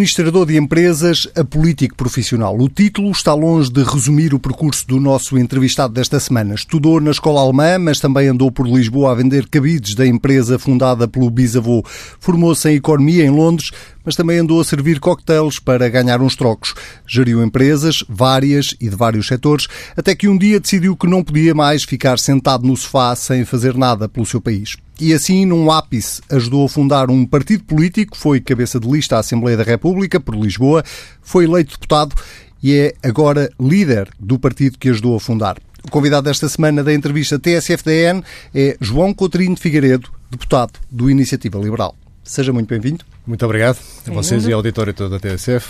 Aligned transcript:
administrador 0.00 0.46
de 0.46 0.56
empresas 0.56 1.28
a 1.36 1.44
político 1.44 1.94
profissional. 1.94 2.58
O 2.58 2.70
título 2.70 3.10
está 3.10 3.34
longe 3.34 3.70
de 3.70 3.82
resumir 3.82 4.32
o 4.32 4.38
percurso 4.38 4.86
do 4.88 4.98
nosso 4.98 5.36
entrevistado 5.36 5.92
desta 5.92 6.18
semana. 6.18 6.54
Estudou 6.54 7.02
na 7.02 7.10
escola 7.10 7.42
alemã, 7.42 7.78
mas 7.78 8.00
também 8.00 8.26
andou 8.26 8.50
por 8.50 8.66
Lisboa 8.66 9.12
a 9.12 9.14
vender 9.14 9.46
cabides 9.48 9.94
da 9.94 10.06
empresa 10.06 10.58
fundada 10.58 11.06
pelo 11.06 11.28
bisavô. 11.28 11.84
Formou-se 12.18 12.66
em 12.70 12.76
economia 12.76 13.26
em 13.26 13.30
Londres, 13.30 13.72
mas 14.04 14.16
também 14.16 14.38
andou 14.38 14.60
a 14.60 14.64
servir 14.64 15.00
coquetéis 15.00 15.58
para 15.58 15.88
ganhar 15.88 16.20
uns 16.20 16.36
trocos. 16.36 16.74
Geriu 17.06 17.42
empresas, 17.42 18.04
várias 18.08 18.74
e 18.80 18.88
de 18.88 18.96
vários 18.96 19.26
setores, 19.26 19.66
até 19.96 20.14
que 20.14 20.28
um 20.28 20.36
dia 20.36 20.60
decidiu 20.60 20.96
que 20.96 21.06
não 21.06 21.22
podia 21.22 21.54
mais 21.54 21.84
ficar 21.84 22.18
sentado 22.18 22.66
no 22.66 22.76
sofá 22.76 23.14
sem 23.14 23.44
fazer 23.44 23.76
nada 23.76 24.08
pelo 24.08 24.26
seu 24.26 24.40
país. 24.40 24.76
E 25.00 25.14
assim, 25.14 25.46
num 25.46 25.70
ápice, 25.70 26.20
ajudou 26.30 26.66
a 26.66 26.68
fundar 26.68 27.10
um 27.10 27.24
partido 27.24 27.64
político, 27.64 28.16
foi 28.16 28.40
cabeça 28.40 28.78
de 28.78 28.88
lista 28.88 29.16
à 29.16 29.20
Assembleia 29.20 29.56
da 29.56 29.62
República 29.62 30.20
por 30.20 30.34
Lisboa, 30.34 30.84
foi 31.22 31.44
eleito 31.44 31.72
deputado 31.72 32.14
e 32.62 32.74
é 32.74 32.94
agora 33.02 33.50
líder 33.58 34.08
do 34.18 34.38
partido 34.38 34.78
que 34.78 34.90
ajudou 34.90 35.16
a 35.16 35.20
fundar. 35.20 35.56
O 35.82 35.90
convidado 35.90 36.24
desta 36.28 36.48
semana 36.48 36.84
da 36.84 36.92
entrevista 36.92 37.38
TSFDN 37.38 38.22
é 38.54 38.76
João 38.80 39.14
Coutinho 39.14 39.54
de 39.54 39.60
Figueiredo, 39.60 40.10
deputado 40.30 40.72
do 40.90 41.10
Iniciativa 41.10 41.58
Liberal. 41.58 41.96
Seja 42.22 42.52
muito 42.52 42.68
bem-vindo. 42.68 43.04
Muito 43.26 43.44
obrigado 43.44 43.78
a 44.06 44.10
vocês 44.12 44.46
e 44.46 44.52
ao 44.52 44.58
auditório 44.58 44.92
todo 44.94 45.10
da 45.10 45.18
TSF. 45.18 45.66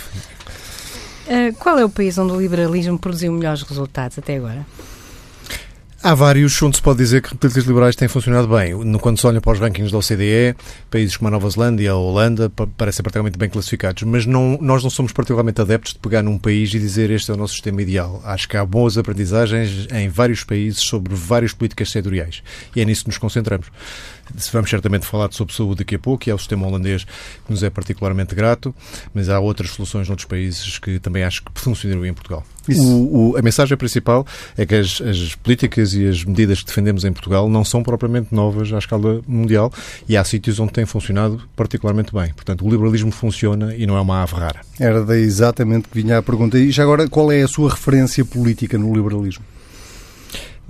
Uh, 1.27 1.53
qual 1.59 1.77
é 1.77 1.85
o 1.85 1.89
país 1.89 2.17
onde 2.17 2.33
o 2.33 2.41
liberalismo 2.41 2.97
produziu 2.99 3.31
melhores 3.31 3.61
resultados 3.61 4.17
até 4.17 4.37
agora? 4.37 4.65
Há 6.03 6.15
vários 6.15 6.59
onde 6.63 6.77
se 6.77 6.81
pode 6.81 6.97
dizer 6.97 7.21
que 7.21 7.35
políticas 7.35 7.63
liberais 7.63 7.95
têm 7.95 8.07
funcionado 8.07 8.47
bem. 8.47 8.73
Quando 8.97 9.19
se 9.19 9.27
olha 9.27 9.39
para 9.39 9.51
os 9.51 9.59
rankings 9.59 9.91
da 9.91 9.99
OCDE, 9.99 10.55
países 10.89 11.15
como 11.15 11.27
a 11.27 11.31
Nova 11.31 11.47
Zelândia 11.47 11.91
a 11.91 11.95
Holanda 11.95 12.49
parecem 12.75 13.03
praticamente 13.03 13.37
bem 13.37 13.47
classificados, 13.47 14.01
mas 14.01 14.25
não, 14.25 14.57
nós 14.59 14.81
não 14.81 14.89
somos 14.89 15.11
particularmente 15.11 15.61
adeptos 15.61 15.93
de 15.93 15.99
pegar 15.99 16.23
num 16.23 16.39
país 16.39 16.73
e 16.73 16.79
dizer 16.79 17.11
este 17.11 17.29
é 17.29 17.35
o 17.35 17.37
nosso 17.37 17.53
sistema 17.53 17.83
ideal. 17.83 18.19
Acho 18.25 18.49
que 18.49 18.57
há 18.57 18.65
boas 18.65 18.97
aprendizagens 18.97 19.87
em 19.93 20.09
vários 20.09 20.43
países 20.43 20.79
sobre 20.79 21.13
várias 21.13 21.53
políticas 21.53 21.91
setoriais 21.91 22.41
e 22.75 22.81
é 22.81 22.85
nisso 22.85 23.03
que 23.03 23.09
nos 23.09 23.19
concentramos. 23.19 23.67
Vamos 24.51 24.69
certamente 24.71 25.05
falar 25.05 25.31
sobre 25.33 25.53
saúde 25.53 25.79
daqui 25.79 25.95
a 25.95 25.99
pouco, 25.99 26.27
e 26.27 26.31
é 26.31 26.33
o 26.33 26.37
sistema 26.37 26.65
holandês 26.65 27.03
que 27.03 27.51
nos 27.51 27.61
é 27.63 27.69
particularmente 27.69 28.33
grato, 28.33 28.73
mas 29.13 29.29
há 29.29 29.39
outras 29.39 29.71
soluções 29.71 30.07
noutros 30.07 30.27
países 30.27 30.79
que 30.79 30.99
também 30.99 31.23
acho 31.23 31.43
que 31.43 31.51
funcionaram 31.55 32.05
em 32.05 32.13
Portugal. 32.13 32.45
O, 32.69 33.31
o, 33.31 33.37
a 33.37 33.41
mensagem 33.41 33.75
principal 33.75 34.25
é 34.55 34.65
que 34.65 34.75
as, 34.75 35.01
as, 35.01 35.35
políticas 35.35 35.93
e 35.93 36.07
as 36.07 36.23
medidas 36.23 36.59
que 36.59 36.67
defendemos 36.67 37.03
em 37.03 37.11
Portugal 37.11 37.49
não 37.49 37.65
são 37.65 37.81
propriamente 37.81 38.33
novas 38.33 38.71
à 38.71 38.77
escala 38.77 39.21
mundial 39.27 39.71
e 40.07 40.15
há 40.15 40.23
sítios 40.23 40.59
onde 40.59 40.71
tem 40.71 40.85
funcionado 40.85 41.41
particularmente 41.55 42.13
bem. 42.13 42.31
Portanto, 42.33 42.65
o 42.65 42.69
liberalismo 42.69 43.11
funciona 43.11 43.75
e 43.75 43.87
não 43.87 43.97
é 43.97 44.01
uma 44.01 44.21
ave 44.21 44.35
rara. 44.35 44.61
Era 44.79 45.03
daí 45.03 45.21
exatamente 45.21 45.87
que 45.87 46.01
vinha 46.01 46.19
a 46.19 46.21
pergunta. 46.21 46.57
E 46.57 46.71
já 46.71 46.83
agora, 46.83 47.07
qual 47.07 47.31
é 47.31 47.41
a 47.41 47.47
sua 47.47 47.71
referência 47.71 48.23
política 48.23 48.77
no 48.77 48.93
liberalismo? 48.93 49.43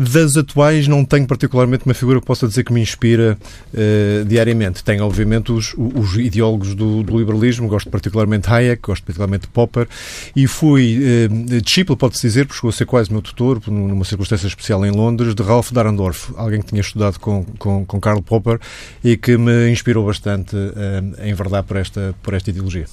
Das 0.10 0.36
atuais, 0.36 0.88
não 0.88 1.06
tenho 1.06 1.28
particularmente 1.28 1.86
uma 1.86 1.94
figura 1.94 2.20
que 2.20 2.26
possa 2.26 2.48
dizer 2.48 2.64
que 2.64 2.74
me 2.74 2.82
inspira 2.82 3.38
uh, 3.72 4.26
diariamente. 4.26 4.84
Tenho, 4.84 5.06
obviamente, 5.06 5.52
os, 5.52 5.76
os 5.78 6.18
ideólogos 6.18 6.74
do, 6.74 7.04
do, 7.04 7.20
liberalismo. 7.20 7.68
Gosto 7.68 7.88
particularmente 7.92 8.48
de 8.48 8.54
Hayek, 8.54 8.82
gosto 8.82 9.04
particularmente 9.04 9.44
de 9.44 9.50
Popper. 9.50 9.88
E 10.36 10.48
fui 10.48 10.98
uh, 10.98 11.62
discípulo, 11.62 11.96
pode-se 11.96 12.26
dizer, 12.26 12.46
porque 12.46 12.58
chegou 12.58 12.70
a 12.70 12.74
ser 12.74 12.86
quase 12.86 13.12
meu 13.12 13.22
tutor, 13.22 13.62
numa 13.68 14.03
circunstância 14.03 14.48
especial 14.48 14.84
em 14.88 14.92
Londres, 14.92 15.36
de 15.36 15.44
Ralph 15.44 15.72
Dahrendorf, 15.72 16.34
alguém 16.36 16.62
que 16.62 16.68
tinha 16.68 16.81
estudado 16.81 17.20
com, 17.20 17.46
com, 17.59 17.86
com 17.86 18.00
Karl 18.00 18.24
Popper 18.24 18.59
e 19.04 19.16
que 19.16 19.38
me 19.38 19.70
inspirou 19.70 20.04
bastante 20.08 20.56
uh, 20.56 21.24
em 21.24 21.34
verdade 21.36 21.68
por 21.68 21.78
esta, 21.78 22.16
por 22.24 22.34
esta 22.34 22.50
ideologia. 22.50 22.88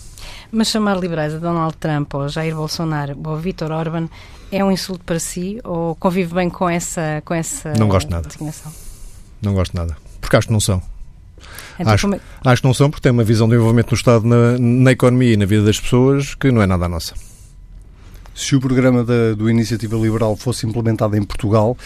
Mas 0.52 0.68
chamar 0.68 0.98
liberais 0.98 1.34
a 1.34 1.38
Donald 1.38 1.76
Trump 1.78 2.12
ou 2.14 2.28
Jair 2.28 2.54
Bolsonaro 2.54 3.16
ou 3.24 3.36
Vítor 3.38 3.72
Orban 3.72 4.08
é 4.50 4.64
um 4.64 4.70
insulto 4.70 5.04
para 5.04 5.18
si 5.18 5.60
ou 5.64 5.94
convive 5.96 6.34
bem 6.34 6.48
com 6.48 6.68
essa, 6.68 7.22
com 7.24 7.34
essa 7.34 7.72
Não 7.74 7.88
gosto 7.88 8.10
nada. 8.10 8.26
designação? 8.26 8.72
Não 9.42 9.54
gosto 9.54 9.76
nada. 9.76 9.96
Porque 10.20 10.36
acho 10.36 10.48
que 10.48 10.52
não 10.52 10.60
são. 10.60 10.82
Então, 11.78 11.92
acho, 11.92 12.14
é... 12.14 12.20
acho 12.44 12.62
que 12.62 12.66
não 12.66 12.74
são 12.74 12.90
porque 12.90 13.02
têm 13.02 13.12
uma 13.12 13.24
visão 13.24 13.48
de 13.48 13.54
envolvimento 13.54 13.90
do 13.90 13.94
Estado 13.94 14.26
na, 14.26 14.58
na 14.58 14.92
economia 14.92 15.34
e 15.34 15.36
na 15.36 15.46
vida 15.46 15.62
das 15.62 15.78
pessoas 15.78 16.34
que 16.34 16.50
não 16.50 16.60
é 16.60 16.66
nada 16.66 16.86
a 16.86 16.88
nossa. 16.88 17.14
Se 18.34 18.54
o 18.54 18.60
programa 18.60 19.04
da, 19.04 19.34
do 19.34 19.50
Iniciativa 19.50 19.96
Liberal 19.96 20.36
fosse 20.36 20.64
implementado 20.66 21.16
em 21.16 21.22
Portugal, 21.22 21.76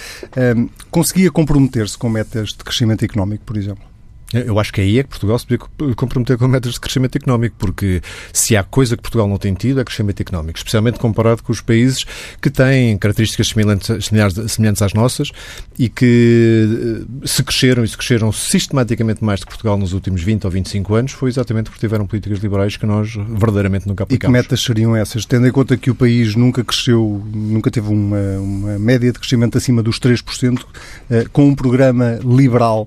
um, 0.57 0.69
conseguia 0.91 1.31
comprometer-se 1.31 1.97
com 1.97 2.11
metas 2.11 2.51
de 2.51 2.59
crescimento 2.59 3.05
económico, 3.05 3.45
por 3.45 3.57
exemplo? 3.57 3.92
Eu 4.33 4.59
acho 4.59 4.73
que 4.73 4.81
aí 4.81 4.99
é 4.99 5.03
que 5.03 5.11
Portugal 5.11 5.39
se 5.39 5.47
podia 5.47 5.95
comprometer 5.95 6.39
com 6.39 6.49
metas 6.49 6.75
de 6.75 6.81
crescimento 6.81 7.17
económico, 7.17 7.57
porque 7.59 8.01
se 8.33 8.57
há 8.57 8.63
coisa 8.63 8.97
que 8.97 9.03
Portugal 9.03 9.29
não 9.29 9.37
tem 9.37 9.55
tido 9.55 9.81
é 9.81 9.85
crescimento 9.85 10.21
económico, 10.21 10.59
especialmente 10.59 10.99
comparado 10.99 11.43
com 11.43 11.53
os 11.53 11.61
países 11.61 12.05
que 12.41 12.51
têm 12.51 12.97
características 12.97 13.49
semelhantes, 13.49 14.07
semelhantes 14.49 14.83
às 14.83 14.95
nossas 14.95 15.31
e 15.79 15.89
que 15.89 17.07
eh, 17.23 17.27
se 17.27 17.43
cresceram 17.43 17.85
e 17.85 17.89
se 17.89 17.97
cresceram 17.97 18.33
sistematicamente 18.33 19.25
mais 19.25 19.41
do 19.41 19.47
que 19.47 19.53
Portugal 19.53 19.77
nos 19.77 19.93
últimos 19.93 20.23
20 20.23 20.45
ou 20.45 20.51
25 20.51 20.95
anos, 20.95 21.13
foi 21.13 21.29
exatamente 21.29 21.67
porque 21.67 21.81
tiveram 21.81 22.07
políticas 22.07 22.39
liberais 22.39 22.77
que 22.77 22.87
nós 22.87 23.15
verdadeiramente 23.15 23.87
nunca 23.87 24.05
aplicamos. 24.05 24.25
E 24.25 24.27
que 24.27 24.43
metas 24.43 24.63
seriam 24.63 24.97
essas? 24.97 25.25
Tendo 25.25 25.47
em 25.47 25.53
conta 25.53 25.77
que 25.77 25.91
o 25.91 25.95
país 25.95 26.35
nunca 26.35 26.65
cresceu, 26.65 27.23
nunca 27.33 27.71
teve 27.71 27.89
uma, 27.89 28.39
uma 28.39 28.79
média 28.79 29.13
de 29.13 29.19
crescimento 29.19 29.59
acima 29.59 29.83
dos 29.83 29.99
3%, 29.99 30.65
eh, 31.11 31.27
com 31.33 31.47
um 31.49 31.55
programa 31.55 32.19
liberal 32.25 32.87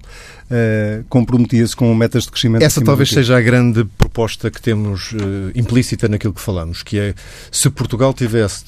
uh, 0.50 1.04
comprometia-se 1.10 1.76
com 1.76 1.94
metas 1.94 2.24
de 2.24 2.32
crescimento. 2.32 2.64
Essa 2.64 2.82
talvez 2.82 3.10
seja 3.10 3.38
a 3.38 3.42
grande 3.42 3.86
proposta 3.98 4.50
que 4.50 4.62
temos 4.62 5.12
uh, 5.14 5.52
implícita 5.56 6.08
naquilo 6.08 6.34
que 6.34 6.42
falamos, 6.42 6.84
que 6.84 7.00
é 7.00 7.14
se 7.52 7.70
Portugal 7.70 8.14
tivesse 8.14 8.64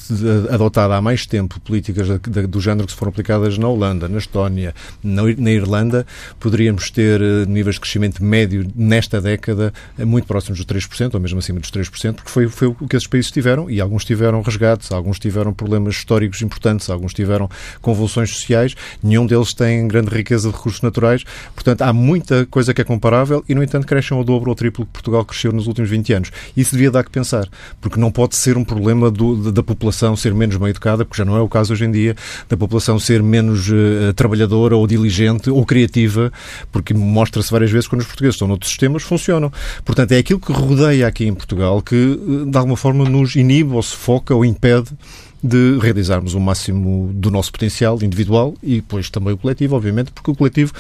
adotado 0.52 0.94
há 0.94 1.02
mais 1.02 1.26
tempo 1.26 1.60
políticas 1.62 2.08
do 2.50 2.60
género 2.60 2.88
que 2.88 2.94
se 2.94 2.98
foram 2.98 3.12
aplicadas 3.12 3.58
na 3.58 3.68
Holanda, 3.68 4.08
na 4.08 4.18
Estónia, 4.18 4.74
na, 5.04 5.24
na 5.38 5.52
Irlanda, 5.52 6.06
poderíamos 6.40 6.90
ter 6.92 7.22
uh, 7.22 7.46
níveis 7.48 7.76
de 7.76 7.82
crescimento 7.82 8.24
médio 8.24 8.68
nesta 8.76 9.22
década 9.22 9.74
muito 10.00 10.28
próximos 10.28 10.64
dos 10.64 10.66
3%, 10.66 11.14
ou 11.14 11.20
mesmo 11.20 11.40
acima 11.40 11.60
dos 11.60 11.72
3%, 11.72 12.16
porque 12.16 12.30
foi, 12.30 12.48
foi 12.48 12.68
o 12.68 12.88
que 12.88 12.96
esses 12.96 13.08
países 13.08 13.32
tiveram, 13.32 13.70
e 13.70 13.80
alguns 13.80 14.04
tiveram 14.04 14.42
resgates, 14.42 14.92
alguns 14.92 15.20
tiveram 15.20 15.54
problemas 15.54 15.96
históricos 15.96 16.42
importantes, 16.42 16.90
alguns 16.90 17.14
tiveram 17.14 17.50
convulsões 17.82 18.32
sociais, 18.32 18.76
nenhum 19.02 19.26
deles 19.26 19.54
tem 19.54 19.88
grande 19.88 20.10
riqueza 20.10 20.50
de 20.50 20.56
recursos 20.56 20.82
naturais, 20.82 21.24
portanto, 21.54 21.67
Portanto, 21.68 21.82
há 21.82 21.92
muita 21.92 22.46
coisa 22.46 22.74
que 22.74 22.80
é 22.80 22.84
comparável 22.86 23.44
e, 23.50 23.54
no 23.54 23.62
entanto, 23.62 23.86
crescem 23.86 24.18
ao 24.18 24.24
dobro 24.24 24.50
ou 24.50 24.56
triplo 24.56 24.86
que 24.86 24.92
Portugal 24.94 25.26
cresceu 25.26 25.52
nos 25.52 25.68
últimos 25.68 25.90
20 25.90 26.14
anos. 26.14 26.32
Isso 26.56 26.72
devia 26.72 26.90
dar 26.90 27.04
que 27.04 27.12
pensar, 27.12 27.46
porque 27.82 28.00
não 28.00 28.10
pode 28.10 28.38
ser 28.38 28.56
um 28.56 28.64
problema 28.64 29.12
do, 29.12 29.52
da 29.52 29.62
população 29.62 30.16
ser 30.16 30.34
menos 30.34 30.56
bem 30.56 30.70
educada, 30.70 31.04
porque 31.04 31.18
já 31.18 31.26
não 31.26 31.36
é 31.36 31.42
o 31.42 31.50
caso 31.50 31.74
hoje 31.74 31.84
em 31.84 31.92
dia, 31.92 32.16
da 32.48 32.56
população 32.56 32.98
ser 32.98 33.22
menos 33.22 33.68
uh, 33.68 34.14
trabalhadora 34.16 34.78
ou 34.78 34.88
diligente 34.88 35.50
ou 35.50 35.66
criativa, 35.66 36.32
porque 36.72 36.94
mostra-se 36.94 37.52
várias 37.52 37.70
vezes 37.70 37.86
quando 37.86 38.00
os 38.00 38.08
portugueses 38.08 38.36
estão 38.36 38.48
noutros 38.48 38.70
sistemas, 38.70 39.04
funcionam. 39.04 39.52
Portanto, 39.84 40.14
é 40.14 40.20
aquilo 40.20 40.40
que 40.40 40.54
rodeia 40.54 41.06
aqui 41.06 41.26
em 41.26 41.34
Portugal 41.34 41.82
que, 41.82 41.96
eh, 41.96 42.50
de 42.50 42.58
alguma 42.58 42.78
forma, 42.78 43.04
nos 43.10 43.36
inibe 43.36 43.74
ou 43.74 43.84
sufoca 43.84 44.34
ou 44.34 44.46
impede 44.46 44.88
de 45.44 45.78
realizarmos 45.80 46.34
o 46.34 46.40
máximo 46.40 47.12
do 47.14 47.30
nosso 47.30 47.52
potencial 47.52 48.00
individual 48.02 48.56
e 48.62 48.76
depois 48.76 49.10
também 49.10 49.34
o 49.34 49.38
coletivo, 49.38 49.76
obviamente, 49.76 50.12
porque 50.12 50.32
o 50.32 50.36
coletivo 50.36 50.74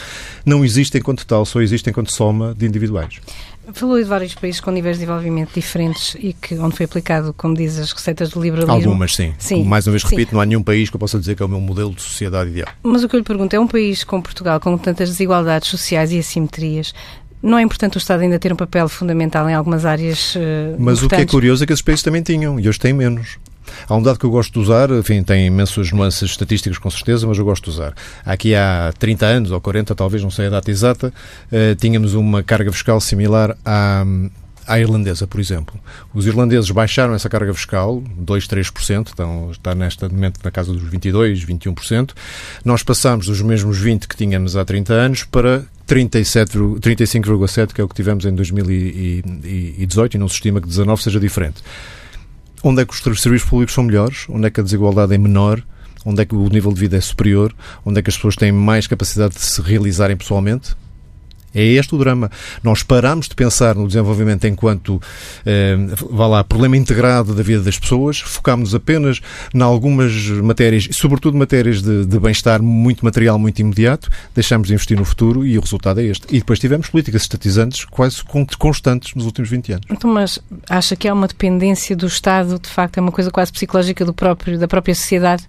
não 0.45 0.66
existe 0.66 0.97
enquanto 0.97 1.25
tal, 1.25 1.45
só 1.45 1.62
existe 1.62 1.90
enquanto 1.90 2.12
soma 2.12 2.53
de 2.57 2.66
individuais. 2.66 3.20
Falou 3.73 3.97
de 3.97 4.05
vários 4.05 4.34
países 4.34 4.61
com 4.61 4.72
níveis 4.72 4.96
de 4.96 5.02
desenvolvimento 5.02 5.53
diferentes 5.53 6.16
e 6.20 6.31
que 6.31 6.58
onde 6.58 6.76
foi 6.76 6.85
aplicado, 6.85 7.34
como 7.34 7.53
diz, 7.53 7.78
as 7.78 7.91
receitas 7.91 8.29
do 8.29 8.41
liberalismo. 8.41 8.73
Algumas, 8.73 9.14
sim. 9.14 9.34
sim 9.37 9.64
Mais 9.66 9.85
uma 9.85 9.91
vez 9.91 10.03
repito, 10.03 10.29
sim. 10.29 10.35
não 10.35 10.41
há 10.41 10.46
nenhum 10.46 10.64
país 10.64 10.90
que 10.90 10.96
eu 10.96 10.99
possa 10.99 11.20
dizer 11.20 11.35
que 11.35 11.43
é 11.43 11.46
o 11.46 11.49
meu 11.49 11.59
modelo 11.59 11.93
de 11.93 12.02
sociedade 12.02 12.49
ideal. 12.49 12.70
Mas 12.81 13.03
o 13.03 13.09
que 13.09 13.16
eu 13.16 13.20
lhe 13.20 13.26
pergunto 13.26 13.53
é 13.55 13.59
um 13.59 13.67
país 13.67 14.05
como 14.05 14.23
Portugal, 14.23 14.59
com 14.61 14.78
tantas 14.78 15.09
desigualdades 15.09 15.70
sociais 15.70 16.14
e 16.14 16.20
assimetrias, 16.20 16.93
não 17.43 17.58
é 17.58 17.61
importante 17.61 17.97
o 17.97 17.99
Estado 17.99 18.22
ainda 18.22 18.40
ter 18.40 18.53
um 18.53 18.55
papel 18.55 18.87
fundamental 18.87 19.49
em 19.49 19.53
algumas 19.53 19.85
áreas 19.85 20.35
uh, 20.35 20.40
Mas 20.79 21.03
o 21.03 21.09
que 21.09 21.16
é 21.16 21.26
curioso 21.26 21.64
é 21.64 21.67
que 21.67 21.73
esses 21.73 21.84
países 21.84 22.03
também 22.03 22.22
tinham 22.22 22.59
e 22.59 22.67
hoje 22.67 22.79
têm 22.79 22.93
menos. 22.93 23.37
Há 23.87 23.96
um 23.96 24.02
dado 24.02 24.19
que 24.19 24.25
eu 24.25 24.29
gosto 24.29 24.53
de 24.53 24.59
usar, 24.59 24.90
enfim, 24.91 25.23
tem 25.23 25.47
imensas 25.47 25.91
nuances 25.91 26.31
estatísticas 26.31 26.78
com 26.78 26.90
certeza, 26.90 27.28
mas 27.28 27.37
eu 27.37 27.46
gosto 27.46 27.66
de 27.66 27.69
usar. 27.72 27.93
Aqui 28.25 28.55
há 28.55 28.93
30 28.97 29.25
anos, 29.25 29.52
ou 29.52 29.61
40, 29.61 29.96
talvez, 29.96 30.23
não 30.23 30.31
sei 30.31 30.47
a 30.47 30.49
data 30.49 30.69
exata, 30.69 31.14
uh, 31.52 31.75
tínhamos 31.75 32.14
uma 32.14 32.43
carga 32.43 32.72
fiscal 32.72 32.99
similar 32.99 33.55
à 33.66 34.05
à 34.67 34.79
irlandesa, 34.79 35.25
por 35.25 35.40
exemplo. 35.40 35.79
Os 36.14 36.28
irlandeses 36.28 36.69
baixaram 36.69 37.16
essa 37.16 37.29
carga 37.29 37.53
fiscal, 37.53 38.03
2, 38.17 38.47
3%, 38.47 39.11
então 39.14 39.49
está 39.49 39.73
neste 39.73 40.05
momento 40.09 40.41
na 40.43 40.52
casa 40.52 40.73
dos 40.73 40.84
22, 40.84 41.46
21%. 41.46 42.11
Nós 42.66 42.84
passamos 42.84 43.28
dos 43.28 43.41
mesmos 43.41 43.78
20 43.79 44.08
que 44.08 44.17
tínhamos 44.17 44.58
há 44.58 44.66
30 44.66 44.93
anos 44.93 45.23
para 45.23 45.64
35,7, 45.87 47.73
que 47.73 47.79
é 47.79 47.84
o 47.84 47.87
que 47.87 47.96
tivemos 47.96 48.25
em 48.25 48.35
2018, 48.35 50.16
e 50.16 50.17
não 50.17 50.28
se 50.28 50.35
estima 50.35 50.59
que 50.59 50.67
19 50.67 51.02
seja 51.02 51.19
diferente 51.19 51.64
onde 52.63 52.81
é 52.81 52.85
que 52.85 52.93
os 52.93 53.21
serviços 53.21 53.49
públicos 53.49 53.73
são 53.73 53.83
melhores, 53.83 54.25
onde 54.29 54.47
é 54.47 54.49
que 54.49 54.59
a 54.59 54.63
desigualdade 54.63 55.13
é 55.13 55.17
menor, 55.17 55.61
onde 56.05 56.21
é 56.21 56.25
que 56.25 56.35
o 56.35 56.49
nível 56.49 56.73
de 56.73 56.79
vida 56.79 56.97
é 56.97 57.01
superior, 57.01 57.53
onde 57.85 57.99
é 57.99 58.01
que 58.01 58.09
as 58.09 58.15
pessoas 58.15 58.35
têm 58.35 58.51
mais 58.51 58.87
capacidade 58.87 59.35
de 59.35 59.41
se 59.41 59.61
realizarem 59.61 60.15
pessoalmente. 60.15 60.75
É 61.53 61.64
este 61.64 61.96
o 61.96 61.97
drama. 61.97 62.29
Nós 62.64 62.84
paramos 62.84 63.28
de 63.28 63.35
pensar 63.35 63.76
no 63.76 63.88
desenvolvimento 63.88 64.46
enquanto, 64.46 65.02
eh, 65.46 65.76
vá 66.09 66.28
lá, 66.28 66.44
problema 66.44 66.78
integrado 66.78 67.34
da 67.34 67.41
vida 67.41 67.61
das 67.61 67.79
pessoas, 67.79 68.20
focámos 68.20 68.76
apenas 68.76 69.22
em 69.53 69.61
algumas 69.61 70.14
matérias, 70.29 70.88
sobretudo 70.91 71.38
matérias 71.38 71.82
de, 71.82 72.05
de 72.05 72.20
bem-estar 72.20 72.61
muito 72.61 73.03
material, 73.03 73.40
muito 73.40 73.59
imediato, 73.59 74.09
deixámos 74.35 74.67
de 74.67 74.73
investir 74.73 74.97
no 74.97 75.05
futuro 75.05 75.46
e 75.46 75.58
o 75.58 75.61
resultado 75.61 75.99
é 75.99 76.05
este. 76.05 76.28
E 76.29 76.40
depois 76.40 76.59
tivemos 76.59 76.90
políticas 76.90 77.23
estatizantes 77.23 77.85
quase 77.85 78.23
constantes 78.58 79.16
nos 79.16 79.26
últimos 79.26 79.50
20 79.50 79.73
anos. 79.73 79.85
Então, 79.90 80.11
mas 80.11 80.40
acha 80.70 80.96
que 80.96 81.08
há 81.08 81.14
uma 81.14 81.28
dependência 81.28 81.96
do 81.96 82.08
Estado, 82.08 82.59
de 82.59 82.70
facto, 82.70 82.97
é 82.97 83.02
uma 83.02 83.11
coisa 83.11 83.32
quase 83.32 83.52
psicológica 83.52 84.05
do 84.05 84.14
próprio, 84.14 84.59
da 84.59 84.67
própria 84.67 84.93
sociedade? 84.93 85.43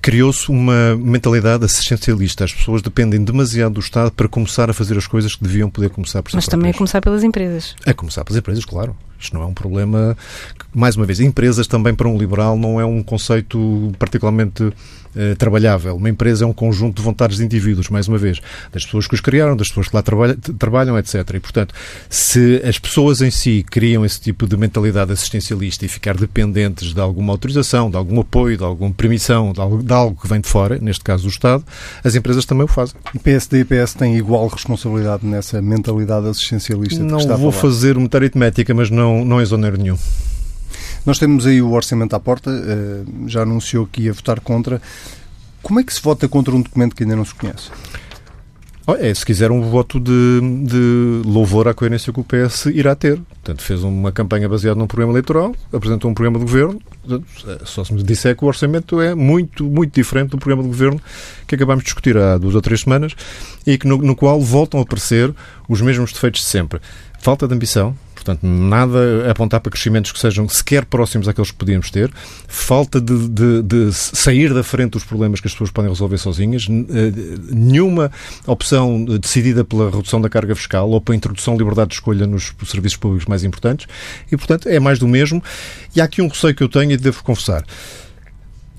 Criou-se 0.00 0.50
uma 0.50 0.96
mentalidade 0.96 1.64
assistencialista. 1.64 2.44
As 2.44 2.52
pessoas 2.52 2.82
dependem 2.82 3.22
demasiado 3.22 3.74
do 3.74 3.80
Estado 3.80 4.10
para 4.12 4.28
começar 4.28 4.70
a 4.70 4.72
fazer 4.72 4.96
as 4.96 5.06
coisas 5.06 5.34
que 5.34 5.42
deviam 5.42 5.70
poder 5.70 5.90
começar 5.90 6.22
por 6.22 6.30
si 6.30 6.36
Mas 6.36 6.44
próprias. 6.44 6.60
também 6.60 6.70
a 6.70 6.74
começar 6.74 7.00
pelas 7.00 7.24
empresas. 7.24 7.74
A 7.86 7.94
começar 7.94 8.24
pelas 8.24 8.38
empresas, 8.38 8.64
claro. 8.64 8.96
Isto 9.18 9.34
não 9.34 9.42
é 9.42 9.46
um 9.46 9.54
problema. 9.54 10.16
Mais 10.74 10.96
uma 10.96 11.06
vez, 11.06 11.20
empresas 11.20 11.66
também 11.66 11.94
para 11.94 12.08
um 12.08 12.16
liberal 12.16 12.56
não 12.56 12.80
é 12.80 12.84
um 12.84 13.02
conceito 13.02 13.92
particularmente 13.98 14.72
eh, 15.16 15.34
trabalhável. 15.34 15.96
Uma 15.96 16.10
empresa 16.10 16.44
é 16.44 16.46
um 16.46 16.52
conjunto 16.52 16.98
de 16.98 17.02
vontades 17.02 17.38
de 17.38 17.44
indivíduos, 17.44 17.88
mais 17.88 18.06
uma 18.06 18.18
vez, 18.18 18.40
das 18.70 18.84
pessoas 18.84 19.06
que 19.08 19.14
os 19.14 19.20
criaram, 19.20 19.56
das 19.56 19.68
pessoas 19.68 19.88
que 19.88 19.96
lá 19.96 20.02
trabalha, 20.02 20.36
trabalham, 20.58 20.98
etc. 20.98 21.14
E, 21.34 21.40
portanto, 21.40 21.74
se 22.10 22.62
as 22.64 22.78
pessoas 22.78 23.22
em 23.22 23.30
si 23.30 23.64
criam 23.68 24.04
esse 24.04 24.20
tipo 24.20 24.46
de 24.46 24.56
mentalidade 24.56 25.10
assistencialista 25.10 25.84
e 25.86 25.88
ficar 25.88 26.14
dependentes 26.14 26.92
de 26.92 27.00
alguma 27.00 27.32
autorização, 27.32 27.90
de 27.90 27.96
algum 27.96 28.20
apoio, 28.20 28.58
de 28.58 28.64
alguma 28.64 28.92
permissão, 28.92 29.52
de 29.52 29.60
algo, 29.60 29.82
de 29.82 29.92
algo 29.92 30.20
que 30.20 30.28
vem 30.28 30.40
de 30.40 30.48
fora, 30.48 30.78
neste 30.78 31.02
caso 31.02 31.22
do 31.22 31.30
Estado, 31.30 31.64
as 32.04 32.14
empresas 32.14 32.44
também 32.44 32.64
o 32.64 32.68
fazem. 32.68 32.94
E 33.14 33.18
PSD 33.18 33.60
e 33.60 33.64
PS 33.64 33.94
têm 33.94 34.16
igual 34.16 34.46
responsabilidade 34.46 35.26
nessa 35.26 35.62
mentalidade 35.62 36.28
assistencialista? 36.28 37.02
Não 37.02 37.18
vou 37.38 37.50
fazer 37.50 37.96
muita 37.96 38.18
aritmética, 38.18 38.74
mas 38.74 38.90
não, 38.90 39.07
não 39.24 39.40
exonero 39.40 39.76
nenhum. 39.76 39.98
Nós 41.04 41.18
temos 41.18 41.46
aí 41.46 41.62
o 41.62 41.72
orçamento 41.72 42.14
à 42.14 42.20
porta, 42.20 42.50
eh, 42.50 43.04
já 43.26 43.42
anunciou 43.42 43.86
que 43.86 44.02
ia 44.02 44.12
votar 44.12 44.40
contra. 44.40 44.80
Como 45.62 45.80
é 45.80 45.82
que 45.82 45.92
se 45.92 46.02
vota 46.02 46.28
contra 46.28 46.54
um 46.54 46.60
documento 46.60 46.94
que 46.94 47.02
ainda 47.02 47.16
não 47.16 47.24
se 47.24 47.34
conhece? 47.34 47.70
É, 48.96 49.12
se 49.12 49.24
quiser 49.24 49.50
um 49.50 49.60
voto 49.60 50.00
de, 50.00 50.40
de, 50.64 51.22
louvor 51.26 51.68
à 51.68 51.74
coerência 51.74 52.10
que 52.10 52.20
o 52.20 52.24
PS 52.24 52.66
irá 52.66 52.94
ter. 52.94 53.16
Portanto, 53.18 53.62
fez 53.62 53.82
uma 53.82 54.10
campanha 54.10 54.48
baseada 54.48 54.78
num 54.78 54.86
programa 54.86 55.12
eleitoral, 55.12 55.54
apresentou 55.70 56.10
um 56.10 56.14
programa 56.14 56.38
de 56.38 56.46
governo. 56.46 56.80
Só 57.66 57.84
se 57.84 57.92
me 57.92 58.02
disser 58.02 58.34
que 58.34 58.44
o 58.44 58.48
orçamento 58.48 58.98
é 58.98 59.14
muito, 59.14 59.64
muito 59.64 59.94
diferente 59.94 60.30
do 60.30 60.38
programa 60.38 60.62
de 60.62 60.68
governo 60.70 60.98
que 61.46 61.54
acabámos 61.54 61.82
de 61.82 61.86
discutir 61.86 62.16
há 62.16 62.38
duas 62.38 62.54
ou 62.54 62.62
três 62.62 62.80
semanas 62.80 63.14
e 63.66 63.76
que 63.76 63.86
no, 63.86 63.98
no 63.98 64.16
qual 64.16 64.40
voltam 64.40 64.80
a 64.80 64.84
aparecer 64.84 65.34
os 65.68 65.82
mesmos 65.82 66.10
defeitos 66.10 66.40
de 66.40 66.46
sempre. 66.46 66.80
Falta 67.20 67.46
de 67.46 67.54
ambição, 67.54 67.94
Portanto, 68.28 68.46
nada 68.46 69.26
a 69.26 69.30
apontar 69.30 69.58
para 69.60 69.70
crescimentos 69.70 70.12
que 70.12 70.18
sejam 70.18 70.46
sequer 70.46 70.84
próximos 70.84 71.26
àqueles 71.26 71.50
que 71.50 71.56
podíamos 71.56 71.90
ter. 71.90 72.12
Falta 72.46 73.00
de, 73.00 73.26
de, 73.26 73.62
de, 73.62 73.92
sair 73.92 74.52
da 74.52 74.62
frente 74.62 74.92
dos 74.92 75.04
problemas 75.04 75.40
que 75.40 75.46
as 75.46 75.54
pessoas 75.54 75.70
podem 75.70 75.90
resolver 75.90 76.18
sozinhas. 76.18 76.66
Eh, 76.68 77.12
nenhuma 77.50 78.12
opção 78.46 79.02
decidida 79.02 79.64
pela 79.64 79.90
redução 79.90 80.20
da 80.20 80.28
carga 80.28 80.54
fiscal 80.54 80.90
ou 80.90 81.00
pela 81.00 81.16
introdução 81.16 81.54
de 81.54 81.60
liberdade 81.60 81.88
de 81.88 81.94
escolha 81.94 82.26
nos 82.26 82.52
serviços 82.66 82.98
públicos 82.98 83.26
mais 83.26 83.44
importantes. 83.44 83.86
E, 84.30 84.36
portanto, 84.36 84.68
é 84.68 84.78
mais 84.78 84.98
do 84.98 85.08
mesmo. 85.08 85.42
E 85.96 86.00
há 86.02 86.04
aqui 86.04 86.20
um 86.20 86.28
receio 86.28 86.54
que 86.54 86.62
eu 86.62 86.68
tenho 86.68 86.92
e 86.92 86.98
devo 86.98 87.24
confessar. 87.24 87.64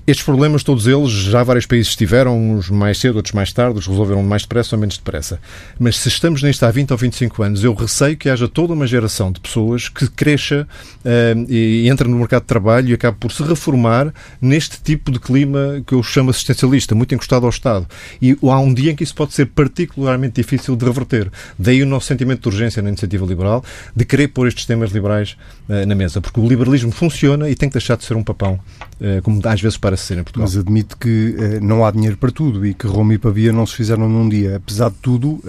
Estes 0.06 0.24
problemas, 0.24 0.64
todos 0.64 0.86
eles, 0.86 1.10
já 1.10 1.42
vários 1.42 1.66
países 1.66 1.94
tiveram, 1.94 2.36
uns 2.36 2.70
mais 2.70 2.98
cedo, 2.98 3.16
outros 3.16 3.34
mais 3.34 3.52
tarde, 3.52 3.78
os 3.78 3.86
resolveram 3.86 4.22
mais 4.22 4.42
depressa 4.42 4.74
ou 4.74 4.80
menos 4.80 4.96
depressa. 4.96 5.38
Mas 5.78 5.96
se 5.98 6.08
estamos 6.08 6.42
nisto 6.42 6.64
há 6.64 6.70
20 6.70 6.90
ou 6.90 6.96
25 6.96 7.42
anos, 7.42 7.62
eu 7.62 7.74
receio 7.74 8.16
que 8.16 8.28
haja 8.28 8.48
toda 8.48 8.72
uma 8.72 8.86
geração 8.86 9.30
de 9.30 9.38
pessoas 9.38 9.88
que 9.88 10.08
cresça 10.08 10.66
uh, 11.04 11.52
e 11.52 11.88
entra 11.88 12.08
no 12.08 12.16
mercado 12.16 12.42
de 12.42 12.48
trabalho 12.48 12.88
e 12.88 12.94
acabe 12.94 13.18
por 13.20 13.30
se 13.30 13.42
reformar 13.42 14.12
neste 14.40 14.80
tipo 14.82 15.12
de 15.12 15.20
clima 15.20 15.82
que 15.86 15.94
eu 15.94 16.02
chamo 16.02 16.30
assistencialista, 16.30 16.94
muito 16.94 17.14
encostado 17.14 17.44
ao 17.44 17.50
Estado. 17.50 17.86
E 18.20 18.36
há 18.42 18.58
um 18.58 18.72
dia 18.72 18.92
em 18.92 18.96
que 18.96 19.04
isso 19.04 19.14
pode 19.14 19.34
ser 19.34 19.46
particularmente 19.46 20.34
difícil 20.36 20.74
de 20.76 20.84
reverter. 20.84 21.30
Daí 21.58 21.82
o 21.82 21.86
nosso 21.86 22.06
sentimento 22.06 22.42
de 22.42 22.48
urgência 22.48 22.82
na 22.82 22.88
iniciativa 22.88 23.24
liberal 23.26 23.62
de 23.94 24.04
querer 24.04 24.28
pôr 24.28 24.48
estes 24.48 24.64
temas 24.64 24.90
liberais 24.90 25.36
uh, 25.68 25.86
na 25.86 25.94
mesa, 25.94 26.20
porque 26.20 26.40
o 26.40 26.48
liberalismo 26.48 26.90
funciona 26.90 27.48
e 27.48 27.54
tem 27.54 27.68
que 27.68 27.74
deixar 27.74 27.96
de 27.96 28.04
ser 28.04 28.16
um 28.16 28.24
papão, 28.24 28.58
uh, 29.00 29.22
como 29.22 29.40
às 29.46 29.60
vezes 29.60 29.78
parece 29.78 29.99
ser 30.00 30.18
em 30.18 30.22
Portugal. 30.22 30.48
Mas 30.48 30.56
admite 30.56 30.96
que 30.96 31.36
uh, 31.38 31.64
não 31.64 31.84
há 31.84 31.90
dinheiro 31.90 32.16
para 32.16 32.30
tudo 32.30 32.64
e 32.66 32.74
que 32.74 32.86
Roma 32.86 33.14
e 33.14 33.18
Pavia 33.18 33.52
não 33.52 33.66
se 33.66 33.74
fizeram 33.74 34.08
num 34.08 34.28
dia. 34.28 34.56
Apesar 34.56 34.90
de 34.90 34.96
tudo, 34.96 35.28
uh, 35.28 35.42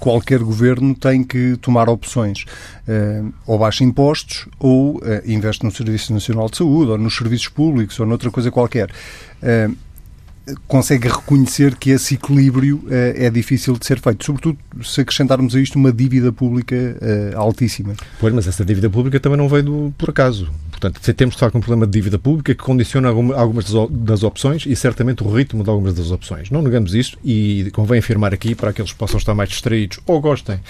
qualquer 0.00 0.40
governo 0.40 0.94
tem 0.94 1.22
que 1.24 1.56
tomar 1.60 1.88
opções. 1.88 2.44
Uh, 2.86 3.32
ou 3.46 3.58
baixa 3.58 3.84
impostos 3.84 4.48
ou 4.58 5.00
investe 5.26 5.64
no 5.64 5.70
Serviço 5.70 6.12
Nacional 6.12 6.48
de 6.48 6.56
Saúde 6.56 6.92
ou 6.92 6.98
nos 6.98 7.14
serviços 7.14 7.48
públicos 7.48 7.98
ou 8.00 8.06
noutra 8.06 8.30
coisa 8.30 8.50
qualquer 8.50 8.90
consegue 10.66 11.08
reconhecer 11.08 11.76
que 11.76 11.90
esse 11.90 12.14
equilíbrio 12.14 12.76
uh, 12.84 12.90
é 12.90 13.30
difícil 13.30 13.76
de 13.76 13.86
ser 13.86 14.00
feito, 14.00 14.24
sobretudo 14.24 14.58
se 14.82 15.00
acrescentarmos 15.00 15.54
a 15.54 15.60
isto 15.60 15.76
uma 15.76 15.92
dívida 15.92 16.32
pública 16.32 16.76
uh, 16.76 17.38
altíssima. 17.38 17.94
Pois, 18.20 18.32
mas 18.32 18.46
essa 18.46 18.64
dívida 18.64 18.88
pública 18.88 19.18
também 19.20 19.38
não 19.38 19.48
veio 19.48 19.62
do, 19.62 19.94
por 19.96 20.10
acaso. 20.10 20.50
Portanto, 20.78 21.00
temos 21.12 21.34
de 21.34 21.40
facto 21.40 21.58
um 21.58 21.60
problema 21.60 21.86
de 21.86 21.92
dívida 21.92 22.18
pública 22.20 22.54
que 22.54 22.62
condiciona 22.62 23.08
algumas 23.08 23.66
das 23.90 24.22
opções 24.22 24.64
e 24.64 24.76
certamente 24.76 25.24
o 25.24 25.30
ritmo 25.30 25.64
de 25.64 25.70
algumas 25.70 25.92
das 25.92 26.12
opções. 26.12 26.50
Não 26.50 26.62
negamos 26.62 26.94
isto 26.94 27.18
e 27.24 27.68
convém 27.72 27.98
afirmar 27.98 28.32
aqui, 28.32 28.54
para 28.54 28.70
aqueles 28.70 28.92
que 28.92 28.98
possam 28.98 29.18
estar 29.18 29.34
mais 29.34 29.48
distraídos 29.48 29.98
ou 30.06 30.20
gostem 30.20 30.60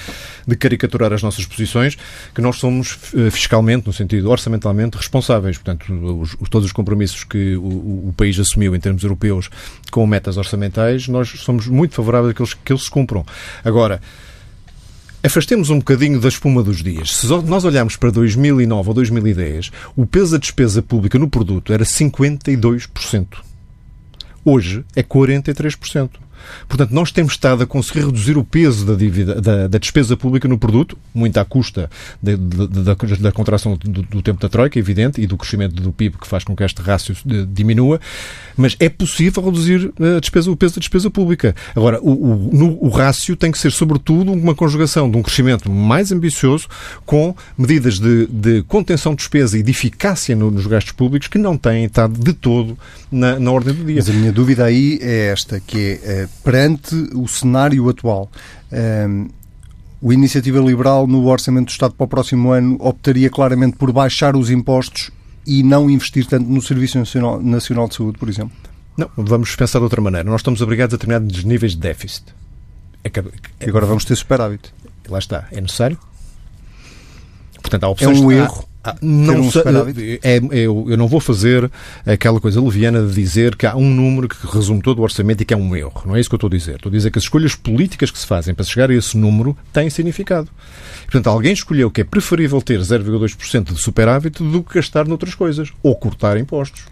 de 0.47 0.57
caricaturar 0.57 1.13
as 1.13 1.23
nossas 1.23 1.45
posições, 1.45 1.99
que 2.35 2.41
nós 2.41 2.57
somos 2.57 2.99
eh, 3.15 3.31
fiscalmente, 3.31 3.87
no 3.87 3.93
sentido 3.93 4.31
orçamentalmente, 4.31 4.97
responsáveis. 4.97 5.59
Portanto, 5.59 5.93
os, 5.93 6.35
todos 6.49 6.65
os 6.65 6.73
compromissos 6.73 7.25
que 7.25 7.57
o, 7.57 8.09
o 8.09 8.15
país 8.17 8.39
assumiu 8.39 8.75
em 8.75 8.81
termos 8.81 9.03
europeus 9.03 9.51
com 9.91 10.07
metas 10.07 10.39
orçamentais, 10.39 11.07
nós 11.07 11.29
somos 11.29 11.67
muito 11.67 11.95
favoráveis 11.95 12.31
a 12.31 12.35
que 12.35 12.41
eles, 12.41 12.55
que 12.55 12.73
eles 12.73 12.85
se 12.85 12.91
cumpram. 12.91 13.27
Agora, 13.63 14.01
Afastemos 15.21 15.69
um 15.69 15.79
bocadinho 15.79 16.21
da 16.21 16.29
espuma 16.29 16.63
dos 16.63 16.81
dias. 16.81 17.17
Se 17.17 17.27
nós 17.27 17.65
olharmos 17.65 17.97
para 17.97 18.11
2009 18.11 18.89
ou 18.89 18.95
2010, 18.95 19.73
o 19.97 20.07
peso 20.07 20.33
da 20.33 20.39
despesa 20.39 20.81
pública 20.81 21.19
no 21.19 21.29
produto 21.29 21.73
era 21.73 21.85
52%. 21.85 23.27
Hoje 24.45 24.85
é 24.95 25.03
43%. 25.03 26.11
Portanto, 26.69 26.91
nós 26.91 27.11
temos 27.11 27.33
estado 27.33 27.63
a 27.63 27.67
conseguir 27.67 28.07
reduzir 28.07 28.37
o 28.37 28.45
peso 28.45 28.85
da, 28.85 28.95
dívida, 28.95 29.41
da, 29.41 29.69
da 29.69 29.79
despesa 29.79 30.17
pública 30.17 30.49
no 30.49 30.59
produto, 30.59 30.97
muito 31.15 31.39
à 31.39 31.45
custa 31.45 31.91
da, 32.23 32.33
da, 32.37 32.95
da 32.95 33.33
contração 33.33 33.77
do, 33.77 34.03
do, 34.03 34.23
tempo 34.23 34.41
da 34.41 34.49
Troika, 34.49 34.79
evidente, 34.79 35.21
e 35.21 35.27
do 35.27 35.37
crescimento 35.37 35.75
do 35.75 35.93
PIB, 35.93 36.19
que 36.19 36.27
faz 36.27 36.45
com 36.45 36.55
que 36.55 36.63
este 36.63 36.83
rácio 36.83 37.17
diminua, 37.49 38.01
mas 38.57 38.77
é 38.81 38.89
possível 38.89 39.45
reduzir 39.45 39.93
eh, 40.01 40.17
a 40.17 40.21
despesa, 40.21 40.51
o 40.51 40.57
peso 40.57 40.75
da 40.75 40.81
despesa 40.81 41.11
pública. 41.11 41.55
Agora, 41.75 42.01
o, 42.01 42.11
o, 42.11 42.51
no, 42.53 42.79
o 42.85 42.89
rácio 42.89 43.37
tem 43.37 43.51
que 43.51 43.59
ser, 43.59 43.71
sobretudo, 43.71 44.33
uma 44.33 44.55
conjugação 44.55 45.11
de 45.11 45.17
um 45.17 45.23
crescimento 45.23 45.71
mais 45.71 46.13
ambicioso 46.13 46.69
com 47.07 47.35
medidas 47.57 47.99
de, 47.99 48.27
de 48.27 48.63
contenção 48.65 49.13
de 49.13 49.19
despesa 49.19 49.59
e 49.59 49.63
de 49.63 49.71
eficácia 49.71 50.35
no, 50.35 50.51
nos 50.51 50.67
gastos 50.67 50.93
públicos 50.93 51.29
que 51.29 51.39
não 51.39 51.57
têm 51.57 51.85
estado 51.85 52.19
de 52.19 52.33
todo 52.33 52.77
na, 53.11 53.39
na 53.39 53.51
ordem 53.51 53.75
do 53.75 53.85
dia. 53.85 53.97
Mas 53.97 54.09
a 54.09 54.13
minha 54.13 54.33
dúvida 54.33 54.65
aí 54.65 54.99
é 55.01 55.29
esta, 55.29 55.61
que 55.61 56.01
é 56.03 56.23
eh, 56.23 56.29
perante 56.45 56.95
o 57.15 57.27
cenário 57.27 57.89
atual, 57.89 58.31
um, 58.73 58.77
ehm, 58.77 59.29
o 60.01 60.13
Iniciativa 60.13 60.61
Liberal, 60.61 61.07
no 61.07 61.27
Orçamento 61.27 61.67
do 61.67 61.71
Estado 61.71 61.95
para 61.95 62.05
o 62.05 62.09
próximo 62.09 62.53
ano, 62.53 62.77
optaria 62.81 63.29
claramente 63.29 63.77
por 63.77 63.91
baixar 63.91 64.37
os 64.37 64.51
impostos 64.51 65.11
e 65.45 65.63
não 65.63 65.91
investir 65.91 66.27
tanto 66.27 66.49
no 66.49 66.63
Serviço 66.63 66.99
Nacional, 66.99 67.43
Nacional 67.43 67.89
de 67.89 67.97
Saúde, 67.97 68.19
por 68.19 68.29
exemplo? 68.29 68.53
Não, 68.97 69.11
vamos 69.17 69.55
pensar 69.57 69.79
de 69.79 69.85
outra 69.85 70.01
maneira. 70.01 70.29
Nós 70.29 70.41
estamos 70.41 70.61
obrigados 70.61 70.95
a 70.95 70.97
determinados 70.97 71.43
níveis 71.45 71.73
de 71.73 71.79
déficit. 71.79 72.27
E 73.05 73.69
agora 73.69 73.87
vamos 73.87 74.05
ter 74.05 74.15
superávit. 74.17 74.73
Lá 75.09 75.19
está. 75.19 75.49
É 75.51 75.61
necessário? 75.61 75.99
Portanto, 77.61 77.85
há 77.85 77.89
opções... 77.89 78.19
É 78.19 78.21
um 78.21 78.31
erro 78.31 78.69
ah, 78.91 78.97
não 79.01 79.43
um 79.43 79.51
é, 80.23 80.39
eu, 80.53 80.87
eu 80.89 80.97
não 80.97 81.09
vou 81.09 81.21
fazer 81.21 81.71
aquela 82.07 82.41
coisa 82.41 82.61
leviana 82.61 83.03
de 83.03 83.15
dizer 83.15 83.57
que 83.57 83.67
há 83.67 83.77
um 83.77 83.89
número 83.89 84.29
que 84.29 84.47
resume 84.47 84.81
todo 84.83 85.01
o 85.01 85.03
orçamento 85.03 85.43
e 85.43 85.45
que 85.45 85.55
é 85.55 85.57
um 85.57 85.75
erro. 85.75 86.03
Não 86.07 86.17
é 86.17 86.21
isso 86.21 86.29
que 86.29 86.35
eu 86.35 86.39
estou 86.39 86.49
a 86.49 86.51
dizer. 86.51 86.77
Estou 86.77 86.91
a 86.91 86.93
dizer 86.93 87.11
que 87.11 87.19
as 87.19 87.25
escolhas 87.25 87.55
políticas 87.55 88.11
que 88.11 88.19
se 88.19 88.27
fazem 88.27 88.55
para 88.55 88.65
chegar 88.65 88.91
a 88.91 88.95
esse 88.95 89.17
número 89.17 89.57
têm 89.73 89.91
significado. 89.91 90.49
Portanto, 91.05 91.29
alguém 91.29 91.53
escolheu 91.53 91.91
que 91.91 92.01
é 92.01 92.05
preferível 92.05 92.61
ter 92.61 92.81
0,2% 92.81 93.73
de 93.73 93.81
superávit 93.81 94.43
do 94.43 94.63
que 94.63 94.75
gastar 94.75 95.07
noutras 95.07 95.35
coisas 95.35 95.73
ou 95.83 95.95
cortar 95.97 96.37
impostos 96.37 96.85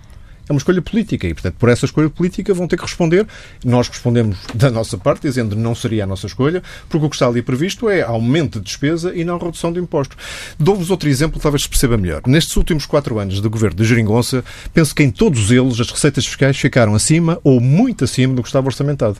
é 0.48 0.52
uma 0.52 0.58
escolha 0.58 0.80
política 0.80 1.26
e, 1.26 1.34
portanto, 1.34 1.56
por 1.58 1.68
essa 1.68 1.86
escolha 1.86 2.08
política 2.08 2.54
vão 2.54 2.68
ter 2.68 2.76
que 2.76 2.82
responder. 2.82 3.26
Nós 3.64 3.88
respondemos 3.88 4.38
da 4.54 4.70
nossa 4.70 4.96
parte, 4.96 5.22
dizendo 5.22 5.56
que 5.56 5.60
não 5.60 5.74
seria 5.74 6.04
a 6.04 6.06
nossa 6.06 6.26
escolha, 6.26 6.62
porque 6.88 7.04
o 7.04 7.10
que 7.10 7.16
está 7.16 7.26
ali 7.26 7.42
previsto 7.42 7.88
é 7.88 8.02
aumento 8.02 8.60
de 8.60 8.66
despesa 8.66 9.14
e 9.14 9.24
não 9.24 9.38
redução 9.38 9.72
de 9.72 9.80
impostos. 9.80 10.16
Dou-vos 10.58 10.90
outro 10.90 11.08
exemplo, 11.08 11.40
talvez 11.40 11.62
se 11.62 11.68
perceba 11.68 11.96
melhor. 11.96 12.22
Nestes 12.26 12.56
últimos 12.56 12.86
quatro 12.86 13.18
anos 13.18 13.40
de 13.40 13.48
governo 13.48 13.76
de 13.76 13.84
Geringonça, 13.84 14.44
penso 14.72 14.94
que 14.94 15.02
em 15.02 15.10
todos 15.10 15.50
eles 15.50 15.80
as 15.80 15.90
receitas 15.90 16.24
fiscais 16.24 16.56
ficaram 16.56 16.94
acima 16.94 17.40
ou 17.42 17.60
muito 17.60 18.04
acima 18.04 18.34
do 18.34 18.42
que 18.42 18.48
estava 18.48 18.66
orçamentado. 18.66 19.18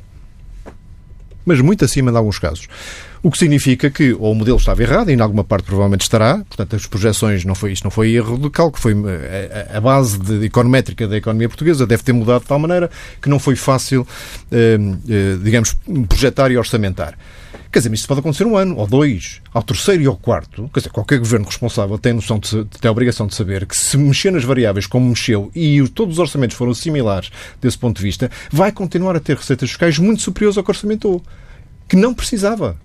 mas 1.45 1.61
muito 1.61 1.85
acima 1.85 2.11
em 2.11 2.17
alguns 2.17 2.39
casos. 2.41 2.69
O 3.27 3.31
que 3.33 3.39
significa 3.39 3.91
que 3.91 4.13
ou 4.13 4.31
o 4.31 4.35
modelo 4.37 4.57
estava 4.57 4.81
errado, 4.81 5.11
e 5.11 5.15
em 5.15 5.21
alguma 5.21 5.43
parte 5.43 5.65
provavelmente 5.65 6.03
estará, 6.03 6.45
portanto 6.45 6.77
as 6.77 6.87
projeções, 6.87 7.45
não 7.45 7.57
foi, 7.57 7.73
isto 7.73 7.83
não 7.83 7.91
foi 7.91 8.13
erro 8.13 8.39
de 8.39 8.49
cálculo, 8.49 8.81
foi 8.81 8.93
eh, 8.93 9.69
a, 9.75 9.81
base 9.81 10.17
de, 10.17 10.47
econométrica 10.47 11.09
da 11.09 11.17
economia 11.17 11.49
portuguesa 11.49 11.85
deve 11.85 12.05
ter 12.05 12.13
mudado 12.13 12.43
de 12.43 12.47
tal 12.47 12.61
maneira 12.61 12.89
que 13.21 13.29
não 13.29 13.41
foi 13.41 13.57
fácil, 13.57 14.07
eh, 14.53 14.79
eh, 15.09 15.39
digamos, 15.43 15.77
projetar 16.09 16.53
e 16.53 16.57
orçamentar. 16.57 17.19
Quer 17.73 17.81
dizer, 17.81 17.93
isto 17.95 18.07
pode 18.07 18.21
acontecer 18.21 18.45
um 18.45 18.57
ano, 18.57 18.77
ou 18.77 18.87
dois, 18.87 19.43
ao 19.53 19.65
terceiro 19.65 20.05
e 20.05 20.07
ao 20.07 20.17
quarto. 20.17 20.71
Quer 20.73 20.79
dizer, 20.79 20.91
qualquer 20.91 21.19
governo 21.19 21.47
responsável 21.47 21.99
tem, 21.99 22.13
noção 22.13 22.39
de, 22.39 22.65
tem 22.81 22.89
a 22.89 22.93
obrigação 22.93 23.27
de 23.27 23.35
saber 23.35 23.67
que 23.67 23.77
se 23.77 23.99
mexer 23.99 24.31
nas 24.31 24.45
variáveis 24.45 24.87
como 24.87 25.09
mexeu 25.09 25.51
e 25.53 25.83
todos 25.89 26.15
os 26.15 26.19
orçamentos 26.21 26.57
foram 26.57 26.73
similares 26.73 27.33
desse 27.61 27.77
ponto 27.77 27.97
de 27.97 28.05
vista, 28.05 28.31
vai 28.53 28.71
continuar 28.71 29.17
a 29.17 29.21
ter 29.21 29.37
receitas 29.37 29.69
fiscais 29.69 29.99
muito 29.99 30.23
superiores 30.23 30.57
ao 30.57 30.63
que 30.63 30.71
orçamentou. 30.71 31.21
Que 31.89 31.97
não 31.97 32.15
precisava 32.15 32.77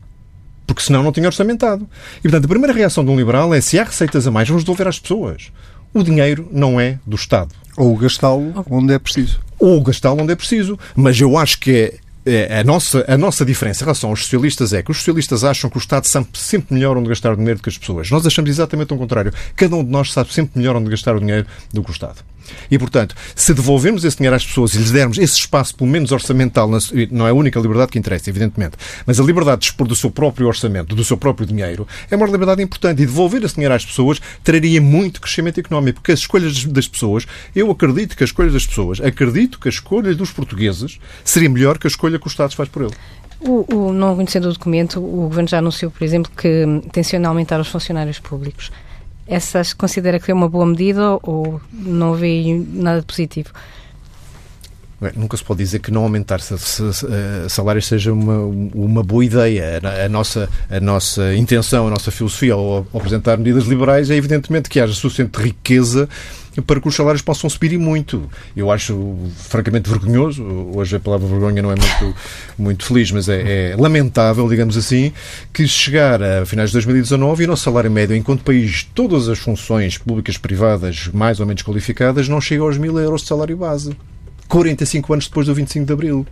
porque 0.74 0.86
senão 0.86 1.04
não 1.04 1.12
tinha 1.12 1.28
orçamentado. 1.28 1.88
E, 2.20 2.24
portanto, 2.24 2.46
a 2.46 2.48
primeira 2.48 2.74
reação 2.74 3.04
de 3.04 3.12
um 3.12 3.16
liberal 3.16 3.54
é 3.54 3.62
se 3.62 3.80
há 3.80 3.84
receitas 3.84 4.26
a 4.28 4.32
mais, 4.32 4.48
vamos 4.48 4.64
devolver 4.64 4.88
às 4.88 5.00
pessoas. 5.00 5.52
O 5.94 6.04
dinheiro 6.04 6.48
não 6.52 6.80
é 6.80 6.98
do 7.06 7.16
Estado. 7.16 7.54
Ou 7.78 7.96
gastá-lo 7.96 8.66
onde 8.70 8.94
é 8.94 9.00
preciso. 9.00 9.40
Ou 9.60 9.82
gastá-lo 9.82 10.22
onde 10.22 10.34
é 10.34 10.36
preciso. 10.36 10.80
Mas 10.96 11.20
eu 11.20 11.38
acho 11.38 11.60
que 11.60 11.72
é 11.72 11.94
é, 12.26 12.60
a 12.60 12.64
nossa, 12.64 13.04
a 13.08 13.18
nossa 13.18 13.44
diferença 13.44 13.84
em 13.84 13.86
relação 13.86 14.12
aos 14.12 14.24
socialistas 14.24 14.74
é 14.74 14.84
que 14.84 14.92
os 14.92 14.98
socialistas 14.98 15.44
acham 15.44 15.70
que 15.70 15.78
o 15.78 15.80
Estado 15.80 16.06
sabe 16.06 16.28
sempre 16.34 16.76
melhor 16.76 16.96
onde 16.96 17.10
gastar 17.10 17.34
o 17.34 17.36
dinheiro 17.36 17.60
do 17.60 17.64
que 17.64 17.70
as 17.70 17.78
pessoas. 17.78 18.12
Nós 18.12 18.26
achamos 18.26 18.50
exatamente 18.50 18.94
o 18.94 18.98
contrário. 18.98 19.34
Cada 19.56 19.76
um 19.76 19.84
de 19.84 19.90
nós 19.90 20.14
sabe 20.14 20.32
sempre 20.32 20.60
melhor 20.60 20.76
onde 20.76 20.90
gastar 20.90 21.16
o 21.16 21.20
dinheiro 21.20 21.48
do 21.74 21.84
que 21.84 21.90
o 21.90 21.92
Estado. 21.94 22.18
E, 22.70 22.78
portanto, 22.78 23.16
se 23.36 23.54
devolvermos 23.54 24.04
esse 24.04 24.18
dinheiro 24.18 24.36
às 24.36 24.46
pessoas 24.46 24.74
e 24.74 24.78
lhes 24.78 24.92
dermos 24.92 25.18
esse 25.18 25.38
espaço, 25.38 25.76
pelo 25.76 25.90
menos 25.90 26.12
orçamental, 26.12 26.70
não 27.12 27.28
é 27.28 27.32
a 27.32 27.34
única 27.34 27.60
liberdade 27.60 27.92
que 27.92 28.00
interessa, 28.00 28.30
evidentemente, 28.30 28.78
mas 29.06 29.20
a 29.20 29.24
liberdade 29.24 29.62
de 29.62 29.68
dispor 29.68 29.88
do 29.88 29.96
seu 29.96 30.12
próprio 30.12 30.48
orçamento, 30.48 30.96
do 30.96 31.04
seu 31.04 31.18
próprio 31.18 31.46
dinheiro, 31.46 31.88
é 32.10 32.16
uma 32.16 32.26
liberdade 32.26 32.62
importante. 32.62 33.02
E 33.02 33.06
devolver 33.06 33.44
esse 33.44 33.56
dinheiro 33.56 33.74
às 33.74 33.86
pessoas 33.86 34.22
traria 34.44 34.82
muito 34.82 35.22
crescimento 35.22 35.60
económico, 35.60 36.00
porque 36.00 36.12
as 36.12 36.20
escolhas 36.20 36.64
das 36.66 36.88
pessoas, 36.88 37.26
eu 37.56 37.70
acredito 37.72 38.16
que 38.16 38.24
as 38.24 38.30
escolhas 38.30 38.54
das 38.54 38.66
pessoas, 38.66 39.02
acredito 39.02 39.60
que 39.60 39.68
a 39.68 39.72
escolha 39.72 40.14
dos 40.16 40.32
portugueses 40.32 41.00
seria 41.24 41.50
melhor 41.50 41.78
que 41.78 41.88
a 41.88 41.90
escolha 41.90 42.20
que 42.20 42.28
o 42.28 42.30
Estado 42.30 42.56
faz 42.56 42.70
por 42.70 42.84
ele. 42.84 42.94
O, 43.40 43.66
o, 43.74 43.94
não 43.94 44.16
conhecendo 44.16 44.50
o 44.50 44.54
documento, 44.54 45.00
o 45.00 45.24
Governo 45.28 45.48
já 45.48 45.58
anunciou, 45.58 45.92
por 45.92 46.04
exemplo, 46.04 46.32
que 46.36 46.66
tenciona 46.92 47.28
aumentar 47.28 47.60
os 47.60 47.68
funcionários 47.68 48.20
públicos 48.20 48.72
essas 49.32 49.74
considera 49.74 50.20
que 50.20 50.30
é 50.30 50.34
uma 50.34 50.50
boa 50.50 50.66
medida 50.66 51.18
ou 51.24 51.62
não 51.72 52.14
vê 52.14 52.62
nada 52.74 53.02
positivo? 53.02 53.50
Bem, 55.00 55.14
nunca 55.16 55.36
se 55.36 55.44
pode 55.44 55.58
dizer 55.64 55.80
que 55.80 55.90
não 55.90 56.04
aumentar 56.04 56.40
salários 57.50 57.88
seja 57.88 58.14
uma, 58.14 58.38
uma 58.76 59.02
boa 59.02 59.26
ideia. 59.26 59.82
A, 60.06 60.10
nossa, 60.10 60.48
a 60.70 60.80
nossa 60.80 61.34
intenção, 61.34 61.88
a 61.88 61.90
nossa 61.90 62.12
filosofia 62.12 62.54
ao, 62.54 62.60
ao 62.60 62.88
apresentar 62.94 63.36
medidas 63.38 63.64
liberais 63.64 64.12
é 64.12 64.16
evidentemente 64.16 64.70
que 64.70 64.80
haja 64.80 64.94
suficiente 64.94 65.42
riqueza 65.42 66.08
para 66.60 66.82
que 66.82 66.88
os 66.88 66.96
salários 66.96 67.22
possam 67.22 67.50
subir 67.50 67.72
e 67.72 67.78
muito. 67.78 68.30
Eu 68.56 68.72
acho 68.72 69.16
francamente 69.38 69.90
vergonhoso, 69.90 70.44
hoje 70.76 70.96
a 70.96 71.00
palavra 71.00 71.28
vergonha 71.28 71.62
não 71.62 71.72
é 71.72 71.76
muito, 71.76 72.16
muito 72.58 72.86
feliz, 72.86 73.12
mas 73.12 73.30
é, 73.30 73.72
é 73.72 73.76
lamentável, 73.78 74.50
digamos 74.50 74.76
assim, 74.76 75.14
que 75.54 75.68
chegar 75.68 76.22
a 76.22 76.46
finais 76.46 76.72
de 76.72 76.74
2019 76.74 77.44
e 77.44 77.46
o 77.46 77.50
nosso 77.50 77.64
salário 77.64 77.92
médio, 77.92 78.16
enquanto 78.16 78.44
país, 78.44 78.84
todas 78.94 79.30
as 79.30 79.40
funções 79.40 79.98
públicas 79.98 80.38
privadas 80.38 81.10
mais 81.14 81.40
ou 81.40 81.46
menos 81.46 81.62
qualificadas, 81.62 82.28
não 82.28 82.42
chega 82.42 82.64
aos 82.64 82.78
mil 82.78 83.00
euros 83.00 83.22
de 83.22 83.28
salário 83.28 83.56
base. 83.56 83.96
45 84.48 85.14
anos 85.14 85.28
depois 85.28 85.48
do 85.48 85.54
25 85.54 85.86
de 85.86 85.94
Abril. 85.94 86.28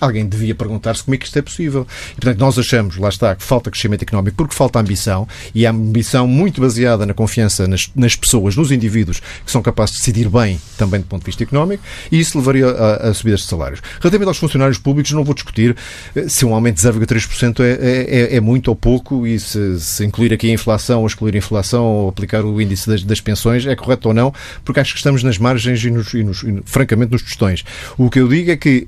Alguém 0.00 0.26
devia 0.26 0.54
perguntar-se 0.54 1.02
como 1.02 1.14
é 1.14 1.18
que 1.18 1.26
isto 1.26 1.38
é 1.38 1.42
possível. 1.42 1.86
E, 2.12 2.20
portanto, 2.20 2.38
nós 2.38 2.58
achamos, 2.58 2.96
lá 2.96 3.08
está, 3.08 3.34
que 3.34 3.42
falta 3.42 3.70
crescimento 3.70 4.02
económico 4.02 4.36
porque 4.36 4.54
falta 4.54 4.78
ambição 4.78 5.26
e 5.54 5.66
a 5.66 5.70
ambição 5.70 6.26
muito 6.26 6.60
baseada 6.60 7.04
na 7.04 7.14
confiança 7.14 7.66
nas, 7.66 7.90
nas, 7.94 8.14
pessoas, 8.14 8.56
nos 8.56 8.70
indivíduos 8.70 9.20
que 9.44 9.50
são 9.50 9.60
capazes 9.60 9.94
de 9.94 10.00
decidir 10.00 10.28
bem 10.28 10.60
também 10.76 11.00
do 11.00 11.06
ponto 11.06 11.22
de 11.22 11.26
vista 11.26 11.42
económico 11.42 11.82
e 12.12 12.20
isso 12.20 12.38
levaria 12.38 12.68
a, 12.68 13.08
a 13.08 13.14
subidas 13.14 13.40
de 13.40 13.46
salários. 13.46 13.80
Relativamente 14.00 14.28
aos 14.28 14.38
funcionários 14.38 14.78
públicos, 14.78 15.10
não 15.12 15.24
vou 15.24 15.34
discutir 15.34 15.76
eh, 16.14 16.28
se 16.28 16.44
um 16.44 16.54
aumento 16.54 16.76
de 16.76 16.82
0,3% 16.82 17.60
é, 17.60 18.34
é, 18.34 18.36
é, 18.36 18.40
muito 18.40 18.68
ou 18.68 18.76
pouco 18.76 19.26
e 19.26 19.38
se, 19.40 19.80
se, 19.80 20.04
incluir 20.04 20.32
aqui 20.32 20.48
a 20.48 20.52
inflação 20.52 21.00
ou 21.00 21.06
excluir 21.06 21.34
a 21.34 21.38
inflação 21.38 21.84
ou 21.84 22.08
aplicar 22.08 22.44
o 22.44 22.60
índice 22.60 22.88
das, 22.88 23.02
das 23.02 23.20
pensões 23.20 23.66
é 23.66 23.74
correto 23.74 24.08
ou 24.08 24.14
não, 24.14 24.32
porque 24.64 24.80
acho 24.80 24.92
que 24.92 24.98
estamos 24.98 25.22
nas 25.22 25.38
margens 25.38 25.82
e, 25.84 25.90
nos, 25.90 26.14
e, 26.14 26.22
nos, 26.22 26.42
e 26.42 26.62
francamente, 26.64 27.12
nos 27.12 27.22
tostões. 27.22 27.64
O 27.96 28.08
que 28.08 28.20
eu 28.20 28.28
digo 28.28 28.50
é 28.50 28.56
que 28.56 28.86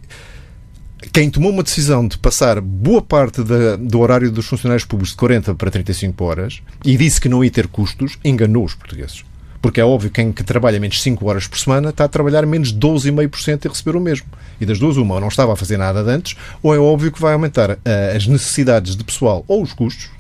quem 1.12 1.30
tomou 1.30 1.50
uma 1.50 1.62
decisão 1.62 2.06
de 2.06 2.18
passar 2.18 2.60
boa 2.60 3.00
parte 3.00 3.42
da, 3.42 3.76
do 3.76 4.00
horário 4.00 4.30
dos 4.30 4.46
funcionários 4.46 4.84
públicos 4.84 5.12
de 5.12 5.16
40 5.16 5.54
para 5.54 5.70
35 5.70 6.24
horas 6.24 6.62
e 6.84 6.96
disse 6.96 7.20
que 7.20 7.28
não 7.28 7.42
ia 7.42 7.50
ter 7.50 7.66
custos, 7.66 8.18
enganou 8.24 8.64
os 8.64 8.74
portugueses. 8.74 9.24
Porque 9.62 9.80
é 9.80 9.84
óbvio 9.84 10.10
que 10.10 10.16
quem 10.16 10.32
que 10.32 10.42
trabalha 10.42 10.80
menos 10.80 11.02
5 11.02 11.26
horas 11.28 11.46
por 11.46 11.58
semana 11.58 11.90
está 11.90 12.04
a 12.04 12.08
trabalhar 12.08 12.46
menos 12.46 12.72
12,5% 12.72 13.64
e 13.64 13.68
receber 13.68 13.96
o 13.96 14.00
mesmo. 14.00 14.26
E 14.60 14.64
das 14.64 14.78
duas, 14.78 14.96
uma, 14.96 15.14
ou 15.14 15.20
não 15.20 15.28
estava 15.28 15.52
a 15.52 15.56
fazer 15.56 15.76
nada 15.76 16.02
de 16.02 16.10
antes, 16.10 16.36
ou 16.62 16.74
é 16.74 16.78
óbvio 16.78 17.12
que 17.12 17.20
vai 17.20 17.34
aumentar 17.34 17.72
uh, 17.72 17.78
as 18.16 18.26
necessidades 18.26 18.96
de 18.96 19.04
pessoal 19.04 19.44
ou 19.46 19.62
os 19.62 19.72
custos, 19.72 20.10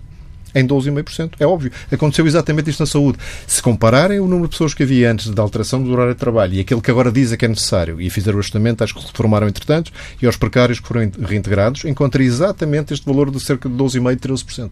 em 0.54 0.66
12,5%. 0.66 1.32
É 1.38 1.46
óbvio. 1.46 1.72
Aconteceu 1.90 2.26
exatamente 2.26 2.70
isto 2.70 2.80
na 2.80 2.86
saúde. 2.86 3.18
Se 3.46 3.62
compararem 3.62 4.20
o 4.20 4.26
número 4.26 4.48
de 4.48 4.50
pessoas 4.50 4.74
que 4.74 4.82
havia 4.82 5.10
antes 5.10 5.30
da 5.30 5.42
alteração 5.42 5.82
do 5.82 5.90
horário 5.92 6.14
de 6.14 6.20
trabalho 6.20 6.54
e 6.54 6.60
aquele 6.60 6.80
que 6.80 6.90
agora 6.90 7.10
dizem 7.10 7.36
que 7.36 7.44
é 7.44 7.48
necessário 7.48 8.00
e 8.00 8.08
fizeram 8.10 8.36
o 8.36 8.40
ajustamento, 8.40 8.84
acho 8.84 8.94
que 8.94 9.06
reformaram 9.06 9.48
entretanto, 9.48 9.92
e 10.20 10.26
aos 10.26 10.36
precários 10.36 10.80
que 10.80 10.88
foram 10.88 11.10
reintegrados, 11.20 11.84
encontra 11.84 12.22
exatamente 12.22 12.94
este 12.94 13.06
valor 13.06 13.30
de 13.30 13.40
cerca 13.40 13.68
de 13.68 13.74
12,5%, 13.74 14.18
13%. 14.18 14.70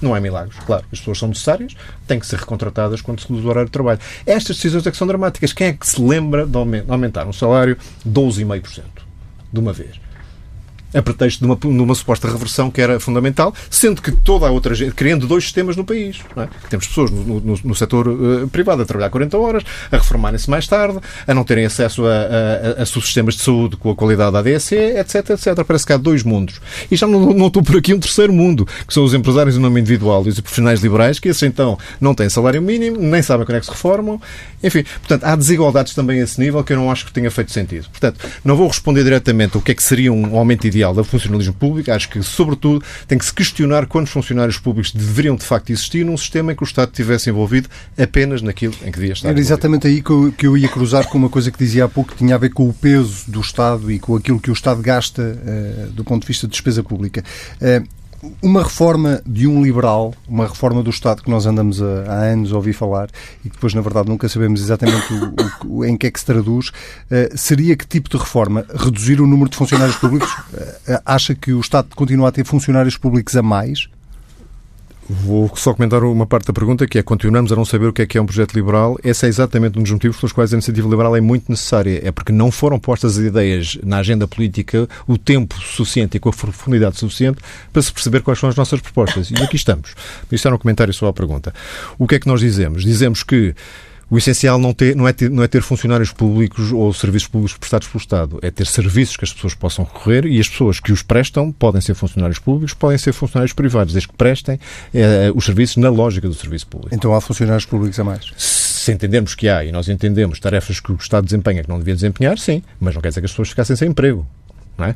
Não 0.00 0.14
é 0.14 0.20
milagres, 0.20 0.58
claro. 0.66 0.84
As 0.92 0.98
pessoas 0.98 1.18
são 1.18 1.28
necessárias, 1.28 1.74
têm 2.06 2.20
que 2.20 2.26
ser 2.26 2.38
recontratadas 2.38 3.00
quando 3.00 3.20
se 3.20 3.28
reduz 3.28 3.44
o 3.44 3.48
horário 3.48 3.66
de 3.66 3.72
trabalho. 3.72 3.98
Estas 4.26 4.56
decisões 4.56 4.86
é 4.86 4.90
que 4.90 4.96
são 4.96 5.06
dramáticas. 5.06 5.52
Quem 5.54 5.68
é 5.68 5.72
que 5.72 5.86
se 5.86 6.00
lembra 6.00 6.46
de 6.46 6.56
aumentar 6.88 7.26
um 7.26 7.32
salário 7.32 7.78
12,5% 8.06 8.82
de 9.52 9.58
uma 9.58 9.72
vez? 9.72 10.05
A 10.94 11.02
pretexto 11.02 11.40
de 11.40 11.46
uma, 11.46 11.56
de 11.56 11.66
uma 11.66 11.94
suposta 11.94 12.30
reversão 12.30 12.70
que 12.70 12.80
era 12.80 12.98
fundamental, 13.00 13.54
sendo 13.70 14.00
que 14.00 14.10
toda 14.10 14.46
a 14.46 14.50
outra 14.50 14.74
gente, 14.74 14.94
criando 14.94 15.26
dois 15.26 15.44
sistemas 15.44 15.76
no 15.76 15.84
país. 15.84 16.20
É? 16.36 16.48
Temos 16.68 16.86
pessoas 16.86 17.10
no, 17.10 17.40
no, 17.40 17.58
no 17.62 17.74
setor 17.74 18.08
uh, 18.08 18.48
privado 18.48 18.82
a 18.82 18.84
trabalhar 18.84 19.10
40 19.10 19.36
horas, 19.38 19.62
a 19.90 19.96
reformarem-se 19.96 20.48
mais 20.48 20.66
tarde, 20.66 20.98
a 21.26 21.34
não 21.34 21.44
terem 21.44 21.64
acesso 21.64 22.06
a, 22.06 22.78
a, 22.78 22.82
a 22.82 22.86
subsistemas 22.86 23.34
de 23.34 23.42
saúde 23.42 23.76
com 23.76 23.90
a 23.90 23.94
qualidade 23.94 24.32
da 24.32 24.38
ADSE, 24.38 24.74
etc, 24.74 25.30
etc. 25.30 25.64
Parece 25.66 25.86
que 25.86 25.92
há 25.92 25.96
dois 25.96 26.22
mundos. 26.22 26.60
E 26.90 26.96
já 26.96 27.06
não, 27.06 27.32
não 27.32 27.46
estou 27.48 27.62
por 27.62 27.76
aqui 27.76 27.92
um 27.92 28.00
terceiro 28.00 28.32
mundo, 28.32 28.66
que 28.86 28.92
são 28.92 29.04
os 29.04 29.14
empresários 29.14 29.56
em 29.56 29.60
nome 29.60 29.80
individual 29.80 30.24
e 30.26 30.28
os 30.28 30.40
profissionais 30.40 30.80
liberais, 30.80 31.18
que 31.18 31.28
esses 31.28 31.42
então 31.42 31.78
não 32.00 32.14
têm 32.14 32.28
salário 32.28 32.60
mínimo, 32.62 32.98
nem 32.98 33.22
sabem 33.22 33.44
quando 33.46 33.56
é 33.56 33.60
que 33.60 33.66
se 33.66 33.72
reformam. 33.72 34.20
Enfim, 34.62 34.84
portanto, 35.00 35.24
há 35.24 35.36
desigualdades 35.36 35.94
também 35.94 36.20
a 36.20 36.24
esse 36.24 36.40
nível 36.40 36.62
que 36.64 36.72
eu 36.72 36.76
não 36.76 36.90
acho 36.90 37.06
que 37.06 37.12
tenha 37.12 37.30
feito 37.30 37.52
sentido. 37.52 37.88
Portanto, 37.90 38.18
não 38.44 38.56
vou 38.56 38.66
responder 38.66 39.04
diretamente 39.04 39.56
o 39.56 39.60
que 39.60 39.72
é 39.72 39.74
que 39.74 39.82
seria 39.82 40.12
um 40.12 40.36
aumento 40.36 40.66
ideal 40.66 40.85
do 40.94 41.04
funcionalismo 41.04 41.54
público. 41.54 41.90
Acho 41.90 42.08
que, 42.08 42.22
sobretudo, 42.22 42.84
tem 43.06 43.18
que 43.18 43.24
se 43.24 43.32
questionar 43.32 43.86
quantos 43.86 44.12
funcionários 44.12 44.58
públicos 44.58 44.92
deveriam 44.92 45.36
de 45.36 45.44
facto 45.44 45.70
existir 45.70 46.04
num 46.04 46.16
sistema 46.16 46.52
em 46.52 46.56
que 46.56 46.62
o 46.62 46.64
Estado 46.64 46.90
estivesse 46.90 47.30
envolvido 47.30 47.68
apenas 47.98 48.42
naquilo 48.42 48.74
em 48.82 48.90
que 48.90 48.98
devia 48.98 49.12
estar. 49.12 49.28
Era 49.28 49.38
exatamente 49.38 49.86
aí 49.86 50.02
que 50.02 50.10
eu, 50.10 50.32
que 50.36 50.46
eu 50.46 50.56
ia 50.56 50.68
cruzar 50.68 51.06
com 51.06 51.18
uma 51.18 51.28
coisa 51.28 51.50
que 51.50 51.58
dizia 51.58 51.84
há 51.84 51.88
pouco, 51.88 52.12
que 52.12 52.18
tinha 52.18 52.34
a 52.34 52.38
ver 52.38 52.50
com 52.50 52.68
o 52.68 52.72
peso 52.72 53.30
do 53.30 53.40
Estado 53.40 53.90
e 53.90 53.98
com 53.98 54.16
aquilo 54.16 54.40
que 54.40 54.50
o 54.50 54.52
Estado 54.52 54.82
gasta 54.82 55.22
uh, 55.22 55.90
do 55.92 56.04
ponto 56.04 56.22
de 56.22 56.28
vista 56.28 56.46
de 56.46 56.52
despesa 56.52 56.82
pública. 56.82 57.22
Uh, 57.60 57.86
uma 58.42 58.62
reforma 58.62 59.20
de 59.26 59.46
um 59.46 59.62
liberal, 59.62 60.14
uma 60.28 60.46
reforma 60.46 60.82
do 60.82 60.90
Estado 60.90 61.22
que 61.22 61.30
nós 61.30 61.46
andamos 61.46 61.82
há 61.82 62.24
anos 62.24 62.52
a 62.52 62.56
ouvir 62.56 62.72
falar 62.72 63.08
e 63.44 63.48
que 63.48 63.54
depois, 63.54 63.74
na 63.74 63.80
verdade, 63.80 64.08
nunca 64.08 64.28
sabemos 64.28 64.60
exatamente 64.60 65.12
o, 65.12 65.78
o, 65.78 65.84
em 65.84 65.96
que 65.96 66.06
é 66.06 66.10
que 66.10 66.18
se 66.18 66.26
traduz, 66.26 66.68
uh, 66.68 67.36
seria 67.36 67.76
que 67.76 67.86
tipo 67.86 68.08
de 68.08 68.16
reforma? 68.16 68.64
Reduzir 68.74 69.20
o 69.20 69.26
número 69.26 69.50
de 69.50 69.56
funcionários 69.56 69.96
públicos? 69.96 70.30
Uh, 70.52 71.00
acha 71.04 71.34
que 71.34 71.52
o 71.52 71.60
Estado 71.60 71.88
continua 71.94 72.28
a 72.28 72.32
ter 72.32 72.44
funcionários 72.44 72.96
públicos 72.96 73.36
a 73.36 73.42
mais? 73.42 73.88
Vou 75.08 75.50
só 75.54 75.72
comentar 75.72 76.02
uma 76.02 76.26
parte 76.26 76.46
da 76.46 76.52
pergunta, 76.52 76.86
que 76.86 76.98
é 76.98 77.02
continuamos 77.02 77.52
a 77.52 77.56
não 77.56 77.64
saber 77.64 77.86
o 77.86 77.92
que 77.92 78.02
é 78.02 78.06
que 78.06 78.18
é 78.18 78.20
um 78.20 78.26
projeto 78.26 78.54
liberal. 78.54 78.98
Esse 79.04 79.26
é 79.26 79.28
exatamente 79.28 79.78
um 79.78 79.82
dos 79.82 79.92
motivos 79.92 80.16
pelos 80.16 80.32
quais 80.32 80.52
a 80.52 80.56
iniciativa 80.56 80.88
liberal 80.88 81.16
é 81.16 81.20
muito 81.20 81.48
necessária. 81.48 82.00
É 82.02 82.10
porque 82.10 82.32
não 82.32 82.50
foram 82.50 82.78
postas 82.78 83.16
as 83.16 83.24
ideias 83.24 83.78
na 83.84 83.98
agenda 83.98 84.26
política 84.26 84.88
o 85.06 85.16
tempo 85.16 85.54
suficiente 85.60 86.16
e 86.16 86.20
com 86.20 86.28
a 86.28 86.32
profundidade 86.32 86.98
suficiente 86.98 87.38
para 87.72 87.82
se 87.82 87.92
perceber 87.92 88.22
quais 88.22 88.38
são 88.40 88.48
as 88.48 88.56
nossas 88.56 88.80
propostas. 88.80 89.30
E 89.30 89.36
aqui 89.36 89.54
estamos. 89.54 89.94
Isto 90.30 90.48
era 90.48 90.54
um 90.56 90.58
comentário 90.58 90.92
só 90.92 91.06
à 91.06 91.12
pergunta. 91.12 91.54
O 91.98 92.06
que 92.08 92.16
é 92.16 92.18
que 92.18 92.26
nós 92.26 92.40
dizemos? 92.40 92.82
Dizemos 92.82 93.22
que 93.22 93.54
o 94.08 94.16
essencial 94.16 94.58
não, 94.58 94.72
ter, 94.72 94.94
não, 94.94 95.06
é 95.08 95.12
ter, 95.12 95.30
não 95.30 95.42
é 95.42 95.48
ter 95.48 95.62
funcionários 95.62 96.12
públicos 96.12 96.72
ou 96.72 96.92
serviços 96.92 97.28
públicos 97.28 97.56
prestados 97.56 97.88
pelo 97.88 98.00
Estado. 98.00 98.38
É 98.40 98.50
ter 98.50 98.66
serviços 98.66 99.16
que 99.16 99.24
as 99.24 99.32
pessoas 99.32 99.54
possam 99.54 99.84
recorrer 99.84 100.26
e 100.26 100.38
as 100.38 100.48
pessoas 100.48 100.78
que 100.78 100.92
os 100.92 101.02
prestam 101.02 101.50
podem 101.50 101.80
ser 101.80 101.94
funcionários 101.94 102.38
públicos, 102.38 102.72
podem 102.72 102.98
ser 102.98 103.12
funcionários 103.12 103.52
privados, 103.52 103.92
desde 103.92 104.08
que 104.08 104.14
prestem 104.14 104.60
eh, 104.94 105.32
os 105.34 105.44
serviços 105.44 105.76
na 105.78 105.88
lógica 105.88 106.28
do 106.28 106.34
serviço 106.34 106.68
público. 106.68 106.94
Então 106.94 107.12
há 107.14 107.20
funcionários 107.20 107.64
públicos 107.64 107.98
a 107.98 108.04
mais? 108.04 108.32
Se 108.36 108.92
entendermos 108.92 109.34
que 109.34 109.48
há 109.48 109.64
e 109.64 109.72
nós 109.72 109.88
entendemos 109.88 110.38
tarefas 110.38 110.78
que 110.78 110.92
o 110.92 110.96
Estado 110.96 111.24
desempenha 111.24 111.64
que 111.64 111.68
não 111.68 111.78
devia 111.78 111.94
desempenhar, 111.94 112.38
sim, 112.38 112.62
mas 112.78 112.94
não 112.94 113.02
quer 113.02 113.08
dizer 113.08 113.20
que 113.20 113.26
as 113.26 113.32
pessoas 113.32 113.48
ficassem 113.48 113.74
sem 113.74 113.88
emprego. 113.88 114.24
Não 114.78 114.84
é? 114.84 114.94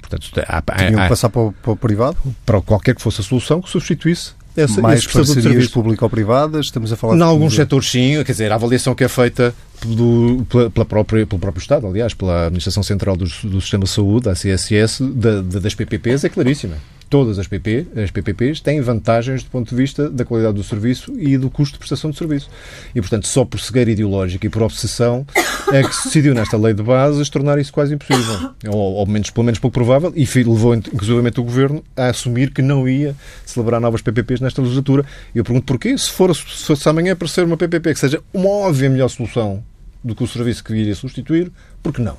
Portanto, 0.00 0.30
há, 0.46 0.62
Tinham 0.76 1.02
que 1.02 1.08
passar 1.08 1.28
para 1.30 1.40
o, 1.40 1.52
para 1.52 1.72
o, 1.72 1.76
privado? 1.76 2.16
Para 2.44 2.60
qualquer 2.60 2.94
que 2.94 3.02
fosse 3.02 3.20
a 3.20 3.24
solução 3.24 3.60
que 3.60 3.70
substituísse 3.70 4.32
essa, 4.56 4.80
Mais 4.80 5.06
parcerias 5.06 5.68
público-privadas? 5.68 6.66
Estamos 6.66 6.92
a 6.92 6.96
falar... 6.96 7.16
Em 7.16 7.22
alguns 7.22 7.54
setores, 7.54 7.90
sim. 7.90 8.22
Quer 8.24 8.32
dizer, 8.32 8.52
a 8.52 8.54
avaliação 8.54 8.94
que 8.94 9.04
é 9.04 9.08
feita 9.08 9.54
do, 9.84 10.46
pela, 10.48 10.70
pela 10.70 10.86
própria, 10.86 11.26
pelo 11.26 11.40
próprio 11.40 11.60
Estado, 11.60 11.86
aliás, 11.86 12.14
pela 12.14 12.46
Administração 12.46 12.82
Central 12.82 13.16
do, 13.16 13.24
do 13.24 13.60
Sistema 13.60 13.84
de 13.84 13.90
Saúde, 13.90 14.28
a 14.28 14.32
CSS, 14.34 15.02
da, 15.02 15.40
da, 15.42 15.58
das 15.58 15.74
PPPs, 15.74 16.24
é 16.24 16.28
claríssima 16.28 16.76
todas 17.08 17.38
as, 17.38 17.46
PP, 17.46 17.86
as 17.96 18.10
PPPs 18.10 18.60
têm 18.60 18.80
vantagens 18.80 19.42
do 19.42 19.50
ponto 19.50 19.68
de 19.68 19.76
vista 19.76 20.08
da 20.08 20.24
qualidade 20.24 20.56
do 20.56 20.64
serviço 20.64 21.12
e 21.18 21.36
do 21.36 21.50
custo 21.50 21.74
de 21.74 21.78
prestação 21.78 22.10
de 22.10 22.18
serviço. 22.18 22.50
E, 22.94 23.00
portanto, 23.00 23.26
só 23.26 23.44
por 23.44 23.60
cegueira 23.60 23.90
ideológica 23.90 24.46
e 24.46 24.50
por 24.50 24.62
obsessão 24.62 25.26
é 25.72 25.82
que 25.82 25.94
se 25.94 26.04
decidiu 26.04 26.34
nesta 26.34 26.56
lei 26.56 26.74
de 26.74 26.82
bases 26.82 27.28
tornar 27.28 27.58
isso 27.58 27.72
quase 27.72 27.94
impossível. 27.94 28.50
Ou, 28.68 28.94
ou 28.94 29.06
menos, 29.06 29.30
pelo 29.30 29.44
menos 29.44 29.58
pouco 29.58 29.74
provável, 29.74 30.12
e 30.14 30.24
levou 30.42 30.74
inclusive 30.74 31.18
o 31.18 31.44
Governo 31.44 31.84
a 31.96 32.06
assumir 32.06 32.50
que 32.50 32.62
não 32.62 32.88
ia 32.88 33.14
celebrar 33.44 33.80
novas 33.80 34.02
PPPs 34.02 34.40
nesta 34.40 34.60
legislatura. 34.60 35.04
E 35.34 35.38
eu 35.38 35.44
pergunto 35.44 35.66
porquê? 35.66 35.96
Se 35.96 36.10
for, 36.10 36.34
se 36.34 36.64
fosse 36.64 36.88
amanhã 36.88 37.12
aparecer 37.12 37.44
uma 37.44 37.56
PPP 37.56 37.94
que 37.94 38.00
seja 38.00 38.22
uma 38.32 38.48
óbvia 38.48 38.90
melhor 38.90 39.08
solução 39.08 39.62
do 40.02 40.14
que 40.14 40.22
o 40.22 40.26
serviço 40.26 40.62
que 40.62 40.74
iria 40.74 40.94
substituir, 40.94 41.50
por 41.82 41.92
que 41.92 42.02
não? 42.02 42.16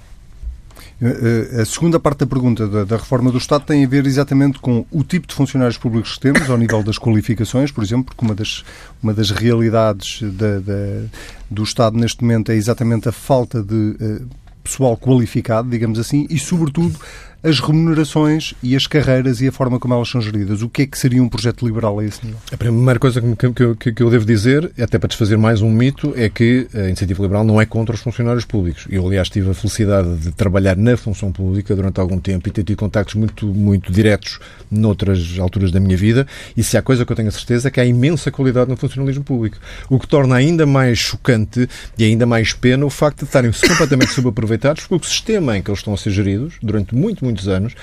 Eh, 1.02 1.50
eh, 1.58 1.62
a 1.62 1.66
segunda 1.66 2.00
parte 2.00 2.20
da 2.20 2.28
pergunta 2.28 2.86
da, 2.86 2.98
reforma 2.98 3.32
do 3.32 3.38
Estado 3.38 3.66
tem 3.66 3.84
a 3.84 3.88
ver 3.88 4.06
exatamente 4.06 4.60
com 4.60 4.86
o 4.92 5.04
tipo 5.04 5.28
de 5.28 5.34
funcionários 5.34 5.78
públicos 5.78 6.16
que 6.16 6.20
temos, 6.22 6.50
ao 6.50 6.58
nível 6.58 6.82
das 6.84 6.98
qualificações, 6.98 7.72
por 7.72 7.84
exemplo, 7.84 8.06
porque 8.06 8.24
uma 8.24 8.34
das, 8.34 8.64
uma 9.04 9.14
das 9.14 9.32
realidades 9.32 10.22
da, 10.22 10.60
da, 10.60 11.08
do 11.50 11.64
Estado 11.64 11.98
neste 11.98 12.22
momento 12.24 12.52
é 12.52 12.56
exatamente 12.56 13.10
a 13.10 13.12
falta 13.12 13.62
de 13.62 13.76
uh, 14.00 14.28
pessoal 14.64 14.98
qualificado, 14.98 15.70
digamos 15.70 16.00
assim, 16.00 16.26
e, 16.30 16.40
sobretudo, 16.40 16.98
as 17.46 17.60
remunerações 17.60 18.56
e 18.64 18.76
as 18.76 18.88
carreiras 18.88 19.40
e 19.40 19.48
a 19.48 19.52
forma 19.52 19.80
como 19.80 19.94
elas 19.94 20.10
são 20.10 20.20
geridas. 20.20 20.64
O 20.64 20.70
que 20.70 20.82
é 20.82 20.88
que 20.88 20.98
seria 20.98 21.22
um 21.22 21.30
projeto 21.30 21.66
liberal 21.66 22.00
a 22.00 22.06
esse 22.06 22.26
nível? 22.26 22.40
A 22.52 22.58
primeira 22.58 23.00
coisa 23.00 23.22
que, 23.22 23.76
que, 23.76 23.94
que 23.94 24.04
eu 24.04 24.10
devo 24.10 24.26
dizer, 24.26 24.72
até 24.80 24.98
para 24.98 25.08
desfazer 25.08 25.38
mais 25.38 25.62
um 25.62 25.70
mito, 25.70 26.14
é 26.16 26.28
que 26.28 26.68
a 26.74 26.88
iniciativa 26.88 27.22
liberal 27.22 27.44
não 27.44 27.62
é 27.62 27.66
contra 27.66 27.94
os 27.94 28.02
funcionários 28.02 28.46
públicos. 28.46 28.88
Eu, 28.90 29.06
aliás, 29.06 29.30
tive 29.30 29.52
a 29.52 29.54
felicidade 29.54 30.18
de 30.18 30.32
trabalhar 30.32 30.76
na 30.76 30.98
função 30.98 31.32
pública 31.32 31.76
durante 31.76 32.00
algum 32.00 32.20
tempo 32.20 32.50
e 32.50 32.52
ter 32.52 32.64
tido 32.64 32.78
contactos 32.78 33.16
muito, 33.16 33.46
muito 33.46 33.92
diretos 33.92 34.40
noutras 34.72 35.38
alturas 35.40 35.72
da 35.72 35.80
minha 35.80 35.96
vida 35.96 36.28
e 36.58 36.64
se 36.64 36.78
há 36.78 36.82
coisa 36.82 37.06
que 37.06 37.12
eu 37.12 37.16
tenho 37.16 37.30
a 37.30 37.32
certeza 37.32 37.68
é 37.68 37.72
que 37.72 37.80
há 37.80 37.86
imensa 37.86 38.32
qualidade 38.32 38.70
no 38.70 38.78
funcionalismo 38.78 39.24
público. 39.24 39.58
O 39.90 40.00
que 40.00 40.08
torna 40.08 40.36
ainda 40.36 40.66
mais 40.66 40.98
chocante 40.98 41.70
e 41.98 42.04
ainda 42.04 42.26
mais 42.26 42.54
pena 42.54 42.86
o 42.86 42.90
facto 42.90 43.20
de 43.20 43.26
estarem 43.26 43.52
completamente 43.52 44.12
subaproveitados 44.14 44.86
porque 44.88 45.06
o 45.06 45.10
sistema 45.10 45.58
em 45.58 45.62
que 45.62 45.70
eles 45.70 45.80
estão 45.80 45.94
a 45.94 45.98
ser 45.98 46.12
geridos, 46.12 46.56
durante 46.62 46.96
muito, 46.96 47.24
muito 47.24 47.35
muitos 47.36 47.48
anos, 47.48 47.74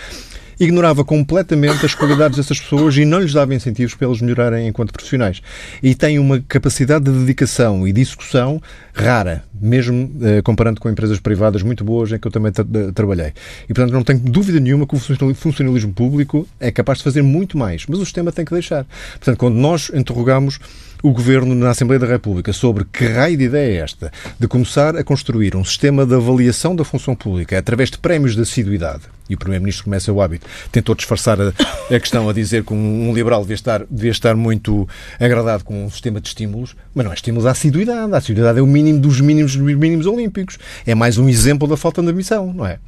ignorava 0.59 1.05
completamente 1.05 1.85
as 1.85 1.95
qualidades 1.95 2.37
dessas 2.37 2.61
pessoas 2.61 2.97
e 2.97 3.05
não 3.05 3.21
lhes 3.21 3.33
dava 3.33 3.55
incentivos 3.55 3.95
para 3.95 4.07
eles 4.07 4.21
melhorarem 4.21 4.69
enquanto 4.69 4.93
profissionais. 4.93 5.43
E 5.83 5.95
tem 5.95 6.19
uma 6.19 6.41
capacidade 6.41 7.05
de 7.05 7.11
dedicação 7.11 7.87
e 7.87 7.93
de 7.93 8.01
execução 8.01 8.63
rara, 8.95 9.45
mesmo 9.61 10.11
eh, 10.23 10.43
comparando 10.43 10.81
com 10.81 10.89
empresas 10.89 11.19
privadas 11.19 11.63
muito 11.63 11.85
boas 11.85 12.13
em 12.13 12.19
que 12.19 12.27
eu 12.27 12.31
também 12.31 12.53
tra 12.53 12.65
trabalhei. 12.95 13.33
E, 13.65 13.75
portanto, 13.75 13.93
não 13.93 14.05
tenho 14.05 14.21
dúvida 14.21 14.61
nenhuma 14.61 14.87
que 14.87 14.95
o 14.95 15.35
funcionalismo 15.35 15.93
público 15.93 16.47
é 16.61 16.71
capaz 16.71 16.99
de 16.99 17.05
fazer 17.05 17.23
muito 17.23 17.59
mais, 17.59 17.85
mas 17.89 17.99
o 17.99 18.05
sistema 18.05 18.31
tem 18.31 18.45
que 18.45 18.53
deixar. 18.53 18.87
Portanto, 19.13 19.39
quando 19.39 19.57
nós 19.57 19.91
interrogamos 19.93 20.61
o 21.03 21.11
Governo 21.11 21.55
na 21.55 21.71
Assembleia 21.71 21.99
da 21.99 22.07
República 22.07 22.53
sobre 22.53 22.85
que 22.85 23.05
raio 23.07 23.37
de 23.37 23.45
ideia 23.45 23.81
é 23.81 23.83
esta 23.83 24.13
de 24.39 24.47
começar 24.47 24.97
a 24.97 25.03
construir 25.03 25.57
um 25.57 25.65
sistema 25.65 26.07
de 26.07 26.15
avaliação 26.15 26.77
da 26.77 26.85
função 26.85 27.17
pública 27.17 27.59
através 27.59 27.91
de 27.91 27.99
prémios 27.99 28.37
de 28.37 28.43
assiduidade. 28.43 29.03
E 29.29 29.35
o 29.35 29.39
Primeiro-Ministro 29.39 29.85
começa 29.85 30.13
o 30.13 30.21
hábito. 30.21 30.47
Tentou 30.71 30.95
disfarçar 30.95 31.41
a, 31.41 31.49
a, 31.49 31.99
questão 31.99 32.29
a 32.29 32.33
dizer 32.33 32.63
que 32.63 32.73
um, 32.73 33.13
liberal 33.13 33.41
devia 33.41 33.55
estar, 33.55 33.85
devia 33.91 34.11
estar 34.13 34.37
muito 34.37 34.89
agradado 35.19 35.65
com 35.65 35.87
um 35.87 35.91
sistema 35.91 36.21
de 36.21 36.29
estímulos, 36.29 36.77
mas 36.95 37.05
não 37.05 37.13
é 37.13 37.15
estímulos 37.15 37.47
à 37.47 37.51
assiduidade. 37.51 38.13
A 38.13 38.19
assiduidade 38.19 38.59
é 38.59 38.63
o 38.63 38.67
mínimo 38.67 39.01
dos 39.01 39.21
mínimos 39.21 39.57
dos 39.57 39.75
mínimos 39.75 40.07
olímpicos. 40.07 40.59
É 40.87 40.95
mais 40.95 41.19
um 41.19 41.29
exemplo 41.29 41.67
da 41.67 41.77
falta 41.77 42.01
de 42.01 42.09
ambição, 42.09 42.53
não 42.53 42.67
é? 42.67 42.79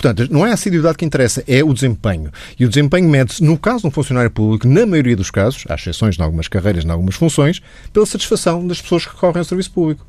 Portanto, 0.00 0.28
não 0.30 0.46
é 0.46 0.50
a 0.52 0.54
assiduidade 0.54 0.96
que 0.96 1.04
interessa, 1.04 1.42
é 1.48 1.64
o 1.64 1.74
desempenho. 1.74 2.30
E 2.56 2.64
o 2.64 2.68
desempenho 2.68 3.08
mede-se, 3.08 3.42
no 3.42 3.58
caso 3.58 3.80
de 3.80 3.88
um 3.88 3.90
funcionário 3.90 4.30
público, 4.30 4.68
na 4.68 4.86
maioria 4.86 5.16
dos 5.16 5.28
casos, 5.28 5.64
há 5.68 5.74
exceções 5.74 6.16
em 6.16 6.22
algumas 6.22 6.46
carreiras, 6.46 6.84
em 6.84 6.90
algumas 6.90 7.16
funções, 7.16 7.60
pela 7.92 8.06
satisfação 8.06 8.64
das 8.64 8.80
pessoas 8.80 9.04
que 9.04 9.12
recorrem 9.12 9.40
ao 9.40 9.44
serviço 9.44 9.72
público. 9.72 10.06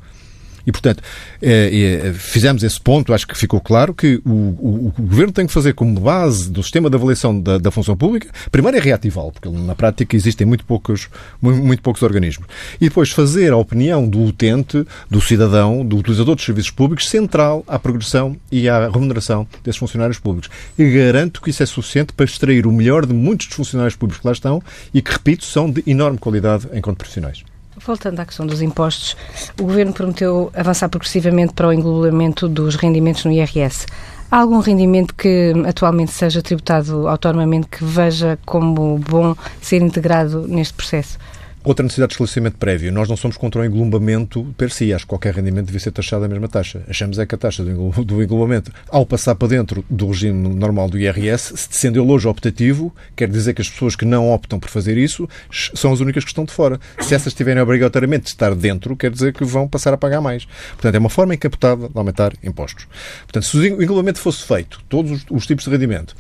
E, 0.66 0.72
portanto, 0.72 1.04
eh, 1.42 2.02
eh, 2.06 2.14
fizemos 2.14 2.64
esse 2.64 2.80
ponto, 2.80 3.14
acho 3.14 3.28
que 3.28 3.38
ficou 3.38 3.60
claro 3.60 3.94
que 3.94 4.22
o, 4.26 4.30
o, 4.30 4.94
o, 4.98 5.02
Governo 5.02 5.34
tem 5.34 5.48
que 5.48 5.54
fazer 5.54 5.74
como 5.74 6.00
base 6.00 6.50
do 6.50 6.62
sistema 6.62 6.90
de 6.90 6.96
avaliação 6.96 7.40
da, 7.40 7.58
da 7.58 7.72
função 7.72 7.96
pública, 7.96 8.30
primeiro 8.52 8.78
é 8.78 8.80
reativá-lo, 8.80 9.32
porque 9.32 9.50
na 9.50 9.76
prática 9.76 10.16
existem 10.16 10.46
muito 10.46 10.66
poucos, 10.66 11.10
muito, 11.42 11.64
muito, 11.64 11.82
poucos 11.82 12.02
organismos, 12.02 12.48
e 12.80 12.90
depois 12.90 13.12
fazer 13.12 13.52
a 13.52 13.58
opinião 13.58 14.08
do 14.08 14.24
utente, 14.24 14.86
do 15.10 15.22
cidadão, 15.22 15.86
do 15.86 15.98
utilizador 15.98 16.36
dos 16.36 16.46
serviços 16.46 16.72
públicos, 16.72 17.10
central 17.10 17.64
à 17.68 17.80
progressão 17.80 18.38
e 18.52 18.70
à 18.70 18.90
remuneração 18.90 19.48
desses 19.64 19.80
funcionários 19.80 20.20
públicos. 20.20 20.50
E 20.78 20.90
garanto 20.92 21.42
que 21.42 21.50
isso 21.50 21.64
é 21.64 21.66
suficiente 21.66 22.14
para 22.14 22.26
extrair 22.26 22.68
o 22.68 22.72
melhor 22.72 23.06
de 23.06 23.14
muitos 23.14 23.48
dos 23.48 23.56
funcionários 23.56 23.96
públicos 23.96 24.22
que 24.22 24.28
lá 24.28 24.34
estão 24.34 24.62
e 24.94 25.02
que, 25.02 25.12
repito, 25.12 25.46
são 25.46 25.70
de 25.70 25.84
enorme 25.88 26.18
qualidade 26.18 26.68
enquanto 26.74 26.98
profissionais. 26.98 27.44
Voltando 27.86 28.20
à 28.20 28.26
questão 28.26 28.46
dos 28.46 28.62
impostos, 28.62 29.16
o 29.60 29.64
Governo 29.64 29.94
prometeu 29.94 30.52
avançar 30.54 30.90
progressivamente 30.90 31.54
para 31.54 31.68
o 31.68 31.74
englobamento 31.74 32.48
dos 32.48 32.76
rendimentos 32.76 33.24
no 33.26 33.32
IRS. 33.32 33.86
Há 34.30 34.38
algum 34.38 34.60
rendimento 34.60 35.16
que 35.16 35.54
atualmente 35.68 36.12
seja 36.12 36.42
tributado 36.42 37.08
autonomamente 37.08 37.68
que 37.68 37.84
veja 37.84 38.38
como 38.46 38.98
bom 39.00 39.36
ser 39.62 39.82
integrado 39.82 40.48
neste 40.48 40.74
processo? 40.74 41.18
Outra 41.62 41.84
necessidade 41.84 42.10
de 42.10 42.14
esclarecimento 42.14 42.58
prévio. 42.58 42.92
Nós 42.92 43.10
não 43.10 43.18
somos 43.18 43.36
contra 43.36 43.62
o 43.62 43.66
englobamento 43.66 44.46
per 44.58 44.72
si. 44.72 44.94
Acho 44.94 45.04
que 45.04 45.10
qualquer 45.10 45.34
rendimento 45.34 45.66
devia 45.66 45.80
ser 45.80 45.92
taxado 45.92 46.24
a 46.24 46.28
mesma 46.28 46.48
taxa. 46.48 46.84
Achamos 46.88 47.20
é 47.20 47.26
que 47.26 47.36
a 47.36 47.38
taxa 47.38 47.64
do 47.64 48.24
englobamento, 48.24 48.72
ao 48.88 49.06
passar 49.06 49.36
para 49.36 49.50
dentro 49.50 49.84
do 49.90 50.08
regime 50.08 50.56
normal 50.56 50.90
do 50.90 50.98
IRS, 50.98 51.54
sendo 51.70 52.02
ele 52.02 52.10
hoje 52.10 52.30
optativo, 52.30 52.96
quer 53.14 53.28
dizer 53.28 53.54
que 53.54 53.62
as 53.62 53.70
pessoas 53.70 53.96
que 53.96 54.06
não 54.06 54.30
optam 54.30 54.58
por 54.58 54.70
fazer 54.70 54.98
isso 54.98 55.28
são 55.52 55.92
as 55.92 56.00
únicas 56.00 56.24
que 56.24 56.30
estão 56.30 56.46
de 56.46 56.54
fora. 56.54 56.80
Se 57.02 57.14
essas 57.14 57.34
tiverem 57.34 57.62
obrigatoriamente 57.62 58.24
de 58.24 58.30
estar 58.30 58.56
dentro, 58.56 58.96
quer 58.96 59.12
dizer 59.12 59.34
que 59.34 59.44
vão 59.44 59.68
passar 59.68 59.94
a 59.94 59.98
pagar 59.98 60.22
mais. 60.22 60.46
Portanto, 60.72 60.96
é 60.96 61.00
uma 61.00 61.10
forma 61.10 61.36
encapotada 61.36 61.90
de 61.90 61.98
aumentar 61.98 62.32
impostos. 62.42 62.88
Portanto, 63.24 63.46
se 63.46 63.58
o 63.58 63.84
englobamento 63.84 64.20
fosse 64.20 64.46
feito, 64.46 64.82
todos 64.88 65.12
os, 65.12 65.26
os 65.30 65.46
tipos 65.46 65.66
de 65.66 65.72
rendimento, 65.72 66.16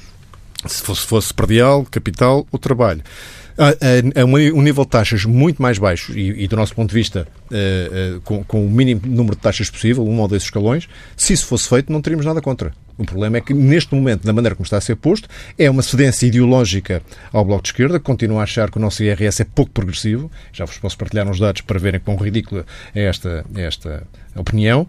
se 0.65 0.83
fosse, 0.83 1.05
fosse 1.05 1.33
predial, 1.33 1.85
capital 1.89 2.45
ou 2.51 2.59
trabalho, 2.59 3.01
a, 3.59 3.69
a, 3.69 4.21
a, 4.21 4.25
um 4.25 4.61
nível 4.61 4.83
de 4.83 4.89
taxas 4.89 5.25
muito 5.25 5.61
mais 5.61 5.77
baixo 5.77 6.17
e, 6.17 6.43
e 6.43 6.47
do 6.47 6.55
nosso 6.55 6.73
ponto 6.73 6.89
de 6.89 6.95
vista, 6.95 7.27
uh, 7.51 8.21
com, 8.21 8.43
com, 8.43 8.65
o 8.65 8.69
mínimo 8.69 9.01
número 9.05 9.35
de 9.35 9.41
taxas 9.41 9.69
possível, 9.69 10.05
um 10.05 10.19
ou 10.19 10.27
dois 10.27 10.43
escalões, 10.43 10.87
se 11.15 11.33
isso 11.33 11.45
fosse 11.45 11.67
feito, 11.67 11.91
não 11.91 12.01
teríamos 12.01 12.25
nada 12.25 12.41
contra. 12.41 12.73
O 12.99 13.05
problema 13.05 13.37
é 13.37 13.41
que, 13.41 13.53
neste 13.53 13.95
momento, 13.95 14.25
da 14.25 14.33
maneira 14.33 14.55
como 14.55 14.65
está 14.65 14.75
a 14.75 14.81
ser 14.81 14.97
posto, 14.97 15.29
é 15.57 15.69
uma 15.69 15.81
cedência 15.81 16.27
ideológica 16.27 17.01
ao 17.31 17.45
Bloco 17.45 17.63
de 17.63 17.69
Esquerda, 17.69 17.97
que 17.97 18.03
continua 18.03 18.41
a 18.41 18.43
achar 18.43 18.69
que 18.69 18.77
o 18.77 18.81
nosso 18.81 19.01
IRS 19.01 19.41
é 19.41 19.45
pouco 19.45 19.71
progressivo. 19.71 20.29
Já 20.51 20.65
vos 20.65 20.77
posso 20.77 20.97
partilhar 20.97 21.25
uns 21.25 21.39
dados 21.39 21.61
para 21.61 21.79
verem 21.79 22.01
quão 22.01 22.17
ridícula 22.17 22.65
é 22.93 23.05
esta, 23.05 23.45
esta 23.55 24.03
opinião. 24.35 24.85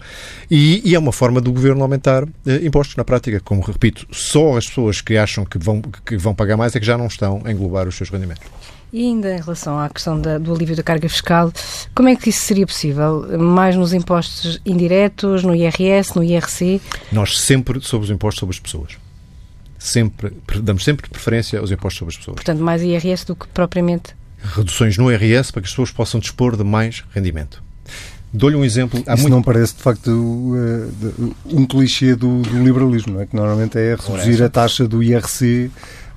E, 0.51 0.83
e, 0.85 0.97
é 0.97 0.99
uma 0.99 1.13
forma 1.13 1.41
do 1.41 1.53
Governo 1.53 1.83
aumentar 1.83 2.25
eh, 2.45 2.61
impostos. 2.65 2.97
Na 2.97 3.05
prática, 3.05 3.39
como 3.39 3.63
repito, 3.63 4.05
só 4.11 4.57
as 4.57 4.67
pessoas 4.67 5.01
que 5.01 5.17
acham 5.17 5.45
que 5.45 5.57
vão, 5.57 5.81
que 5.81 6.17
vão 6.17 6.35
pagar 6.35 6.57
mais 6.57 6.75
é 6.75 6.81
que 6.81 6.87
já 6.87 6.99
não 6.99 7.07
estão 7.07 7.43
a 7.45 7.53
englobar 7.53 7.87
os 7.87 7.95
seus 7.95 8.11
rendimentos. 8.11 8.43
E 8.93 9.07
ainda 9.07 9.33
em 9.35 9.41
relação 9.41 9.79
à 9.79 9.89
questão 9.89 10.21
da, 10.21 10.37
do 10.39 10.53
alívio 10.53 10.75
da 10.75 10.83
carga 10.83 11.09
fiscal, 11.09 11.53
como 11.95 12.09
é 12.09 12.17
que 12.17 12.31
isso 12.31 12.41
seria 12.41 12.67
possível? 12.67 13.39
Mais 13.39 13.77
nos 13.77 13.93
impostos 13.93 14.61
indiretos, 14.67 15.45
no 15.45 15.55
IRS, 15.55 16.17
no 16.17 16.25
IRC? 16.25 16.81
Nós 17.13 17.39
sempre 17.39 17.81
sobre 17.81 18.07
os 18.07 18.11
impostos 18.11 18.41
sobre 18.41 18.55
as 18.55 18.61
pessoas. 18.61 18.99
Sempre, 19.79 20.33
damos 20.63 20.85
sempre 20.85 21.09
preferência 21.09 21.59
aos 21.59 21.71
impostos 21.71 21.99
sobre 21.99 22.13
as 22.13 22.19
pessoas. 22.19 22.35
Portanto, 22.35 22.61
mais 22.61 22.83
IRS 22.83 23.25
do 23.25 23.37
que 23.37 23.47
propriamente. 23.49 24.15
Reduções 24.43 24.99
no 24.99 25.11
IRS 25.11 25.53
para 25.53 25.63
que 25.63 25.67
as 25.67 25.73
pessoas 25.73 25.91
possam 25.91 26.19
dispor 26.19 26.57
de 26.57 26.65
mais 26.65 27.05
rendimento. 27.15 27.63
Dou-lhe 28.33 28.57
um 28.57 28.65
exemplo. 28.65 29.03
Há 29.07 29.15
Isso 29.15 29.23
muito... 29.23 29.35
não 29.35 29.43
parece, 29.43 29.75
de 29.75 29.83
facto, 29.83 30.11
um 31.47 31.67
clichê 31.67 32.15
do, 32.15 32.43
do 32.43 32.63
liberalismo, 32.63 33.15
não 33.15 33.21
é? 33.21 33.27
Que 33.27 33.35
normalmente 33.35 33.77
é 33.77 33.97
reduzir 33.97 34.43
a 34.43 34.49
taxa 34.49 34.87
do 34.87 35.03
IRC 35.03 35.71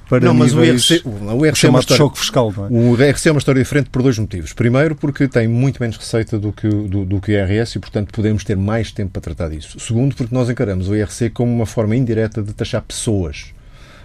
para 0.09 0.25
não, 0.25 0.33
mas 0.33 0.53
o 0.53 0.63
IRC, 0.63 1.01
o 1.05 1.45
IRC 1.45 1.65
é 1.65 1.69
uma 1.69 1.79
história, 1.79 2.03
choque 2.03 2.19
fiscal. 2.19 2.53
Não 2.55 2.65
é? 2.65 2.69
O 2.69 3.01
IRC 3.01 3.29
é 3.29 3.31
uma 3.31 3.37
história 3.37 3.63
diferente 3.63 3.89
por 3.89 4.01
dois 4.01 4.17
motivos. 4.17 4.53
Primeiro, 4.53 4.95
porque 4.95 5.27
tem 5.27 5.47
muito 5.47 5.81
menos 5.81 5.97
receita 5.97 6.37
do 6.37 6.51
que, 6.51 6.67
do, 6.67 7.05
do 7.05 7.21
que 7.21 7.31
o 7.31 7.33
IRS 7.33 7.77
e, 7.77 7.79
portanto, 7.79 8.11
podemos 8.11 8.43
ter 8.43 8.57
mais 8.57 8.91
tempo 8.91 9.11
para 9.11 9.21
tratar 9.21 9.49
disso. 9.49 9.79
Segundo, 9.79 10.15
porque 10.15 10.33
nós 10.33 10.49
encaramos 10.49 10.89
o 10.89 10.95
IRC 10.95 11.29
como 11.29 11.51
uma 11.51 11.65
forma 11.65 11.95
indireta 11.95 12.41
de 12.41 12.53
taxar 12.53 12.81
pessoas. 12.81 13.53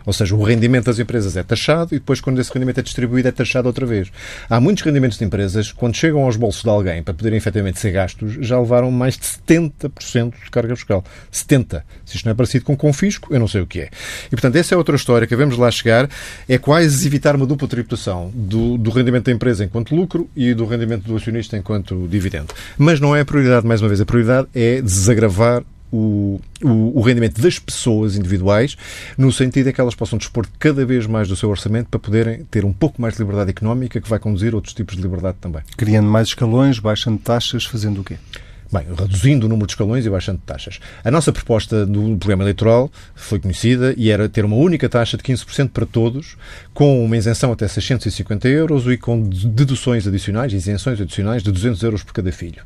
Ou 0.09 0.13
seja, 0.15 0.35
o 0.35 0.43
rendimento 0.43 0.87
das 0.87 0.99
empresas 0.99 1.37
é 1.37 1.43
taxado 1.43 1.95
e 1.95 1.99
depois, 1.99 2.19
quando 2.19 2.41
esse 2.41 2.51
rendimento 2.51 2.79
é 2.79 2.83
distribuído, 2.83 3.29
é 3.29 3.31
taxado 3.31 3.69
outra 3.69 3.85
vez. 3.85 4.11
Há 4.49 4.59
muitos 4.59 4.83
rendimentos 4.83 5.19
de 5.19 5.25
empresas, 5.27 5.71
quando 5.71 5.97
chegam 5.97 6.25
aos 6.25 6.35
bolsos 6.35 6.63
de 6.63 6.69
alguém 6.71 7.03
para 7.03 7.13
poderem 7.13 7.37
efetivamente 7.37 7.79
ser 7.79 7.91
gastos, 7.91 8.39
já 8.41 8.59
levaram 8.59 8.91
mais 8.91 9.19
de 9.19 9.27
70% 9.27 10.33
de 10.45 10.51
carga 10.51 10.75
fiscal. 10.75 11.05
70%. 11.31 11.83
Se 12.07 12.17
isto 12.17 12.25
não 12.25 12.33
é 12.33 12.35
parecido 12.35 12.65
com 12.65 12.75
confisco, 12.75 13.35
eu 13.35 13.39
não 13.39 13.47
sei 13.47 13.61
o 13.61 13.67
que 13.67 13.81
é. 13.81 13.91
E, 14.29 14.31
portanto, 14.31 14.57
essa 14.57 14.75
é 14.75 14.79
outra 14.79 14.97
história 14.97 15.27
que 15.27 15.37
vamos 15.37 15.59
lá 15.59 15.71
chegar. 15.71 16.09
É 16.49 16.57
quase 16.57 17.07
evitar 17.07 17.37
uma 17.37 17.45
dupla 17.45 17.69
tributação 17.69 18.33
do, 18.35 18.79
do 18.79 18.89
rendimento 18.89 19.27
da 19.27 19.33
empresa 19.33 19.63
enquanto 19.63 19.95
lucro 19.95 20.27
e 20.35 20.55
do 20.55 20.65
rendimento 20.65 21.05
do 21.05 21.17
acionista 21.17 21.55
enquanto 21.55 22.09
dividendo. 22.09 22.55
Mas 22.79 22.99
não 22.99 23.15
é 23.15 23.21
a 23.21 23.27
prioridade, 23.27 23.67
mais 23.67 23.83
uma 23.83 23.89
vez, 23.89 24.01
a 24.01 24.07
prioridade 24.07 24.49
é 24.55 24.81
desagravar 24.81 25.63
o, 25.93 26.41
o, 26.63 26.99
o, 26.99 27.01
rendimento 27.01 27.41
das 27.41 27.59
pessoas 27.59 28.17
individuais, 28.17 28.77
no 29.17 29.33
sentido 29.33 29.69
em 29.69 29.73
que 29.73 29.81
elas 29.81 29.95
possam 29.95 30.19
dispor 30.19 30.47
cada 30.59 30.85
vez 30.85 31.07
mais 31.07 31.29
do 31.29 31.37
seu 31.37 31.49
orçamento 31.49 31.89
para 31.89 32.01
poderem 32.01 32.45
ter 32.51 32.65
um 32.65 32.73
pouco 32.73 33.01
mais 33.01 33.15
de 33.15 33.21
liberdade 33.21 33.51
económica, 33.51 34.01
que 34.01 34.09
vai 34.09 34.19
conduzir 34.19 34.53
a 34.53 34.57
outros 34.57 34.75
tipos 34.75 34.97
de 34.97 35.03
liberdade 35.03 35.39
também. 35.41 35.63
Criando 35.77 36.09
mais 36.09 36.29
escalões, 36.29 36.79
baixando 36.79 37.19
taxas, 37.19 37.65
fazendo 37.65 38.01
o 38.01 38.05
quê? 38.05 38.17
Bem, 38.71 38.85
reduzindo 38.99 39.47
o 39.47 39.49
número 39.49 39.67
de 39.67 39.73
escalões 39.73 40.05
e 40.05 40.11
baixando 40.11 40.43
taxas. 40.45 40.79
A 41.03 41.11
nossa 41.11 41.33
proposta 41.33 41.87
do 41.87 42.19
programa 42.19 42.45
eleitoral 42.45 42.93
foi 43.15 43.41
conhecida 43.41 43.95
e 43.97 44.11
era 44.11 44.29
ter 44.29 44.45
uma 44.45 44.57
única 44.57 44.87
taxa 44.91 45.17
de 45.17 45.23
15% 45.23 45.71
para 45.71 45.87
todos, 45.87 46.37
com 46.75 47.03
uma 47.03 47.17
isenção 47.17 47.51
até 47.51 47.67
650 47.67 48.47
euros 48.47 48.87
e 48.87 48.99
com 48.99 49.23
deduções 49.23 50.07
adicionais, 50.07 50.53
isenções 50.53 51.01
adicionais 51.01 51.43
de 51.43 51.51
200 51.51 51.83
euros 51.83 52.03
por 52.03 52.13
cada 52.13 52.31
filho. 52.31 52.63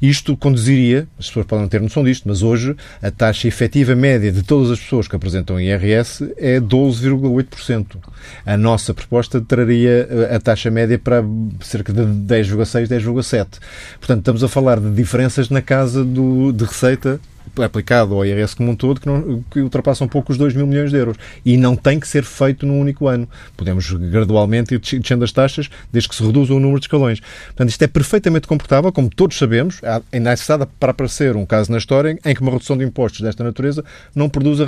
Isto 0.00 0.36
conduziria, 0.36 1.08
as 1.18 1.26
pessoas 1.26 1.46
podem 1.46 1.62
não 1.62 1.68
ter 1.68 1.80
noção 1.80 2.04
disto, 2.04 2.28
mas 2.28 2.42
hoje 2.42 2.76
a 3.02 3.10
taxa 3.10 3.48
efetiva 3.48 3.96
média 3.96 4.30
de 4.30 4.44
todas 4.44 4.70
as 4.70 4.78
pessoas 4.78 5.08
que 5.08 5.16
apresentam 5.16 5.60
IRS 5.60 6.32
é 6.36 6.60
12,8%. 6.60 7.96
A 8.46 8.56
nossa 8.56 8.94
proposta 8.94 9.40
traria 9.40 10.08
a 10.32 10.38
taxa 10.38 10.70
média 10.70 10.96
para 10.96 11.24
cerca 11.60 11.92
de 11.92 12.02
10,6%, 12.02 12.86
10,7%. 12.86 13.58
Portanto, 13.98 14.18
estamos 14.20 14.44
a 14.44 14.48
falar 14.48 14.78
de 14.78 14.92
diferenças 14.92 15.39
na 15.48 15.62
casa 15.62 16.04
do, 16.04 16.52
de 16.52 16.64
receita 16.64 17.20
aplicado 17.62 18.14
ao 18.14 18.24
IRS 18.24 18.54
como 18.54 18.70
um 18.70 18.76
todo 18.76 19.00
que, 19.00 19.06
não, 19.06 19.42
que 19.50 19.60
ultrapassa 19.60 20.04
um 20.04 20.08
pouco 20.08 20.32
os 20.32 20.38
2 20.38 20.54
mil 20.54 20.66
milhões 20.66 20.90
de 20.90 20.96
euros. 20.96 21.16
E 21.44 21.56
não 21.56 21.76
tem 21.76 21.98
que 21.98 22.06
ser 22.06 22.24
feito 22.24 22.66
num 22.66 22.80
único 22.80 23.06
ano. 23.08 23.28
Podemos 23.56 23.90
gradualmente 23.92 24.74
ir 24.74 24.78
descendo 24.78 25.24
as 25.24 25.32
taxas, 25.32 25.68
desde 25.92 26.08
que 26.08 26.14
se 26.14 26.22
reduza 26.22 26.54
o 26.54 26.60
número 26.60 26.80
de 26.80 26.84
escalões. 26.84 27.20
Portanto, 27.46 27.68
isto 27.70 27.82
é 27.82 27.86
perfeitamente 27.86 28.46
comportável, 28.46 28.92
como 28.92 29.10
todos 29.10 29.36
sabemos, 29.36 29.80
ainda 30.12 30.30
necessário 30.30 30.66
para 30.78 30.90
aparecer 30.90 31.36
um 31.36 31.44
caso 31.46 31.70
na 31.70 31.78
história 31.78 32.18
em 32.24 32.34
que 32.34 32.40
uma 32.40 32.52
redução 32.52 32.76
de 32.76 32.84
impostos 32.84 33.20
desta 33.20 33.42
natureza 33.42 33.84
não 34.14 34.28
produz 34.28 34.60
uh, 34.60 34.66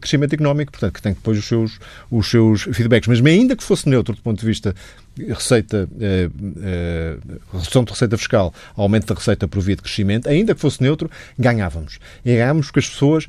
crescimento 0.00 0.34
económico, 0.34 0.72
portanto, 0.72 0.94
que 0.94 1.02
tem 1.02 1.12
depois 1.12 1.38
os 1.38 1.44
seus, 1.46 1.78
os 2.10 2.30
seus 2.30 2.62
feedbacks. 2.62 3.08
Mas 3.08 3.24
ainda 3.24 3.56
que 3.56 3.64
fosse 3.64 3.88
neutro 3.88 4.14
do 4.14 4.22
ponto 4.22 4.40
de 4.40 4.46
vista 4.46 4.74
receita, 5.18 5.88
eh, 6.00 6.30
eh, 6.62 7.16
redução 7.52 7.84
de 7.84 7.92
receita 7.92 8.16
fiscal, 8.16 8.54
aumento 8.74 9.06
da 9.06 9.14
receita 9.14 9.46
por 9.46 9.60
via 9.60 9.76
de 9.76 9.82
crescimento, 9.82 10.28
ainda 10.28 10.54
que 10.54 10.60
fosse 10.60 10.82
neutro, 10.82 11.10
ganhávamos. 11.38 11.98
E 12.24 12.32
ganhávamos 12.34 12.66
porque 12.66 12.80
as 12.80 12.88
pessoas 12.88 13.28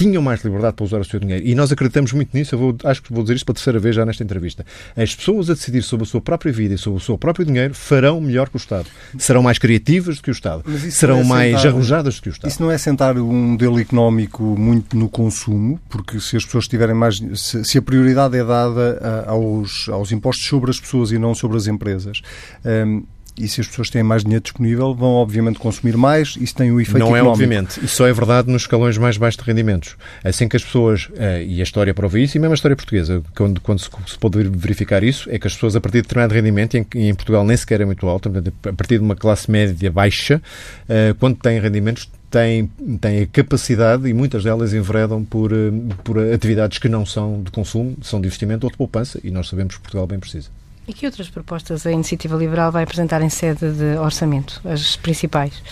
tinham 0.00 0.22
mais 0.22 0.42
liberdade 0.42 0.74
para 0.76 0.84
usar 0.84 0.98
o 0.98 1.04
seu 1.04 1.20
dinheiro. 1.20 1.46
E 1.46 1.54
nós 1.54 1.70
acreditamos 1.70 2.12
muito 2.14 2.34
nisso. 2.34 2.54
Eu 2.54 2.58
vou, 2.58 2.76
acho 2.84 3.02
que 3.02 3.12
vou 3.12 3.22
dizer 3.22 3.34
isto 3.34 3.44
pela 3.44 3.54
terceira 3.54 3.78
vez 3.78 3.94
já 3.94 4.06
nesta 4.06 4.24
entrevista. 4.24 4.64
As 4.96 5.14
pessoas 5.14 5.50
a 5.50 5.52
decidir 5.52 5.82
sobre 5.82 6.04
a 6.04 6.06
sua 6.06 6.22
própria 6.22 6.50
vida 6.50 6.74
e 6.74 6.78
sobre 6.78 6.98
o 6.98 7.00
seu 7.00 7.18
próprio 7.18 7.44
dinheiro 7.44 7.74
farão 7.74 8.18
melhor 8.18 8.48
que 8.48 8.56
o 8.56 8.58
Estado. 8.58 8.86
Serão 9.18 9.42
mais 9.42 9.58
criativas 9.58 10.16
do 10.16 10.22
que 10.22 10.30
o 10.30 10.32
Estado. 10.32 10.64
Serão 10.90 11.20
é 11.20 11.24
mais 11.24 11.56
sentar, 11.56 11.72
arrojadas 11.72 12.16
do 12.16 12.22
que 12.22 12.28
o 12.30 12.32
Estado. 12.32 12.50
Isso 12.50 12.62
não 12.62 12.70
é 12.70 12.78
sentar 12.78 13.18
um 13.18 13.50
modelo 13.50 13.78
económico 13.78 14.42
muito 14.42 14.96
no 14.96 15.06
consumo, 15.06 15.78
porque 15.90 16.18
se 16.18 16.34
as 16.34 16.46
pessoas 16.46 16.66
tiverem 16.66 16.94
mais. 16.94 17.20
Se, 17.34 17.62
se 17.62 17.76
a 17.76 17.82
prioridade 17.82 18.38
é 18.38 18.44
dada 18.44 18.98
a, 19.26 19.30
aos, 19.32 19.86
aos 19.90 20.12
impostos 20.12 20.46
sobre 20.46 20.70
as 20.70 20.80
pessoas 20.80 21.12
e 21.12 21.18
não 21.18 21.34
sobre 21.34 21.58
as 21.58 21.66
empresas. 21.66 22.22
Um, 22.64 23.02
e 23.38 23.48
se 23.48 23.60
as 23.60 23.66
pessoas 23.66 23.90
têm 23.90 24.02
mais 24.02 24.22
dinheiro 24.22 24.42
disponível, 24.42 24.94
vão 24.94 25.10
obviamente 25.10 25.58
consumir 25.58 25.96
mais, 25.96 26.36
isso 26.40 26.54
tem 26.54 26.70
um 26.72 26.80
efeito 26.80 26.98
Não 26.98 27.16
é 27.16 27.20
económico. 27.20 27.42
é 27.42 27.44
obviamente, 27.44 27.84
isso 27.84 27.96
só 27.96 28.06
é 28.06 28.12
verdade 28.12 28.50
nos 28.50 28.62
escalões 28.62 28.96
mais 28.98 29.16
baixos 29.16 29.42
de 29.42 29.46
rendimentos. 29.48 29.96
Assim 30.22 30.48
que 30.48 30.56
as 30.56 30.64
pessoas, 30.64 31.08
eh, 31.16 31.44
e 31.44 31.60
a 31.60 31.62
história 31.62 31.92
prova 31.94 32.18
isso, 32.18 32.36
e 32.36 32.40
mesmo 32.40 32.52
a 32.52 32.54
história 32.54 32.76
portuguesa, 32.76 33.22
quando, 33.34 33.60
quando 33.60 33.78
se 33.80 34.18
pode 34.18 34.42
verificar 34.44 35.02
isso, 35.02 35.28
é 35.30 35.38
que 35.38 35.46
as 35.46 35.54
pessoas 35.54 35.76
a 35.76 35.80
partir 35.80 35.98
de 35.98 36.02
determinado 36.02 36.34
rendimento, 36.34 36.76
e 36.76 37.08
em, 37.08 37.14
Portugal 37.14 37.44
nem 37.44 37.56
sequer 37.56 37.80
é 37.80 37.84
muito 37.84 38.06
alto, 38.06 38.30
a 38.68 38.72
partir 38.72 38.98
de 38.98 39.04
uma 39.04 39.16
classe 39.16 39.50
média 39.50 39.90
baixa, 39.90 40.42
eh, 40.88 41.14
quando 41.18 41.36
têm 41.36 41.60
rendimentos, 41.60 42.08
têm, 42.30 42.70
têm 43.00 43.22
a 43.22 43.26
capacidade 43.26 44.08
e 44.08 44.14
muitas 44.14 44.44
delas 44.44 44.72
enveredam 44.72 45.24
por, 45.24 45.52
eh, 45.52 45.70
por 46.04 46.18
atividades 46.18 46.78
que 46.78 46.88
não 46.88 47.04
são 47.04 47.42
de 47.42 47.50
consumo, 47.50 47.96
são 48.02 48.20
de 48.20 48.26
investimento 48.26 48.66
ou 48.66 48.70
de 48.70 48.76
poupança, 48.76 49.20
e 49.22 49.30
nós 49.30 49.48
sabemos 49.48 49.74
que 49.76 49.80
Portugal 49.80 50.06
bem 50.06 50.18
precisa. 50.18 50.48
E 50.90 50.92
que 50.92 51.06
outras 51.06 51.30
propostas 51.30 51.86
a 51.86 51.92
Iniciativa 51.92 52.34
Liberal 52.36 52.72
vai 52.72 52.82
apresentar 52.82 53.22
em 53.22 53.28
sede 53.28 53.70
de 53.70 53.96
orçamento, 53.96 54.60
as 54.64 54.96
principais? 54.96 55.62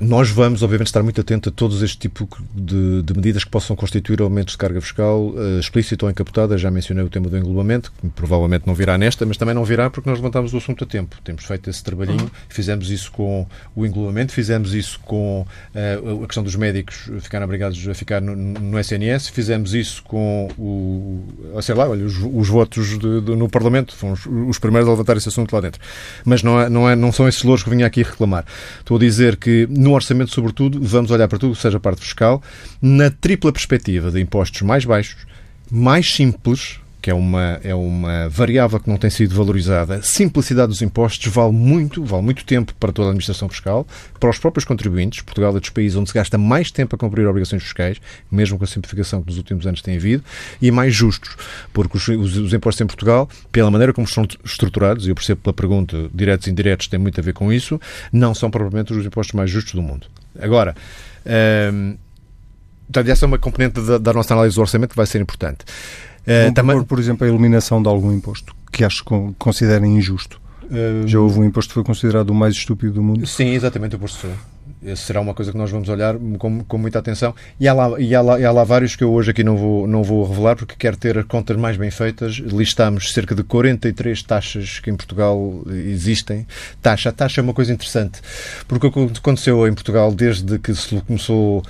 Nós 0.00 0.30
vamos, 0.30 0.62
obviamente, 0.62 0.88
estar 0.88 1.02
muito 1.02 1.20
atentos 1.20 1.52
a 1.52 1.54
todos 1.54 1.82
este 1.82 1.98
tipo 1.98 2.28
de, 2.54 3.02
de, 3.02 3.14
medidas 3.14 3.44
que 3.44 3.50
possam 3.50 3.76
constituir 3.76 4.20
aumentos 4.20 4.52
de 4.52 4.58
carga 4.58 4.80
fiscal 4.80 5.28
uh, 5.28 5.60
explícita 5.60 6.04
ou 6.04 6.10
encapotada. 6.10 6.58
Já 6.58 6.70
mencionei 6.70 7.04
o 7.04 7.08
tema 7.08 7.28
do 7.28 7.38
englobamento, 7.38 7.92
que 8.00 8.08
provavelmente 8.08 8.66
não 8.66 8.74
virá 8.74 8.98
nesta, 8.98 9.24
mas 9.24 9.36
também 9.36 9.54
não 9.54 9.64
virá 9.64 9.88
porque 9.88 10.08
nós 10.08 10.18
levantámos 10.18 10.52
o 10.52 10.56
assunto 10.56 10.82
a 10.82 10.86
tempo. 10.86 11.16
Temos 11.22 11.44
feito 11.44 11.70
esse 11.70 11.82
trabalhinho, 11.82 12.22
uhum. 12.22 12.30
fizemos 12.48 12.90
isso 12.90 13.12
com 13.12 13.46
o 13.76 13.86
englobamento, 13.86 14.32
fizemos 14.32 14.74
isso 14.74 14.98
com 15.00 15.46
uh, 15.74 16.24
a 16.24 16.26
questão 16.26 16.42
dos 16.42 16.56
médicos 16.56 17.08
ficarem 17.20 17.44
obrigados 17.44 17.86
a 17.86 17.94
ficar 17.94 18.20
no, 18.20 18.34
no 18.34 18.78
SNS, 18.78 19.28
fizemos 19.28 19.74
isso 19.74 20.02
com 20.02 20.48
o, 20.58 21.62
sei 21.62 21.74
lá, 21.74 21.88
olha, 21.88 22.04
os, 22.04 22.16
os 22.18 22.48
votos 22.48 22.98
de, 22.98 23.20
de, 23.20 23.36
no 23.36 23.48
Parlamento, 23.48 23.94
foram 23.94 24.14
os, 24.14 24.26
os, 24.26 24.58
primeiros 24.58 24.88
a 24.88 24.92
levantar 24.92 25.16
esse 25.16 25.28
assunto 25.28 25.52
lá 25.52 25.60
dentro. 25.60 25.80
Mas 26.24 26.42
não, 26.42 26.60
é, 26.60 26.68
não, 26.68 26.90
é, 26.90 26.96
não 26.96 27.12
são 27.12 27.28
esses 27.28 27.42
louros 27.44 27.62
que 27.62 27.70
vinha 27.70 27.86
aqui 27.86 28.02
reclamar. 28.02 28.44
Estou 28.80 28.96
a 28.96 29.00
dizer 29.00 29.36
que 29.36 29.67
no 29.68 29.92
orçamento, 29.92 30.32
sobretudo, 30.32 30.80
vamos 30.80 31.10
olhar 31.10 31.28
para 31.28 31.38
tudo, 31.38 31.54
seja 31.54 31.76
a 31.76 31.80
parte 31.80 32.00
fiscal, 32.00 32.42
na 32.80 33.10
tripla 33.10 33.52
perspectiva 33.52 34.10
de 34.10 34.20
impostos 34.20 34.62
mais 34.62 34.84
baixos, 34.84 35.26
mais 35.70 36.12
simples, 36.12 36.80
que 37.00 37.10
é 37.10 37.14
uma, 37.14 37.60
é 37.62 37.74
uma 37.74 38.28
variável 38.28 38.80
que 38.80 38.88
não 38.88 38.96
tem 38.96 39.10
sido 39.10 39.34
valorizada. 39.34 40.02
Simplicidade 40.02 40.68
dos 40.68 40.82
impostos 40.82 41.32
vale 41.32 41.52
muito, 41.52 42.04
vale 42.04 42.22
muito 42.22 42.44
tempo 42.44 42.74
para 42.74 42.92
toda 42.92 43.08
a 43.08 43.10
administração 43.10 43.48
fiscal, 43.48 43.86
para 44.18 44.30
os 44.30 44.38
próprios 44.38 44.64
contribuintes. 44.64 45.22
Portugal 45.22 45.56
é 45.56 45.60
dos 45.60 45.70
países 45.70 45.96
onde 45.96 46.10
se 46.10 46.14
gasta 46.14 46.36
mais 46.36 46.70
tempo 46.70 46.96
a 46.96 46.98
cumprir 46.98 47.26
obrigações 47.26 47.62
fiscais, 47.62 47.98
mesmo 48.30 48.58
com 48.58 48.64
a 48.64 48.66
simplificação 48.66 49.22
que 49.22 49.28
nos 49.28 49.38
últimos 49.38 49.66
anos 49.66 49.80
tem 49.80 49.96
havido, 49.96 50.24
e 50.60 50.70
mais 50.70 50.94
justos, 50.94 51.36
porque 51.72 51.96
os, 51.96 52.08
os, 52.08 52.36
os 52.36 52.52
impostos 52.52 52.80
em 52.80 52.86
Portugal, 52.86 53.28
pela 53.52 53.70
maneira 53.70 53.92
como 53.92 54.06
estão 54.06 54.26
estruturados, 54.44 55.06
e 55.06 55.10
eu 55.10 55.14
percebo 55.14 55.40
pela 55.40 55.54
pergunta, 55.54 56.10
diretos 56.12 56.46
e 56.46 56.50
indiretos 56.50 56.88
tem 56.88 56.98
muito 56.98 57.20
a 57.20 57.22
ver 57.22 57.32
com 57.32 57.52
isso, 57.52 57.80
não 58.12 58.34
são 58.34 58.50
propriamente 58.50 58.92
os 58.92 59.06
impostos 59.06 59.34
mais 59.34 59.50
justos 59.50 59.74
do 59.74 59.82
mundo. 59.82 60.06
Agora, 60.40 60.74
hum, 61.72 61.96
essa 62.94 63.24
é 63.24 63.26
uma 63.26 63.38
componente 63.38 63.80
da, 63.80 63.98
da, 63.98 64.12
nossa 64.12 64.34
análise 64.34 64.56
do 64.56 64.60
orçamento 64.60 64.90
que 64.90 64.96
vai 64.96 65.06
ser 65.06 65.20
importante. 65.20 65.64
Uh, 66.28 66.52
também... 66.52 66.82
por 66.82 66.98
exemplo, 66.98 67.26
a 67.26 67.28
eliminação 67.28 67.82
de 67.82 67.88
algum 67.88 68.12
imposto 68.12 68.54
que 68.70 68.84
acho 68.84 69.04
que 69.04 69.34
considerem 69.38 69.96
injusto. 69.96 70.40
Uh, 70.64 71.06
Já 71.06 71.18
houve 71.18 71.40
um 71.40 71.44
imposto 71.44 71.70
que 71.70 71.74
foi 71.74 71.84
considerado 71.84 72.30
o 72.30 72.34
mais 72.34 72.54
estúpido 72.54 72.92
do 72.94 73.02
mundo? 73.02 73.26
Sim, 73.26 73.48
exatamente, 73.48 73.94
o 73.94 73.96
imposto 73.96 74.28
será 74.96 75.20
uma 75.20 75.34
coisa 75.34 75.52
que 75.52 75.58
nós 75.58 75.70
vamos 75.70 75.88
olhar 75.88 76.16
com, 76.38 76.64
com 76.64 76.78
muita 76.78 76.98
atenção. 76.98 77.34
E 77.58 77.66
há, 77.66 77.72
lá, 77.72 78.00
e, 78.00 78.14
há 78.14 78.20
lá, 78.20 78.40
e 78.40 78.44
há 78.44 78.52
lá 78.52 78.64
vários 78.64 78.94
que 78.96 79.04
eu 79.04 79.12
hoje 79.12 79.30
aqui 79.30 79.42
não 79.42 79.56
vou, 79.56 79.86
não 79.86 80.02
vou 80.02 80.24
revelar 80.26 80.56
porque 80.56 80.74
quero 80.78 80.96
ter 80.96 81.18
as 81.18 81.24
contas 81.24 81.56
mais 81.56 81.76
bem 81.76 81.90
feitas. 81.90 82.34
Listamos 82.34 83.12
cerca 83.12 83.34
de 83.34 83.42
43 83.42 84.22
taxas 84.22 84.78
que 84.80 84.90
em 84.90 84.96
Portugal 84.96 85.62
existem. 85.68 86.46
Taxa, 86.80 87.12
taxa 87.12 87.40
é 87.40 87.42
uma 87.42 87.54
coisa 87.54 87.72
interessante. 87.72 88.20
Porque 88.66 88.86
o 88.86 88.90
que 88.90 89.18
aconteceu 89.18 89.66
em 89.66 89.74
Portugal 89.74 90.12
desde 90.12 90.58
que 90.58 90.74
se 90.74 91.00
começou 91.02 91.62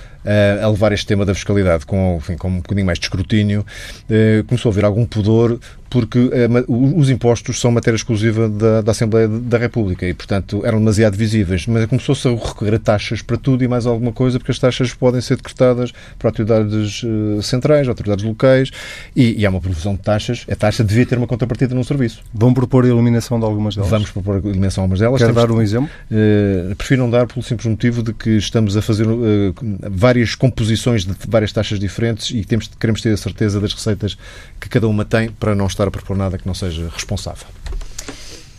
a 0.63 0.67
levar 0.67 0.91
este 0.91 1.07
tema 1.07 1.25
da 1.25 1.33
fiscalidade 1.33 1.85
com, 1.85 2.17
enfim, 2.17 2.35
com 2.35 2.49
um 2.49 2.57
bocadinho 2.57 2.85
mais 2.85 2.99
de 2.99 3.05
escrutínio, 3.05 3.65
eh, 4.09 4.43
começou 4.47 4.69
a 4.69 4.73
haver 4.73 4.85
algum 4.85 5.05
pudor 5.05 5.59
porque 5.89 6.29
eh, 6.31 6.47
os 6.67 7.09
impostos 7.09 7.59
são 7.59 7.71
matéria 7.71 7.95
exclusiva 7.95 8.47
da, 8.47 8.81
da, 8.81 8.91
Assembleia 8.91 9.27
da 9.27 9.57
República 9.57 10.05
e, 10.05 10.13
portanto, 10.13 10.61
eram 10.63 10.79
demasiado 10.79 11.15
visíveis. 11.15 11.65
Mas 11.65 11.85
começou-se 11.87 12.27
a 12.27 12.31
recorrer 12.31 12.75
a 12.75 12.79
taxas 12.79 13.21
para 13.21 13.37
tudo 13.37 13.63
e 13.63 13.67
mais 13.67 13.85
alguma 13.85 14.11
coisa, 14.11 14.37
porque 14.37 14.51
as 14.51 14.59
taxas 14.59 14.93
podem 14.93 15.21
ser 15.21 15.37
decretadas 15.37 15.91
por 16.17 16.27
autoridades 16.27 17.03
uh, 17.03 17.41
centrais, 17.41 17.87
autoridades 17.87 18.23
locais, 18.23 18.69
e, 19.15 19.39
e 19.39 19.45
há 19.45 19.49
uma 19.49 19.59
provisão 19.59 19.93
de 19.95 20.01
taxas. 20.01 20.45
A 20.49 20.55
taxa 20.55 20.83
devia 20.83 21.05
ter 21.05 21.17
uma 21.17 21.27
contrapartida 21.27 21.73
num 21.73 21.83
serviço. 21.83 22.21
Vão 22.33 22.53
propor 22.53 22.85
a 22.85 22.87
eliminação 22.87 23.39
de 23.39 23.45
algumas 23.45 23.75
delas? 23.75 23.89
Vamos 23.89 24.11
propor 24.11 24.35
a 24.35 24.47
eliminação 24.47 24.81
de 24.81 24.85
algumas 24.85 24.99
delas. 24.99 25.21
Quer 25.21 25.33
dar 25.33 25.51
um 25.51 25.61
exemplo? 25.61 25.89
Uh, 26.11 26.75
prefiro 26.75 27.01
não 27.01 27.09
dar 27.09 27.25
pelo 27.25 27.41
simples 27.41 27.67
motivo 27.67 28.03
de 28.03 28.13
que 28.13 28.31
estamos 28.31 28.77
a 28.77 28.81
fazer 28.81 29.07
uh, 29.07 29.55
várias 29.89 30.35
composições 30.35 31.05
de 31.05 31.13
várias 31.27 31.51
taxas 31.51 31.79
diferentes 31.79 32.31
e 32.31 32.43
temos, 32.43 32.69
queremos 32.79 33.01
ter 33.01 33.13
a 33.13 33.17
certeza 33.17 33.59
das 33.59 33.73
receitas 33.73 34.17
que 34.59 34.69
cada 34.69 34.87
uma 34.87 35.05
tem 35.05 35.29
para 35.31 35.55
não 35.55 35.67
estar 35.67 35.78
a 35.87 35.91
propor 35.91 36.17
nada 36.17 36.37
que 36.37 36.45
não 36.45 36.53
seja 36.53 36.89
responsável. 36.89 37.47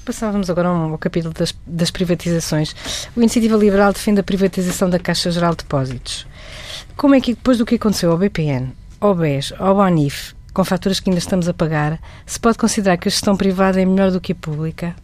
Passávamos 0.05 0.49
agora 0.49 0.69
ao 0.69 0.99
capítulo 0.99 1.35
das, 1.35 1.55
das 1.67 1.91
privatizações. 1.91 2.75
O 3.15 3.21
Iniciativa 3.21 3.57
Liberal 3.57 3.93
defende 3.93 4.21
a 4.21 4.25
privatização 4.25 4.89
da 4.89 4.99
Caixa 4.99 5.31
Geral 5.31 5.53
de 5.53 5.59
Depósitos. 5.59 6.27
Como 6.97 7.15
é 7.15 7.21
que, 7.21 7.35
depois 7.35 7.59
do 7.59 7.67
que 7.67 7.77
aconteceu 7.77 8.11
ao 8.11 8.19
BPN, 8.19 8.73
ao 8.99 9.15
BES, 9.15 9.53
ao 9.59 9.75
BONIF, 9.75 10.35
com 10.53 10.65
faturas 10.65 11.01
que 11.01 11.11
ainda 11.11 11.19
estamos 11.19 11.49
a 11.49 11.55
pagar, 11.55 12.01
se 12.27 12.41
pode 12.41 12.59
considerar 12.59 12.97
que 12.97 13.09
a 13.09 13.11
gestão 13.11 13.37
privada 13.37 13.81
é 13.81 13.85
melhor 13.85 14.11
do 14.11 14.21
que 14.21 14.33
a 14.33 14.35
pública? 14.35 14.97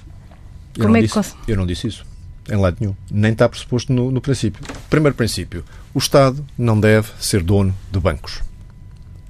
Eu, 0.77 0.83
Como 0.83 0.89
não, 0.89 0.97
é 0.97 1.03
disse, 1.03 1.35
que... 1.45 1.53
eu 1.53 1.57
não 1.57 1.67
disse 1.67 1.87
isso. 1.87 2.05
Em 2.51 2.57
lado 2.57 2.77
nenhum. 2.81 2.95
Nem 3.11 3.33
está 3.33 3.49
pressuposto 3.49 3.93
no, 3.93 4.11
no 4.11 4.21
princípio. 4.21 4.63
Primeiro 4.89 5.17
princípio: 5.17 5.65
o 5.93 5.99
Estado 5.99 6.45
não 6.57 6.79
deve 6.79 7.11
ser 7.19 7.43
dono 7.43 7.75
de 7.91 7.99
bancos. 7.99 8.43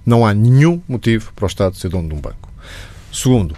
Não 0.04 0.24
há 0.24 0.34
nenhum 0.34 0.82
motivo 0.88 1.32
para 1.34 1.44
o 1.44 1.46
Estado 1.46 1.76
ser 1.76 1.88
dono 1.88 2.08
de 2.08 2.14
um 2.14 2.20
banco. 2.20 2.50
Segundo, 3.12 3.56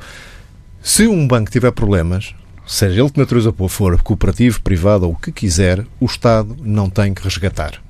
se 0.83 1.07
um 1.07 1.27
banco 1.27 1.51
tiver 1.51 1.73
problemas, 1.73 2.35
seja 2.67 3.01
ele 3.01 3.11
que 3.11 3.19
natureza 3.19 3.53
for, 3.69 4.01
cooperativo, 4.03 4.61
privado 4.63 5.07
ou 5.07 5.13
o 5.13 5.17
que 5.17 5.33
quiser, 5.33 5.85
o 6.01 6.07
Estado 6.07 6.57
não 6.61 6.89
tem 6.89 7.13
que 7.13 7.23
resgatar. 7.23 7.83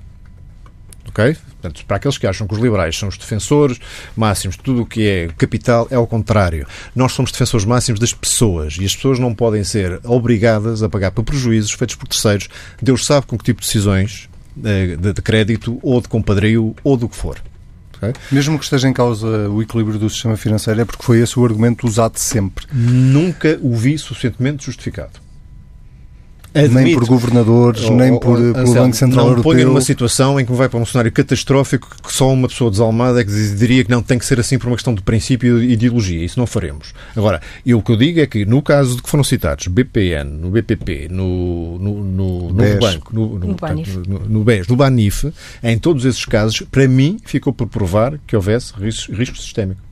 Ok? 1.08 1.36
Portanto, 1.60 1.84
para 1.86 1.96
aqueles 1.96 2.18
que 2.18 2.26
acham 2.26 2.46
que 2.46 2.54
os 2.54 2.60
liberais 2.60 2.96
são 2.96 3.08
os 3.08 3.18
defensores 3.18 3.78
máximos 4.16 4.56
de 4.56 4.62
tudo 4.62 4.82
o 4.82 4.86
que 4.86 5.06
é 5.08 5.28
capital, 5.36 5.88
é 5.90 5.96
ao 5.96 6.06
contrário. 6.06 6.66
Nós 6.94 7.12
somos 7.12 7.32
defensores 7.32 7.66
máximos 7.66 7.98
das 7.98 8.12
pessoas 8.12 8.76
e 8.78 8.84
as 8.84 8.94
pessoas 8.94 9.18
não 9.18 9.34
podem 9.34 9.64
ser 9.64 10.00
obrigadas 10.04 10.82
a 10.82 10.88
pagar 10.88 11.10
por 11.10 11.24
prejuízos 11.24 11.72
feitos 11.72 11.96
por 11.96 12.06
terceiros. 12.06 12.48
Deus 12.80 13.04
sabe 13.04 13.26
com 13.26 13.36
que 13.36 13.44
tipo 13.44 13.60
de 13.60 13.66
decisões 13.66 14.28
eh, 14.64 14.96
de, 14.96 15.12
de 15.12 15.22
crédito 15.22 15.78
ou 15.82 16.00
de 16.00 16.08
compadrio 16.08 16.74
ou 16.84 16.96
do 16.96 17.08
que 17.08 17.16
for. 17.16 17.40
Okay? 17.98 18.14
Mesmo 18.32 18.58
que 18.58 18.64
esteja 18.64 18.88
em 18.88 18.92
causa 18.92 19.26
o 19.48 19.60
equilíbrio 19.62 19.98
do 19.98 20.08
sistema 20.08 20.36
financeiro, 20.36 20.80
é 20.80 20.84
porque 20.84 21.02
foi 21.02 21.20
esse 21.20 21.38
o 21.38 21.44
argumento 21.44 21.86
usado 21.86 22.16
sempre. 22.18 22.66
Nunca 22.72 23.58
o 23.60 23.76
vi 23.76 23.98
suficientemente 23.98 24.64
justificado. 24.64 25.27
Admito, 26.54 26.74
nem 26.74 26.94
por 26.94 27.06
governadores, 27.06 27.84
ou, 27.84 27.96
nem 27.96 28.18
por, 28.18 28.38
ou, 28.40 28.54
pelo 28.54 28.74
Banco 28.74 28.96
Central 28.96 29.24
não 29.24 29.32
Europeu. 29.32 29.50
Não 29.50 29.56
ponha 29.56 29.66
numa 29.66 29.80
situação 29.80 30.40
em 30.40 30.44
que 30.44 30.52
vai 30.52 30.68
para 30.68 30.78
um 30.78 30.86
cenário 30.86 31.12
catastrófico 31.12 31.88
que 32.02 32.12
só 32.12 32.32
uma 32.32 32.48
pessoa 32.48 32.70
desalmada 32.70 33.20
é 33.20 33.24
que 33.24 33.30
diria 33.54 33.84
que 33.84 33.90
não 33.90 34.02
tem 34.02 34.18
que 34.18 34.24
ser 34.24 34.40
assim 34.40 34.58
por 34.58 34.66
uma 34.68 34.76
questão 34.76 34.94
de 34.94 35.02
princípio 35.02 35.62
e 35.62 35.72
ideologia. 35.72 36.24
Isso 36.24 36.38
não 36.38 36.46
faremos. 36.46 36.92
Agora, 37.14 37.40
eu, 37.64 37.78
o 37.78 37.82
que 37.82 37.92
eu 37.92 37.96
digo 37.96 38.20
é 38.20 38.26
que 38.26 38.44
no 38.44 38.62
caso 38.62 38.96
de 38.96 39.02
que 39.02 39.08
foram 39.08 39.24
citados 39.24 39.66
BPN, 39.66 40.24
no 40.24 40.50
BPP, 40.50 41.08
no, 41.10 41.78
no, 41.78 42.04
no 42.04 42.52
Novo 42.52 42.78
Banco, 42.80 43.14
no, 43.14 43.38
no, 43.38 43.48
no, 43.48 43.54
Banif. 43.54 43.96
no, 44.06 44.18
no 44.20 44.44
BES, 44.44 44.68
no 44.68 44.76
Banif, 44.76 45.32
em 45.62 45.78
todos 45.78 46.04
esses 46.04 46.24
casos, 46.24 46.62
para 46.70 46.88
mim, 46.88 47.18
ficou 47.24 47.52
por 47.52 47.66
provar 47.66 48.18
que 48.26 48.34
houvesse 48.34 48.72
risco, 48.74 49.12
risco 49.12 49.36
sistémico. 49.36 49.87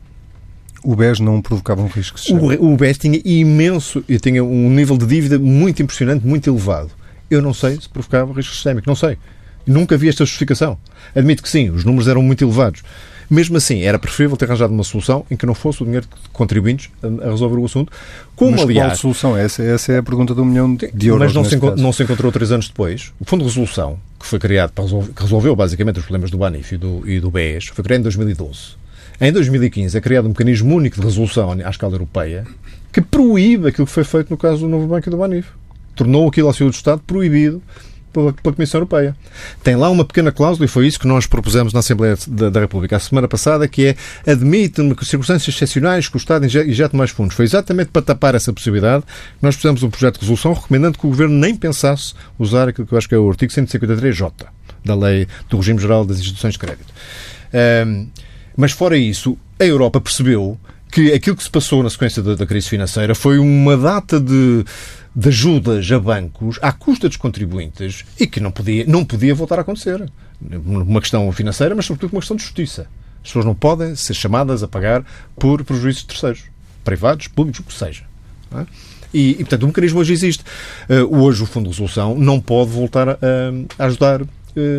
O 0.87 0.95
BES 0.95 1.19
não 1.19 1.43
provocava 1.43 1.83
um 1.83 1.89
risco 1.89 2.17
O, 2.31 2.73
o 2.73 2.77
BES 2.77 2.97
tinha 2.97 3.21
imenso, 3.25 4.05
e 4.09 4.21
tinha 4.21 4.45
um 4.45 4.71
nível 4.71 4.97
de 4.97 5.05
dívida 5.05 5.37
muito 5.37 5.83
impressionante, 5.83 6.25
muito 6.25 6.49
elevado. 6.49 6.91
Eu 7.29 7.43
não 7.43 7.53
sei 7.53 7.81
se 7.81 7.89
provocava 7.89 8.33
risco 8.33 8.55
sistémico, 8.55 8.89
não 8.89 8.95
sei. 8.95 9.19
Nunca 9.67 9.97
vi 9.97 10.09
esta 10.09 10.25
justificação. 10.25 10.79
Admito 11.13 11.43
que 11.43 11.49
sim, 11.49 11.71
os 11.71 11.85
números 11.85 12.07
eram 12.07 12.23
muito 12.23 12.45
elevados. 12.45 12.85
Mesmo 13.29 13.57
assim, 13.57 13.83
era 13.83 13.99
preferível 13.99 14.37
ter 14.37 14.45
arranjado 14.45 14.73
uma 14.73 14.85
solução 14.85 15.27
em 15.29 15.37
que 15.37 15.45
não 15.45 15.57
fosse 15.57 15.83
o 15.83 15.85
dinheiro 15.85 16.07
de 16.07 16.29
contribuintes 16.29 16.89
a, 17.03 17.31
resolver 17.31 17.57
o 17.57 17.65
assunto. 17.65 17.93
Como, 18.37 18.53
Mas 18.53 18.61
aliás, 18.61 18.93
qual 18.93 18.97
solução? 18.97 19.37
Essa, 19.37 19.65
essa 19.65 19.93
é 19.93 19.99
a 19.99 20.03
pergunta 20.05 20.37
do 20.37 20.45
milhão 20.45 20.73
de 20.77 21.09
euros. 21.09 21.35
Mas 21.35 21.35
não 21.35 21.45
se, 21.45 21.83
não 21.83 21.93
se, 21.93 22.05
encontrou 22.05 22.31
três 22.31 22.53
anos 22.53 22.69
depois. 22.69 23.13
O 23.19 23.25
Fundo 23.25 23.41
de 23.41 23.49
Resolução, 23.49 23.99
que 24.21 24.25
foi 24.25 24.39
criado 24.39 24.71
para 24.71 24.85
resolver, 24.85 25.13
que 25.13 25.23
resolveu 25.23 25.57
basicamente 25.57 25.99
os 25.99 26.05
problemas 26.05 26.31
do 26.31 26.39
BANIF 26.39 26.77
e 26.77 26.79
do, 26.79 27.11
e 27.11 27.19
do 27.19 27.29
BES, 27.29 27.67
foi 27.67 27.83
criado 27.83 27.99
em 27.99 28.05
2012. 28.05 28.86
Em 29.21 29.33
2015 29.33 29.97
é 29.97 30.01
criado 30.01 30.27
um 30.27 30.29
mecanismo 30.29 30.75
único 30.75 30.97
de 31.01 31.07
resolução 31.07 31.51
à 31.53 31.71
escala 31.71 31.95
europeia 31.95 32.45
que 32.93 33.01
proíbe 33.01 33.69
aquilo 33.69 33.87
que 33.87 33.93
foi 33.93 34.05
feito 34.05 34.31
no 34.31 34.37
caso 34.37 34.61
do 34.61 34.69
Novo 34.69 34.87
Banco 34.87 35.11
do 35.11 35.17
Banif. 35.17 35.49
Tornou 35.95 36.29
aquilo 36.29 36.49
ao 36.49 36.55
seu 36.55 36.69
do 36.69 36.75
Estado 36.75 37.03
proibido 37.07 37.63
pela, 38.13 38.33
pela, 38.33 38.55
Comissão 38.55 38.79
Europeia. 38.79 39.17
Tem 39.63 39.77
lá 39.77 39.91
uma 39.91 40.05
pequena 40.05 40.33
cláusula, 40.33 40.65
e 40.65 40.69
foi 40.69 40.87
isso 40.87 40.99
que 40.99 41.07
nós 41.07 41.27
propusemos 41.27 41.73
na 41.73 41.81
Assembleia 41.81 42.17
da, 42.27 42.49
da 42.49 42.61
República 42.61 42.97
a 42.97 43.01
semana 43.01 43.29
passada, 43.29 43.69
que 43.69 43.87
é 43.87 44.31
admite 44.31 44.83
circunstâncias 45.03 45.55
excepcionais 45.55 46.09
que 46.09 46.17
o 46.17 46.19
Estado 46.19 46.47
injete 46.47 46.97
mais 46.97 47.11
fundos. 47.11 47.37
Foi 47.37 47.45
exatamente 47.45 47.89
para 47.89 48.03
tapar 48.03 48.35
essa 48.35 48.53
possibilidade 48.53 49.05
que 49.05 49.43
nós 49.43 49.57
fizemos 49.57 49.83
um 49.83 49.91
projeto 49.91 50.15
de 50.15 50.21
resolução 50.21 50.53
recomendando 50.53 50.99
que 50.99 51.07
o 51.07 51.11
Governo 51.11 51.35
nem 51.35 51.55
pensasse 51.55 52.15
usar 52.39 52.69
aquilo 52.69 52.87
que 52.87 52.93
eu 52.95 52.99
acho 52.99 53.09
que 53.09 53.15
é 53.15 53.19
o 53.19 53.29
artigo 53.29 53.53
153J 53.53 54.33
da 54.85 54.95
Lei 54.95 55.27
do 55.49 55.57
Regime 55.57 55.79
Geral 55.79 56.05
das 56.05 56.19
Instituições 56.19 56.53
de 56.53 56.59
Crédito. 56.59 56.93
Um, 57.87 58.09
mas 58.57 58.73
fora 58.73 58.97
isso, 58.97 59.37
a 59.59 59.65
Europa 59.65 60.01
percebeu 60.01 60.59
que 60.91 61.13
aquilo 61.13 61.37
que 61.37 61.43
se 61.43 61.51
passou 61.51 61.83
na 61.83 61.91
sequência 61.91 62.23
da, 62.23 62.35
da 62.35 62.47
crise 62.47 62.69
financeira 62.69 63.15
foi 63.15 63.39
uma 63.39 63.77
data 63.77 64.21
de, 64.21 64.65
de, 65.15 65.29
ajudas 65.29 65.91
a 65.91 65.99
bancos 65.99 66.59
à 66.63 66.73
custa 66.73 67.09
dos 67.09 67.17
contribuintes 67.17 68.05
e 68.19 68.27
que 68.27 68.41
não 68.41 68.51
podia, 68.51 68.85
não 68.87 69.05
podia 69.05 69.35
voltar 69.35 69.59
a 69.59 69.63
acontecer. 69.63 70.11
Uma 70.41 71.01
questão 71.01 71.31
financeira, 71.33 71.75
mas 71.75 71.87
sobretudo 71.87 72.13
uma 72.13 72.21
questão 72.21 72.37
de 72.37 72.43
justiça. 72.43 72.87
As 73.23 73.29
pessoas 73.29 73.45
não 73.45 73.55
podem 73.55 73.97
ser 73.97 74.15
chamadas 74.15 74.63
a 74.63 74.69
pagar 74.69 75.05
por 75.37 75.65
prejuízos 75.65 76.03
de 76.03 76.09
terceiros, 76.09 76.45
privados, 76.85 77.27
públicos, 77.27 77.61
o 77.61 77.65
que 77.65 77.75
seja. 77.75 78.05
É? 78.55 78.67
E, 79.13 79.31
e, 79.31 79.35
portanto, 79.37 79.63
o 79.65 79.67
mecanismo 79.67 80.01
hoje 80.01 80.13
existe. 80.13 80.45
Uh, 80.89 81.23
hoje 81.23 81.43
o 81.43 81.47
Fundo 81.47 81.65
de 81.65 81.71
Resolução 81.71 82.15
não 82.17 82.41
pode 82.41 82.71
voltar 82.71 83.09
a, 83.09 83.17
a 83.79 83.87
ajudar 83.87 84.23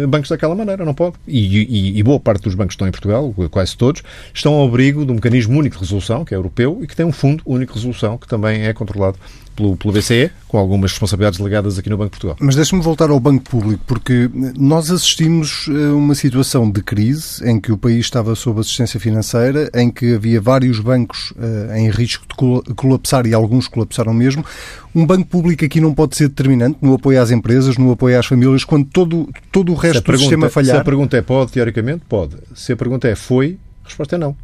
bancos 0.08 0.30
daquela 0.30 0.56
maneira, 0.56 0.84
não 0.84 0.94
pode. 0.94 1.16
E, 1.28 1.64
e, 1.64 2.00
e, 2.00 2.04
boa 2.04 2.20
parte 2.20 2.44
dos 2.44 2.56
bancos 2.56 2.72
que 2.72 2.76
estão 2.76 2.88
em 2.88 2.92
Portugal, 2.92 3.34
quase 3.52 3.78
todos, 3.78 4.04
estão 4.34 4.54
ao 4.54 4.68
abrigo 4.68 5.06
do 5.06 5.14
mecanismo 5.14 5.58
único 5.58 5.76
de 5.76 5.82
resolução, 5.82 6.26
que 6.26 6.34
é 6.34 6.38
europeu, 6.38 6.80
e 6.82 6.88
que 6.88 6.96
tem 6.96 7.06
um 7.06 7.12
fundo 7.12 7.44
único 7.46 7.74
de 7.74 7.80
resolução, 7.80 8.18
que 8.18 8.28
também 8.28 8.64
é 8.64 8.74
controlado 8.74 9.18
pelo, 9.58 9.76
pelo 9.76 9.94
BCE, 9.94 10.32
com 10.48 10.58
algumas 10.58 10.92
responsabilidades 10.92 11.40
delegadas 11.40 11.80
aqui 11.80 11.90
no 11.90 11.98
Banco 11.98 12.12
de 12.12 12.12
Portugal. 12.12 12.38
Mas 12.40 12.56
deixe-me 12.56 12.82
voltar 12.82 13.10
ao 13.10 13.20
Banco 13.20 13.44
Público, 13.50 13.84
porque 13.88 14.30
nós 14.56 14.92
assistimos 14.92 15.68
a 15.68 15.96
uma 15.96 16.14
situação 16.14 16.70
de 16.70 16.82
crise 16.82 17.44
em 17.44 17.60
que 17.60 17.72
o 17.72 17.78
país 17.78 18.06
estava 18.06 18.36
sob 18.36 18.62
assistência 18.62 19.00
financeira, 19.00 19.70
em 19.74 19.90
que 19.90 20.14
havia 20.14 20.40
vários 20.40 20.80
bancos 20.80 21.32
uh, 21.32 21.76
em 21.76 21.90
risco 21.90 22.26
de 22.28 22.74
colapsar 22.76 23.26
e 23.26 23.34
alguns 23.34 23.68
colapsaram 23.68 24.14
mesmo. 24.14 24.46
Um 24.94 25.06
banco 25.06 25.26
público 25.26 25.66
aqui 25.66 25.82
não 25.82 25.94
pode 25.94 26.16
ser 26.16 26.30
determinante 26.30 26.78
no 26.82 26.94
apoio 26.94 27.22
às 27.22 27.32
empresas, 27.32 27.78
no 27.78 27.92
apoio 27.92 28.20
às 28.20 28.26
famílias, 28.26 28.64
quando 28.64 28.86
todo, 28.86 29.28
todo 29.52 29.72
o 29.72 29.76
resto 29.76 30.12
do 30.12 30.18
sistema 30.18 30.50
falhar? 30.50 30.76
Se 30.76 30.82
a 30.82 30.84
pergunta 30.84 31.18
é 31.18 31.22
pode, 31.22 31.52
teoricamente, 31.52 32.04
pode. 32.08 32.38
Se 32.56 32.72
a 32.72 32.76
pergunta 32.76 33.08
é 33.08 33.16
foi, 33.16 33.58
a 33.84 33.88
resposta 33.88 34.16
é 34.16 34.20
não. 34.20 34.36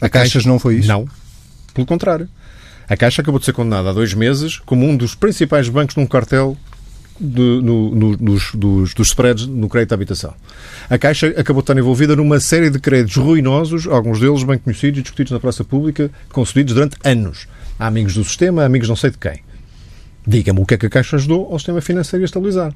A, 0.00 0.06
a 0.06 0.08
Caixas 0.08 0.46
não 0.46 0.58
foi 0.58 0.76
isso? 0.76 0.88
Não. 0.88 1.06
Pelo 1.74 1.86
contrário. 1.86 2.28
A 2.88 2.96
Caixa 2.96 3.22
acabou 3.22 3.38
de 3.38 3.46
ser 3.46 3.52
condenada 3.52 3.90
há 3.90 3.92
dois 3.92 4.12
meses 4.12 4.58
como 4.58 4.86
um 4.86 4.96
dos 4.96 5.14
principais 5.14 5.68
bancos 5.68 5.96
num 5.96 6.06
cartel 6.06 6.56
de, 7.18 7.60
no, 7.62 7.94
no, 7.94 8.16
dos, 8.16 8.52
dos, 8.54 8.94
dos 8.94 9.08
spreads 9.08 9.46
no 9.46 9.68
crédito 9.68 9.92
à 9.92 9.94
habitação. 9.94 10.34
A 10.90 10.98
Caixa 10.98 11.28
acabou 11.36 11.62
de 11.62 11.70
estar 11.70 11.78
envolvida 11.78 12.16
numa 12.16 12.40
série 12.40 12.70
de 12.70 12.78
créditos 12.78 13.16
ruinosos, 13.16 13.86
alguns 13.86 14.20
deles 14.20 14.42
bem 14.42 14.58
conhecidos 14.58 14.98
e 14.98 15.02
discutidos 15.02 15.32
na 15.32 15.40
praça 15.40 15.64
pública, 15.64 16.10
concedidos 16.30 16.74
durante 16.74 16.96
anos. 17.04 17.46
Há 17.78 17.86
amigos 17.86 18.14
do 18.14 18.24
sistema, 18.24 18.64
amigos 18.64 18.88
não 18.88 18.96
sei 18.96 19.10
de 19.10 19.18
quem. 19.18 19.40
Diga-me 20.26 20.60
o 20.60 20.66
que 20.66 20.74
é 20.74 20.76
que 20.76 20.86
a 20.86 20.90
Caixa 20.90 21.16
ajudou 21.16 21.52
ao 21.52 21.58
sistema 21.58 21.80
financeiro 21.80 22.24
a 22.24 22.26
estabilizar. 22.26 22.74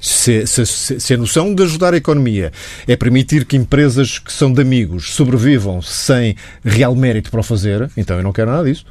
Se, 0.00 0.46
se, 0.46 0.64
se, 0.64 1.14
a 1.14 1.16
noção 1.16 1.54
de 1.54 1.62
ajudar 1.62 1.92
a 1.92 1.96
economia 1.96 2.50
é 2.88 2.96
permitir 2.96 3.44
que 3.44 3.54
empresas 3.54 4.18
que 4.18 4.32
são 4.32 4.50
de 4.50 4.62
amigos 4.62 5.12
sobrevivam 5.12 5.82
sem 5.82 6.36
real 6.64 6.94
mérito 6.96 7.30
para 7.30 7.40
o 7.40 7.42
fazer, 7.42 7.90
então 7.96 8.16
eu 8.16 8.22
não 8.22 8.32
quero 8.32 8.50
nada 8.50 8.64
disso. 8.64 8.86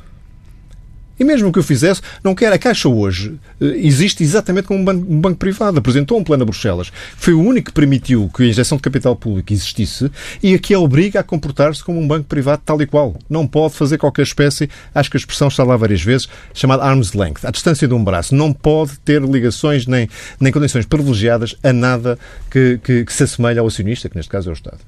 E 1.19 1.23
mesmo 1.23 1.51
que 1.51 1.59
eu 1.59 1.63
fizesse, 1.63 2.01
não 2.23 2.33
quero. 2.33 2.55
A 2.55 2.57
Caixa 2.57 2.87
hoje 2.87 3.37
eh, 3.59 3.65
existe 3.77 4.23
exatamente 4.23 4.67
como 4.67 4.79
um 4.79 4.85
banco, 4.85 5.13
um 5.13 5.19
banco, 5.19 5.37
privado. 5.37 5.79
Apresentou 5.79 6.17
um 6.17 6.23
plano 6.23 6.43
a 6.43 6.45
Bruxelas. 6.45 6.91
Foi 7.17 7.33
o 7.33 7.41
único 7.41 7.67
que 7.67 7.73
permitiu 7.73 8.29
que 8.33 8.43
a 8.43 8.47
injeção 8.47 8.77
de 8.77 8.81
capital 8.81 9.15
público 9.15 9.51
existisse 9.51 10.09
e 10.41 10.53
aqui 10.53 10.73
a 10.73 10.79
obriga 10.79 11.19
a 11.19 11.23
comportar-se 11.23 11.83
como 11.83 11.99
um 11.99 12.07
banco 12.07 12.25
privado 12.25 12.61
tal 12.65 12.81
e 12.81 12.87
qual. 12.87 13.17
Não 13.29 13.45
pode 13.45 13.73
fazer 13.75 13.97
qualquer 13.97 14.23
espécie, 14.23 14.69
acho 14.95 15.09
que 15.11 15.17
a 15.17 15.19
expressão 15.19 15.49
está 15.49 15.63
lá 15.63 15.75
várias 15.75 16.01
vezes, 16.01 16.27
chamada 16.53 16.83
arm's 16.83 17.13
length, 17.13 17.43
à 17.43 17.51
distância 17.51 17.87
de 17.87 17.93
um 17.93 18.03
braço. 18.03 18.33
Não 18.33 18.53
pode 18.53 18.97
ter 18.99 19.21
ligações 19.21 19.85
nem, 19.85 20.09
nem 20.39 20.53
condições 20.53 20.85
privilegiadas 20.85 21.55
a 21.61 21.73
nada 21.73 22.17
que, 22.49 22.79
que, 22.83 23.03
que 23.03 23.13
se 23.13 23.23
assemelhe 23.23 23.59
ao 23.59 23.67
acionista, 23.67 24.07
que 24.07 24.15
neste 24.15 24.29
caso 24.29 24.49
é 24.49 24.51
o 24.51 24.53
Estado. 24.53 24.79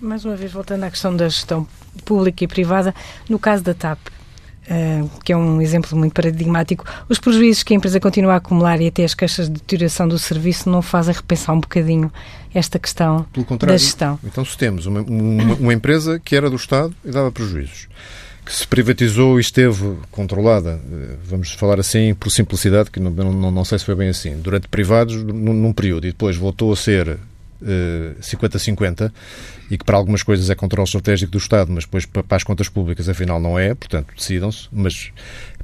Mais 0.00 0.24
uma 0.24 0.36
vez, 0.36 0.52
voltando 0.52 0.84
à 0.84 0.90
questão 0.90 1.16
da 1.16 1.28
gestão 1.28 1.66
pública 2.04 2.44
e 2.44 2.46
privada, 2.46 2.94
no 3.28 3.38
caso 3.38 3.64
da 3.64 3.72
TAP, 3.72 3.98
Uh, 4.68 5.08
que 5.22 5.32
é 5.32 5.36
um 5.36 5.62
exemplo 5.62 5.96
muito 5.96 6.12
paradigmático, 6.12 6.84
os 7.08 7.20
prejuízos 7.20 7.62
que 7.62 7.72
a 7.72 7.76
empresa 7.76 8.00
continua 8.00 8.32
a 8.32 8.36
acumular 8.36 8.80
e 8.80 8.88
até 8.88 9.04
as 9.04 9.14
queixas 9.14 9.46
de 9.46 9.52
deterioração 9.52 10.08
do 10.08 10.18
serviço 10.18 10.68
não 10.68 10.82
fazem 10.82 11.14
repensar 11.14 11.54
um 11.54 11.60
bocadinho 11.60 12.10
esta 12.52 12.78
questão 12.78 13.24
da 13.60 13.76
gestão. 13.76 14.18
Então, 14.24 14.44
se 14.44 14.56
temos 14.58 14.86
uma, 14.86 15.02
uma, 15.02 15.54
uma, 15.54 15.72
empresa 15.72 16.18
que 16.18 16.34
era 16.34 16.50
do 16.50 16.56
Estado 16.56 16.92
e 17.04 17.10
dava 17.12 17.30
prejuízos, 17.30 17.86
que 18.44 18.52
se 18.52 18.66
privatizou 18.66 19.38
e 19.38 19.40
esteve 19.40 19.98
controlada, 20.10 20.80
eh, 20.90 21.16
vamos 21.24 21.52
falar 21.52 21.78
assim 21.78 22.14
por 22.14 22.30
simplicidade, 22.30 22.90
que 22.90 22.98
não, 22.98 23.10
não, 23.10 23.50
não 23.50 23.64
sei 23.64 23.78
se 23.78 23.84
foi 23.84 23.94
bem 23.94 24.08
assim, 24.08 24.36
durante 24.40 24.68
privados 24.68 25.22
num, 25.22 25.52
num 25.52 25.72
período 25.72 26.06
e 26.06 26.12
depois 26.12 26.36
voltou 26.36 26.72
a 26.72 26.76
ser 26.76 27.18
50-50 28.20 29.08
uh, 29.08 29.12
e 29.70 29.78
que 29.78 29.84
para 29.84 29.96
algumas 29.96 30.22
coisas 30.22 30.48
é 30.50 30.54
controle 30.54 30.86
estratégico 30.86 31.32
do 31.32 31.38
Estado, 31.38 31.70
mas 31.72 31.84
depois 31.84 32.06
para 32.06 32.36
as 32.36 32.44
contas 32.44 32.68
públicas 32.68 33.08
afinal 33.08 33.40
não 33.40 33.58
é, 33.58 33.74
portanto 33.74 34.14
decidam-se, 34.16 34.68
mas 34.72 35.10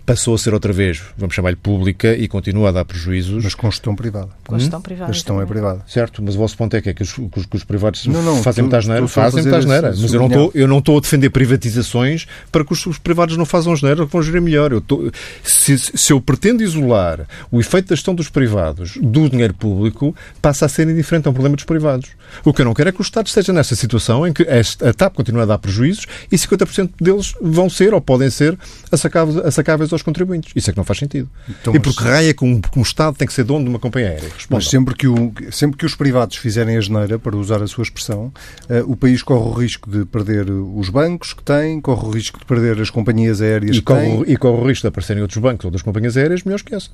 passou 0.05 0.35
a 0.35 0.39
ser 0.39 0.53
outra 0.53 0.73
vez, 0.73 1.03
vamos 1.17 1.35
chamar-lhe 1.35 1.57
pública, 1.57 2.15
e 2.15 2.27
continua 2.29 2.69
a 2.69 2.73
dar 2.73 2.85
prejuízos. 2.85 3.45
Mas 3.45 3.55
com 3.55 3.71
gestão 3.71 3.95
privada. 3.95 4.29
Com 4.47 4.59
gestão 4.59 4.79
hum? 4.79 4.83
privada. 4.83 5.11
A 5.11 5.13
gestão 5.13 5.41
é 5.41 5.47
privada. 5.47 5.83
Certo, 5.87 6.23
mas 6.23 6.35
o 6.35 6.39
vosso 6.39 6.57
ponto 6.57 6.77
é 6.77 6.83
que, 6.83 6.91
é 6.91 6.95
que, 6.95 7.03
os, 7.03 7.13
que, 7.13 7.39
os, 7.39 7.47
que 7.47 7.57
os 7.57 7.65
privados 7.65 8.07
não, 8.07 8.23
não, 8.23 8.43
fazem 8.43 8.63
muita 8.63 8.79
asneira. 8.79 9.09
Fazem 9.09 9.43
muita 9.43 9.59
asneira. 9.59 9.89
Mas 9.89 10.13
eu 10.13 10.21
não, 10.21 10.27
estou, 10.27 10.51
eu 10.55 10.69
não 10.69 10.79
estou 10.79 10.99
a 10.99 11.01
defender 11.01 11.31
privatizações 11.31 12.27
para 12.51 12.65
que 12.65 12.73
os, 12.73 12.85
os 12.87 12.99
privados 12.99 13.37
não 13.37 13.47
façam 13.47 13.73
asneira, 13.73 14.05
que 14.05 14.13
vão 14.13 14.23
gerir 14.23 14.43
melhor. 14.43 14.73
Eu 14.73 14.79
estou, 14.79 15.11
se, 15.43 15.79
se 15.79 16.13
eu 16.13 16.21
pretendo 16.21 16.63
isolar 16.63 17.27
o 17.51 17.61
efeito 17.61 17.89
da 17.89 17.95
gestão 17.95 18.15
dos 18.15 18.29
privados 18.29 18.97
do 19.01 19.29
dinheiro 19.29 19.55
público, 19.55 20.15
passa 20.41 20.67
a 20.67 20.69
ser 20.69 20.89
indiferente 20.89 21.27
ao 21.29 21.33
problema 21.33 21.57
dos 21.57 21.65
privados. 21.65 22.11
O 22.45 22.53
que 22.53 22.63
eu 22.63 22.65
não 22.65 22.75
quero 22.75 22.89
é 22.89 22.93
que 22.93 23.01
o 23.01 23.03
Estado 23.03 23.27
esteja 23.27 23.53
nessa 23.53 23.77
situação 23.77 24.27
em 24.27 24.33
que 24.33 24.43
a 24.43 24.93
TAP 24.93 25.15
continua 25.15 25.43
a 25.43 25.47
dar 25.47 25.59
prejuízos 25.59 26.07
e 26.31 26.37
50% 26.37 26.91
deles 27.01 27.35
vão 27.41 27.69
ser 27.69 27.95
ou 27.95 28.01
podem 28.01 28.31
ser 28.31 28.59
assacáveis 28.91 29.92
aos 29.95 30.03
contribuintes. 30.03 30.53
Isso 30.55 30.71
é 30.71 30.73
que 30.73 30.77
não 30.77 30.85
faz 30.85 30.99
sentido. 30.99 31.29
Então, 31.49 31.75
e 31.75 31.81
porque 31.81 32.03
raia 32.03 32.35
que 32.35 32.45
um, 32.45 32.61
um 32.77 32.83
Estado 32.83 33.17
tem 33.17 33.27
que 33.27 33.33
ser 33.33 33.45
dono 33.45 33.65
de 33.65 33.71
uma 33.71 33.79
companhia 33.79 34.11
aérea? 34.11 34.31
Mas 34.49 34.69
sempre 34.69 34.95
que, 34.95 35.07
o, 35.07 35.33
sempre 35.51 35.77
que 35.77 35.87
os 35.87 35.95
privados 35.95 36.37
fizerem 36.37 36.77
a 36.77 36.81
geneira, 36.81 37.19
para 37.19 37.37
usar 37.37 37.63
a 37.63 37.67
sua 37.67 37.83
expressão, 37.83 38.33
uh, 38.69 38.91
o 38.91 38.97
país 38.97 39.23
corre 39.23 39.49
o 39.49 39.53
risco 39.53 39.91
de 39.91 40.05
perder 40.05 40.51
os 40.51 40.89
bancos 40.89 41.33
que 41.33 41.43
tem, 41.43 41.81
corre 41.81 42.07
o 42.07 42.11
risco 42.11 42.39
de 42.39 42.45
perder 42.45 42.81
as 42.81 42.91
companhias 42.91 43.41
aéreas 43.41 43.77
e 43.77 43.81
que 43.81 43.85
corre, 43.85 44.01
tem. 44.01 44.33
E 44.33 44.37
corre 44.37 44.63
o 44.63 44.69
risco 44.69 44.83
de 44.83 44.89
aparecerem 44.89 45.23
outros 45.23 45.41
bancos 45.41 45.65
ou 45.65 45.71
das 45.71 45.83
companhias 45.83 46.17
aéreas 46.17 46.43
melhores 46.43 46.63
que 46.63 46.75
essas. 46.75 46.91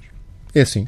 É 0.54 0.62
assim. 0.62 0.86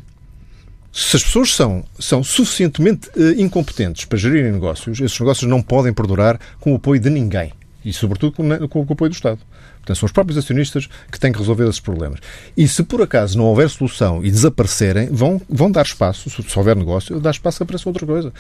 Se 0.93 1.17
as 1.17 1.23
pessoas 1.23 1.55
são, 1.55 1.85
são 1.99 2.23
suficientemente 2.25 3.09
uh, 3.17 3.41
incompetentes 3.41 4.05
para 4.05 4.19
gerirem 4.19 4.53
negócios, 4.53 5.01
esses 5.01 5.19
negócios 5.21 5.49
não 5.49 5.63
podem 5.63 5.93
perdurar 5.93 6.39
com 6.59 6.73
o 6.73 6.77
apoio 6.77 7.01
de 7.01 7.09
ninguém. 7.09 7.53
E, 7.85 7.93
sobretudo, 7.93 8.33
com, 8.33 8.69
com 8.69 8.81
o 8.81 8.93
apoio 8.93 9.11
do 9.11 9.15
Estado. 9.15 9.41
Portanto, 9.81 9.99
são 9.99 10.07
os 10.07 10.13
próprios 10.13 10.39
acionistas 10.39 10.89
que 11.11 11.19
têm 11.19 11.33
que 11.33 11.39
resolver 11.39 11.65
esses 11.65 11.81
problemas. 11.81 12.21
E 12.57 12.69
se 12.69 12.83
por 12.83 13.03
acaso 13.03 13.37
não 13.37 13.47
houver 13.47 13.69
solução 13.69 14.25
e 14.25 14.31
desaparecerem, 14.31 15.09
vão, 15.11 15.41
vão 15.49 15.71
dar 15.71 15.83
espaço, 15.83 16.31
se 16.31 16.59
houver 16.59 16.77
negócio, 16.77 17.19
dar 17.19 17.31
espaço 17.31 17.59
que 17.59 17.63
apareça 17.63 17.89
outra 17.89 18.07
coisa. 18.07 18.33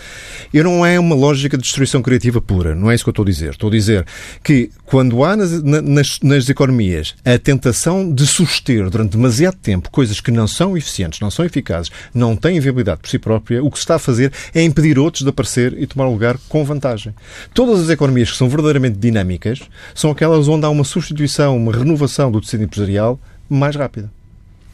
E 0.53 0.63
não 0.63 0.85
é 0.85 0.99
uma 1.01 1.15
lógica 1.15 1.57
de 1.57 1.63
destruição 1.63 2.03
criativa 2.03 2.41
pura, 2.41 2.75
não 2.75 2.91
é 2.91 2.95
isso 2.95 3.05
que 3.05 3.09
eu 3.09 3.13
estou 3.13 3.25
a 3.25 3.27
dizer. 3.27 3.51
Estou 3.51 3.69
a 3.69 3.73
dizer 3.73 4.07
que 4.45 4.71
quando 4.85 5.25
há 5.25 5.37
nas, 5.37 5.63
nas, 5.63 6.21
nas 6.21 6.49
economias 6.49 7.15
a 7.25 7.39
tentação 7.39 8.13
de 8.13 8.27
suster 8.27 8.91
durante 8.91 9.13
demasiado 9.13 9.57
tempo 9.57 9.91
coisas 9.91 10.21
que 10.21 10.31
não 10.31 10.47
são 10.47 10.77
eficientes, 10.77 11.21
não 11.21 11.31
são 11.31 11.45
eficazes, 11.45 11.91
não 12.15 12.37
têm 12.37 12.61
viabilidade 12.61 13.01
por 13.01 13.09
si 13.09 13.19
própria, 13.19 13.63
o 13.65 13.71
que 13.71 13.79
se 13.79 13.85
está 13.85 13.97
a 13.97 13.99
fazer 13.99 14.33
é 14.55 14.63
impedir 14.63 14.99
outros 14.99 15.23
de 15.23 15.31
aparecer 15.31 15.75
e 15.79 15.87
tomar 15.87 16.07
lugar 16.09 16.37
com 16.49 16.65
vantagem. 16.65 17.15
Todas 17.55 17.81
as 17.81 17.89
economias 17.89 18.31
que 18.31 18.37
são 18.37 18.49
verdadeiramente 18.49 18.99
dinâmicas 18.99 19.61
são 19.95 20.11
aquelas 20.11 20.49
onde 20.49 20.67
há 20.67 20.69
uma 20.69 20.85
substituição 20.85 21.30
substituição, 21.31 21.57
uma 21.57 21.73
renovação 21.73 22.31
do 22.31 22.41
tecido 22.41 22.65
empresarial 22.65 23.19
mais 23.49 23.77
rápida. 23.77 24.11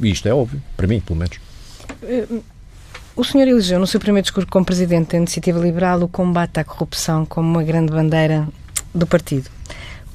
E 0.01 0.11
isto 0.11 0.27
é 0.27 0.35
óbvio, 0.35 0.63
para 0.77 0.87
mim, 0.87 1.01
pelo 1.01 1.19
menos. 1.19 1.39
O 3.15 3.25
senhor 3.25 3.47
elegeu 3.47 3.79
no 3.79 3.87
seu 3.87 4.01
primeiro 4.01 4.25
discurso 4.25 4.49
como 4.49 4.65
presidente 4.65 5.13
da 5.13 5.19
Iniciativa 5.19 5.59
Liberal 5.59 6.03
o 6.03 6.09
combate 6.09 6.59
à 6.59 6.65
corrupção 6.65 7.25
como 7.25 7.49
uma 7.49 7.63
grande 7.63 7.93
bandeira 7.93 8.49
do 8.95 9.07
partido 9.07 9.51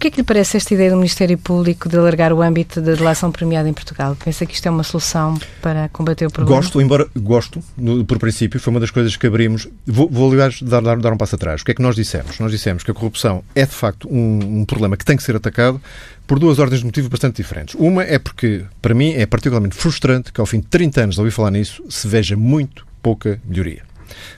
que 0.02 0.08
é 0.08 0.12
que 0.12 0.18
lhe 0.18 0.24
parece 0.24 0.58
esta 0.58 0.74
ideia 0.74 0.90
do 0.90 0.96
Ministério 0.96 1.38
Público 1.38 1.88
de 1.88 1.96
alargar 1.96 2.34
o 2.34 2.42
âmbito 2.42 2.82
da 2.82 2.96
delação 2.96 3.32
premiada 3.32 3.70
em 3.70 3.74
Portugal? 3.74 4.18
Pensa 4.26 4.48
que 4.48 4.56
isto 4.56 4.66
é 4.66 4.72
uma 4.72 4.82
solução 4.82 5.38
para 5.62 5.90
combater 5.90 6.26
o 6.26 6.32
problema? 6.32 6.60
Gosto, 6.60 6.82
embora 6.82 7.08
gosto, 7.16 7.64
no, 7.78 8.04
por 8.04 8.18
princípio, 8.18 8.60
foi 8.60 8.72
uma 8.72 8.80
das 8.80 8.90
coisas 8.90 9.16
que 9.16 9.28
abrimos. 9.28 9.68
Vou, 9.86 10.10
vou 10.10 10.32
aliás, 10.32 10.60
dar, 10.60 10.82
dar, 10.82 10.98
dar, 10.98 11.14
um 11.14 11.18
passo 11.18 11.36
atrás. 11.36 11.62
O 11.62 11.66
que 11.66 11.70
é 11.70 11.74
que 11.76 11.84
nós 11.84 11.96
dissemos? 11.96 12.40
Nós 12.40 12.52
dissemos 12.52 12.82
que 12.82 12.90
a 12.90 12.96
corrupção 12.96 13.44
é, 13.54 13.64
de 13.64 13.74
facto, 13.74 14.10
um, 14.12 14.62
um 14.62 14.66
problema 14.66 14.98
que 14.98 15.06
tem 15.06 15.16
que 15.16 15.22
ser 15.22 15.36
atacado 15.36 15.80
por 16.26 16.40
duas 16.40 16.58
ordens 16.58 16.80
de 16.80 16.86
motivos 16.88 17.08
bastante 17.08 17.36
diferentes. 17.36 17.76
Uma 17.76 18.02
é 18.02 18.18
porque, 18.18 18.66
para 18.82 18.96
mim, 18.96 19.14
é 19.14 19.28
particularmente 19.28 19.76
frustrante 19.76 20.34
que, 20.34 20.42
ao 20.42 20.48
fim 20.48 20.62
de 20.62 20.66
30 20.66 21.02
anos 21.02 21.16
de 21.16 21.22
ouvir 21.22 21.32
falar 21.32 21.52
nisso, 21.52 21.84
se 21.92 22.08
veja 22.08 22.36
muito 22.36 22.88
pouca 23.04 23.40
melhoria. 23.46 23.91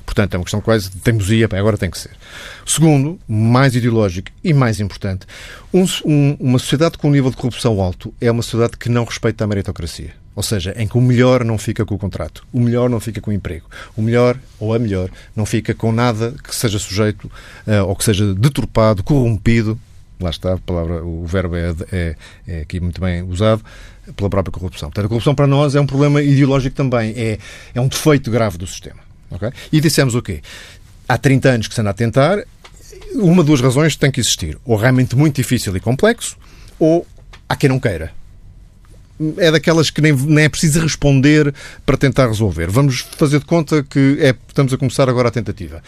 Portanto, 0.06 0.34
é 0.34 0.38
uma 0.38 0.44
questão 0.44 0.62
quase 0.62 0.90
de 0.90 0.98
teimosia, 0.98 1.48
agora 1.52 1.78
tem 1.78 1.90
que 1.90 1.98
ser. 1.98 2.12
Segundo, 2.66 3.20
mais 3.28 3.76
ideológico 3.76 4.30
e 4.44 4.54
mais 4.54 4.80
importante, 4.80 5.26
um, 5.74 5.86
um, 6.06 6.38
uma 6.40 6.60
sociedade 6.60 6.98
com 6.98 7.08
um 7.08 7.12
nível 7.12 7.30
de 7.30 7.38
corrupção 7.38 7.80
alto 7.82 8.14
é 8.20 8.32
uma 8.32 8.44
sociedade 8.44 8.78
que 8.78 8.90
não 8.90 9.06
respeita 9.06 9.44
a 9.44 9.48
meritocracia. 9.48 10.14
Ou 10.36 10.42
seja, 10.42 10.74
em 10.78 10.88
que 10.88 10.98
o 10.98 11.02
melhor 11.02 11.44
não 11.44 11.58
fica 11.58 11.86
com 11.86 11.94
o 11.94 11.98
contrato, 11.98 12.46
o 12.52 12.60
melhor 12.60 12.90
não 12.90 13.00
fica 13.00 13.22
com 13.22 13.30
o 13.30 13.34
emprego, 13.34 13.68
o 13.96 14.02
melhor 14.02 14.38
ou 14.60 14.74
a 14.74 14.80
melhor 14.80 15.10
não 15.36 15.46
fica 15.46 15.76
com 15.76 15.92
nada 15.92 16.34
que 16.44 16.56
seja 16.56 16.80
sujeito 16.80 17.26
uh, 17.68 17.86
ou 17.88 17.96
que 17.96 18.04
seja 18.04 18.34
deturpado, 18.34 19.04
corrompido. 19.04 19.80
Lá 20.20 20.30
está, 20.30 20.54
a 20.54 20.58
palavra, 20.58 21.04
o 21.04 21.26
verbo 21.26 21.56
é, 21.56 21.76
é, 21.92 22.16
é 22.48 22.62
aqui 22.62 22.80
muito 22.80 23.00
bem 23.00 23.22
usado 23.24 23.64
pela 24.16 24.30
própria 24.30 24.52
corrupção. 24.52 24.90
Portanto, 24.90 25.06
a 25.06 25.10
corrupção 25.10 25.36
para 25.36 25.48
nós 25.48 25.76
é 25.76 25.82
um 25.82 25.86
problema 25.86 26.22
ideológico 26.22 26.76
também, 26.76 27.14
é, 27.16 27.38
é 27.74 27.82
um 27.82 27.88
defeito 27.88 28.32
grave 28.32 28.58
do 28.58 28.66
sistema. 28.66 29.00
Okay? 29.34 29.50
E 29.72 29.82
dissemos 29.82 30.15
o 30.15 30.22
quê? 30.22 30.41
Há 31.08 31.17
30 31.17 31.50
anos 31.50 31.67
que 31.67 31.76
se 31.76 31.82
anda 31.82 31.89
a 31.89 31.93
tentar, 31.93 32.43
uma 33.15 33.43
duas 33.43 33.62
razões 33.62 33.96
tem 33.96 34.12
que 34.12 34.19
existir. 34.19 34.58
Ou 34.65 34.78
realmente 34.78 35.15
muito 35.15 35.36
difícil 35.36 35.76
e 35.76 35.80
complexo, 35.80 36.38
ou 36.80 37.06
há 37.48 37.56
quem 37.56 37.69
não 37.69 37.80
queira. 37.80 38.12
É 39.38 39.52
daquelas 39.52 39.89
que 39.89 40.02
nem, 40.02 40.13
nem 40.13 40.46
é 40.46 40.50
preciso 40.50 40.80
responder 40.82 41.54
para 41.86 41.98
tentar 41.98 42.28
resolver. 42.28 42.69
Vamos 42.69 43.02
fazer 43.17 43.39
de 43.39 43.46
conta 43.46 43.84
que 43.84 44.17
é, 44.19 44.36
estamos 44.48 44.74
a 44.74 44.78
começar 44.78 45.08
agora 45.10 45.28
a 45.28 45.32
tentativa. 45.32 45.84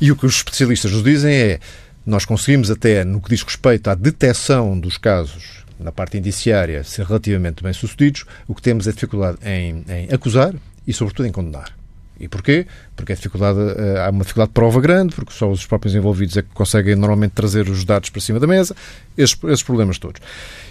E 0.00 0.12
o 0.12 0.16
que 0.16 0.26
os 0.26 0.36
especialistas 0.36 0.92
nos 0.92 1.02
dizem 1.02 1.34
é 1.34 1.60
nós 2.06 2.24
conseguimos 2.24 2.70
até, 2.70 3.04
no 3.04 3.20
que 3.20 3.28
diz 3.28 3.42
respeito 3.42 3.88
à 3.88 3.94
detecção 3.94 4.78
dos 4.78 4.96
casos 4.96 5.64
na 5.78 5.92
parte 5.92 6.18
indiciária, 6.18 6.82
ser 6.82 7.04
relativamente 7.06 7.62
bem 7.62 7.72
sucedidos, 7.72 8.24
o 8.46 8.54
que 8.54 8.62
temos 8.62 8.88
é 8.88 8.92
dificuldade 8.92 9.38
em, 9.44 9.84
em 9.88 10.12
acusar 10.12 10.54
e, 10.86 10.92
sobretudo, 10.92 11.26
em 11.26 11.32
condenar. 11.32 11.77
E 12.20 12.26
porquê? 12.26 12.66
Porque 12.96 13.12
a 13.12 13.14
dificuldade, 13.14 13.58
eh, 13.58 14.04
há 14.04 14.10
uma 14.10 14.22
dificuldade 14.22 14.50
de 14.50 14.54
prova 14.54 14.80
grande, 14.80 15.14
porque 15.14 15.32
só 15.32 15.48
os 15.48 15.64
próprios 15.64 15.94
envolvidos 15.94 16.36
é 16.36 16.42
que 16.42 16.48
conseguem 16.52 16.96
normalmente 16.96 17.32
trazer 17.32 17.68
os 17.68 17.84
dados 17.84 18.10
para 18.10 18.20
cima 18.20 18.40
da 18.40 18.46
mesa, 18.46 18.74
esses, 19.16 19.36
esses 19.44 19.62
problemas 19.62 19.98
todos. 19.98 20.20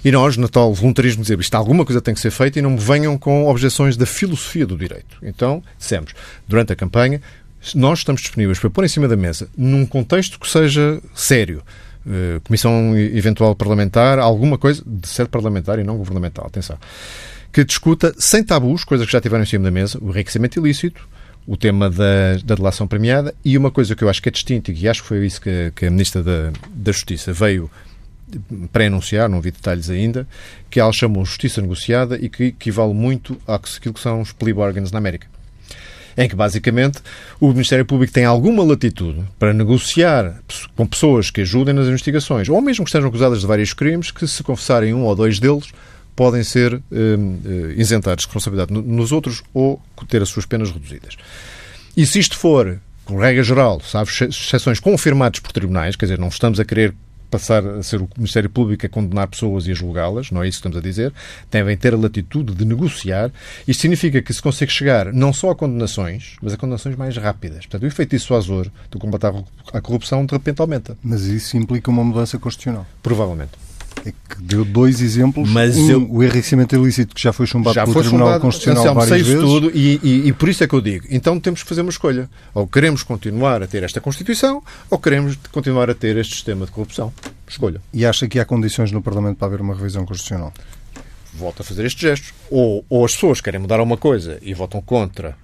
E 0.03 0.11
nós, 0.11 0.35
na 0.35 0.47
tal 0.47 0.73
voluntarismo, 0.73 1.21
dizer 1.21 1.39
isto 1.39 1.55
alguma 1.55 1.85
coisa 1.85 2.01
tem 2.01 2.13
que 2.13 2.19
ser 2.19 2.31
feita 2.31 2.59
e 2.59 2.61
não 2.61 2.71
me 2.71 2.79
venham 2.79 3.17
com 3.17 3.47
objeções 3.47 3.95
da 3.95 4.05
filosofia 4.05 4.65
do 4.65 4.77
direito. 4.77 5.17
Então, 5.23 5.63
dissemos, 5.77 6.13
durante 6.47 6.73
a 6.73 6.75
campanha, 6.75 7.21
nós 7.73 7.99
estamos 7.99 8.21
disponíveis 8.21 8.59
para 8.59 8.69
pôr 8.69 8.83
em 8.83 8.89
cima 8.89 9.07
da 9.07 9.15
mesa, 9.15 9.47
num 9.57 9.85
contexto 9.85 10.39
que 10.39 10.49
seja 10.49 11.01
sério, 11.15 11.63
eh, 12.05 12.39
comissão 12.43 12.97
eventual 12.97 13.55
parlamentar, 13.55 14.19
alguma 14.19 14.57
coisa 14.57 14.81
de 14.85 15.07
sede 15.07 15.29
parlamentar 15.29 15.79
e 15.79 15.83
não 15.83 15.97
governamental, 15.97 16.45
atenção, 16.45 16.77
que 17.51 17.63
discuta 17.63 18.13
sem 18.17 18.43
tabus, 18.43 18.83
coisas 18.83 19.05
que 19.05 19.11
já 19.11 19.19
tiveram 19.19 19.43
em 19.43 19.47
cima 19.47 19.65
da 19.65 19.71
mesa, 19.71 19.97
o 20.01 20.09
enriquecimento 20.09 20.59
ilícito, 20.59 21.07
o 21.47 21.55
tema 21.55 21.89
da, 21.89 22.35
da 22.43 22.55
delação 22.55 22.85
premiada 22.85 23.33
e 23.43 23.57
uma 23.57 23.71
coisa 23.71 23.95
que 23.95 24.03
eu 24.03 24.09
acho 24.09 24.21
que 24.21 24.27
é 24.27 24.31
distinta 24.31 24.71
e 24.71 24.87
acho 24.87 25.01
que 25.01 25.07
foi 25.07 25.25
isso 25.25 25.39
que, 25.39 25.71
que 25.73 25.85
a 25.85 25.89
Ministra 25.89 26.21
da, 26.21 26.51
da 26.69 26.91
Justiça 26.91 27.31
veio 27.31 27.71
pré-anunciar, 28.73 29.29
não 29.29 29.39
vi 29.39 29.51
detalhes 29.51 29.89
ainda, 29.89 30.27
que 30.69 30.79
ela 30.79 30.91
chamou 30.91 31.23
justiça 31.23 31.61
negociada 31.61 32.17
e 32.17 32.27
que 32.27 32.45
equivale 32.45 32.93
muito 32.93 33.37
àquilo 33.47 33.93
que 33.93 34.01
são 34.01 34.21
os 34.21 34.33
plea 34.33 34.53
bargains 34.53 34.91
na 34.91 34.97
América. 34.97 35.27
Em 36.17 36.27
que, 36.27 36.35
basicamente, 36.35 36.99
o 37.39 37.49
Ministério 37.49 37.85
Público 37.85 38.11
tem 38.11 38.25
alguma 38.25 38.63
latitude 38.63 39.23
para 39.37 39.53
negociar 39.53 40.41
com 40.75 40.85
pessoas 40.85 41.29
que 41.29 41.41
ajudem 41.41 41.75
nas 41.75 41.87
investigações, 41.87 42.49
ou 42.49 42.59
mesmo 42.59 42.83
que 42.83 42.89
estejam 42.89 43.07
acusadas 43.07 43.39
de 43.39 43.47
vários 43.47 43.71
crimes, 43.71 44.09
que 44.09 44.27
se 44.27 44.41
confessarem 44.41 44.93
um 44.93 45.03
ou 45.03 45.15
dois 45.15 45.39
deles, 45.39 45.71
podem 46.17 46.43
ser 46.43 46.73
uh, 46.73 46.81
isentados 47.77 48.23
de 48.23 48.27
responsabilidade 48.27 48.73
nos 48.73 49.11
outros 49.11 49.43
ou 49.53 49.79
ter 50.09 50.21
as 50.21 50.27
suas 50.27 50.47
penas 50.47 50.71
reduzidas. 50.71 51.15
E 51.95 52.05
se 52.07 52.19
isto 52.19 52.35
for, 52.35 52.79
com 53.05 53.17
regra 53.17 53.43
geral, 53.43 53.79
sabe, 53.81 54.09
exceções 54.09 54.79
confirmadas 54.79 55.39
por 55.39 55.51
tribunais, 55.51 55.95
quer 55.95 56.05
dizer, 56.05 56.19
não 56.19 56.29
estamos 56.29 56.59
a 56.59 56.65
querer 56.65 56.93
passar 57.29 57.63
a 57.63 57.83
ser 57.83 58.01
o 58.01 58.09
Ministério 58.17 58.49
Público 58.49 58.85
a 58.85 58.89
condenar 58.89 59.27
pessoas 59.27 59.67
e 59.67 59.71
a 59.71 59.75
julgá-las, 59.75 60.31
não 60.31 60.41
é 60.41 60.47
isso 60.47 60.57
que 60.57 60.67
estamos 60.67 60.77
a 60.77 60.81
dizer, 60.81 61.13
devem 61.51 61.77
ter 61.77 61.93
a 61.93 61.97
latitude 61.97 62.55
de 62.55 62.65
negociar. 62.65 63.31
Isto 63.67 63.81
significa 63.81 64.19
que 64.19 64.33
se 64.33 64.41
consegue 64.41 64.71
chegar 64.71 65.13
não 65.13 65.31
só 65.31 65.51
a 65.51 65.55
condenações, 65.55 66.35
mas 66.41 66.53
a 66.53 66.57
condenações 66.57 66.95
mais 66.95 67.15
rápidas. 67.15 67.59
Portanto, 67.67 67.83
o 67.83 67.87
efeito 67.87 68.11
dissuasor 68.15 68.71
do 68.89 68.97
combate 68.97 69.25
à 69.71 69.81
corrupção 69.81 70.25
de 70.25 70.33
repente 70.33 70.61
aumenta. 70.61 70.97
Mas 71.03 71.25
isso 71.25 71.57
implica 71.57 71.91
uma 71.91 72.03
mudança 72.03 72.39
constitucional? 72.39 72.87
Provavelmente. 73.03 73.66
É 74.05 74.11
que 74.11 74.41
deu 74.41 74.63
dois 74.63 75.01
exemplos. 75.01 75.49
Mas 75.49 75.75
um, 75.77 75.89
eu, 75.89 76.11
o 76.11 76.23
enriquecimento 76.23 76.75
ilícito 76.75 77.15
que 77.15 77.21
já 77.21 77.33
foi 77.33 77.45
chumbado 77.45 77.75
já 77.75 77.83
pelo 77.83 77.93
foi 77.93 78.03
Tribunal 78.03 78.27
chumbado, 78.27 78.41
Constitucional 78.41 78.95
várias 78.95 79.27
vezes. 79.27 79.43
tudo 79.43 79.71
e, 79.73 79.99
e, 80.03 80.27
e, 80.27 80.33
por 80.33 80.49
isso 80.49 80.63
é 80.63 80.67
que 80.67 80.73
eu 80.73 80.81
digo, 80.81 81.05
então 81.09 81.39
temos 81.39 81.63
que 81.63 81.69
fazer 81.69 81.81
uma 81.81 81.89
escolha. 81.89 82.29
Ou 82.53 82.67
queremos 82.67 83.03
continuar 83.03 83.61
a 83.63 83.67
ter 83.67 83.83
esta 83.83 83.99
Constituição 83.99 84.63
ou 84.89 84.97
queremos 84.97 85.37
continuar 85.51 85.89
a 85.89 85.93
ter 85.93 86.17
este 86.17 86.35
sistema 86.35 86.65
de 86.65 86.71
corrupção. 86.71 87.13
Escolha. 87.47 87.81
E 87.93 88.05
acha 88.05 88.27
que 88.27 88.39
há 88.39 88.45
condições 88.45 88.91
no 88.91 89.01
Parlamento 89.01 89.37
para 89.37 89.47
haver 89.47 89.61
uma 89.61 89.73
revisão 89.73 90.05
constitucional? 90.05 90.53
Volto 91.33 91.61
a 91.61 91.63
fazer 91.63 91.85
estes 91.85 92.01
gestos. 92.01 92.33
Ou, 92.51 92.83
ou 92.89 93.05
as 93.05 93.13
pessoas 93.13 93.39
querem 93.39 93.59
mudar 93.59 93.79
alguma 93.79 93.97
coisa 93.97 94.37
e 94.41 94.53
votam 94.53 94.81
contra 94.81 95.35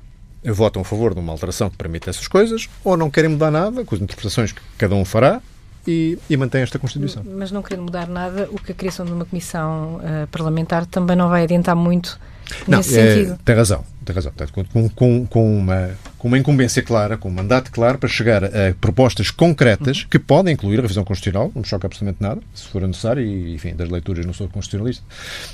votam 0.51 0.81
a 0.81 0.85
favor 0.85 1.13
de 1.13 1.19
uma 1.19 1.31
alteração 1.31 1.69
que 1.69 1.77
permita 1.77 2.09
essas 2.09 2.27
coisas, 2.27 2.67
ou 2.83 2.97
não 2.97 3.09
querem 3.09 3.29
mudar 3.29 3.51
nada, 3.51 3.85
com 3.85 3.95
as 3.95 4.01
interpretações 4.01 4.51
que 4.51 4.61
cada 4.77 4.95
um 4.95 5.05
fará, 5.05 5.41
e, 5.87 6.17
e 6.29 6.37
mantém 6.37 6.61
esta 6.61 6.79
Constituição. 6.79 7.23
Mas 7.25 7.51
não 7.51 7.61
querendo 7.61 7.83
mudar 7.83 8.07
nada, 8.07 8.47
o 8.51 8.59
que 8.59 8.71
a 8.71 8.75
criação 8.75 9.05
de 9.05 9.11
uma 9.11 9.25
comissão 9.25 9.97
uh, 9.97 10.27
parlamentar 10.27 10.85
também 10.85 11.15
não 11.15 11.29
vai 11.29 11.43
adiantar 11.43 11.75
muito 11.75 12.19
não, 12.67 12.77
nesse 12.77 12.97
é, 12.97 13.15
sentido. 13.15 13.39
Tem 13.43 13.55
razão, 13.55 13.83
tem 14.03 14.15
razão. 14.15 14.31
Com, 14.71 14.89
com, 14.89 15.25
com, 15.25 15.57
uma, 15.57 15.91
com 16.17 16.27
uma 16.27 16.37
incumbência 16.37 16.81
clara, 16.81 17.17
com 17.17 17.29
um 17.29 17.31
mandato 17.31 17.71
claro 17.71 17.97
para 17.97 18.09
chegar 18.09 18.43
a 18.43 18.73
propostas 18.79 19.31
concretas 19.31 20.01
uhum. 20.01 20.07
que 20.09 20.19
podem 20.19 20.53
incluir 20.53 20.79
a 20.79 20.81
revisão 20.81 21.03
constitucional, 21.03 21.51
não 21.53 21.61
me 21.61 21.67
choca 21.67 21.87
absolutamente 21.87 22.21
nada, 22.21 22.41
se 22.53 22.67
for 22.67 22.85
necessário, 22.87 23.23
e 23.23 23.53
enfim, 23.53 23.75
das 23.75 23.89
leituras 23.89 24.25
não 24.25 24.33
sou 24.33 24.47
constitucionalista. 24.47 25.03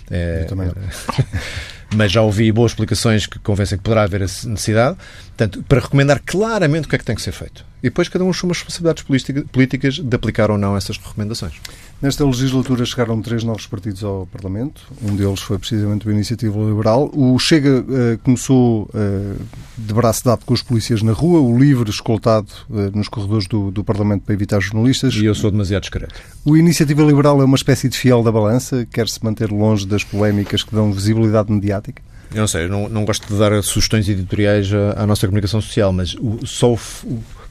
É, 0.09 0.41
Eu 0.43 0.47
também 0.47 0.67
não. 0.67 0.73
mas 1.95 2.11
já 2.11 2.21
ouvi 2.21 2.51
boas 2.51 2.71
explicações 2.71 3.25
que 3.25 3.39
convencem 3.39 3.77
que 3.77 3.83
poderá 3.83 4.03
haver 4.03 4.21
essa 4.21 4.47
necessidade, 4.47 4.97
portanto, 5.29 5.63
para 5.67 5.79
recomendar 5.79 6.21
claramente 6.23 6.85
o 6.85 6.89
que 6.89 6.95
é 6.95 6.99
que 6.99 7.05
tem 7.05 7.15
que 7.15 7.21
ser 7.21 7.31
feito. 7.31 7.65
E 7.81 7.83
depois 7.83 8.09
cada 8.09 8.25
um 8.25 8.29
assume 8.29 8.51
as 8.51 8.57
responsabilidades 8.57 9.03
políticas 9.51 9.95
de 9.95 10.15
aplicar 10.15 10.51
ou 10.51 10.57
não 10.57 10.75
essas 10.75 10.97
recomendações. 10.97 11.53
Nesta 12.01 12.25
legislatura 12.25 12.85
chegaram 12.85 13.21
três 13.21 13.43
novos 13.43 13.65
partidos 13.65 14.03
ao 14.03 14.25
Parlamento. 14.27 14.81
Um 15.01 15.15
deles 15.15 15.39
foi 15.39 15.57
precisamente 15.57 16.07
o 16.07 16.11
Iniciativa 16.11 16.57
Liberal. 16.59 17.09
O 17.13 17.39
Chega 17.39 17.79
uh, 17.79 18.17
começou 18.19 18.38
uh, 18.47 19.35
de 19.77 19.93
braço 19.93 20.23
dado 20.23 20.45
com 20.45 20.53
os 20.53 20.61
polícias 20.61 21.01
na 21.01 21.11
rua, 21.11 21.39
o 21.41 21.57
Livre 21.57 21.89
escoltado 21.89 22.47
uh, 22.69 22.95
nos 22.95 23.07
corredores 23.07 23.47
do, 23.47 23.71
do, 23.71 23.83
Parlamento 23.83 24.23
para 24.23 24.33
evitar 24.33 24.59
jornalistas. 24.59 25.15
E 25.15 25.25
eu 25.25 25.35
sou 25.35 25.51
demasiado 25.51 25.81
discreto. 25.81 26.15
O 26.45 26.55
Iniciativa 26.55 27.01
Liberal 27.03 27.41
é 27.41 27.45
uma 27.45 27.55
espécie 27.55 27.89
de 27.89 27.97
fiel 27.97 28.23
da 28.23 28.31
balança, 28.31 28.87
quer-se 28.91 29.23
manter 29.23 29.51
longe 29.51 29.85
das 29.85 30.03
polémicas 30.03 30.63
que 30.63 30.73
dão 30.73 30.91
visibilidade 30.91 31.51
mediática? 31.51 32.01
Eu 32.33 32.41
não 32.41 32.47
sei, 32.47 32.65
eu 32.65 32.69
não, 32.69 32.87
não 32.87 33.05
gosto 33.05 33.27
de 33.27 33.39
dar 33.39 33.61
sugestões 33.63 34.07
editoriais 34.07 34.71
à, 34.71 35.03
à 35.03 35.07
nossa 35.07 35.25
comunicação 35.25 35.59
social, 35.59 35.91
mas 35.91 36.15
o, 36.15 36.45
só 36.45 36.73
o, 36.73 36.79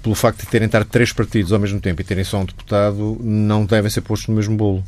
pelo 0.03 0.15
facto 0.15 0.41
de 0.41 0.47
terem 0.47 0.67
estar 0.67 0.85
três 0.85 1.13
partidos 1.13 1.53
ao 1.53 1.59
mesmo 1.59 1.81
tempo 1.81 2.01
e 2.01 2.05
terem 2.05 2.25
só 2.25 2.39
um 2.39 2.45
deputado, 2.45 3.19
não 3.21 3.65
devem 3.65 3.91
ser 3.91 4.03
postos 4.03 4.29
no 4.29 4.35
mesmo 4.37 4.57
bolo. 4.57 4.85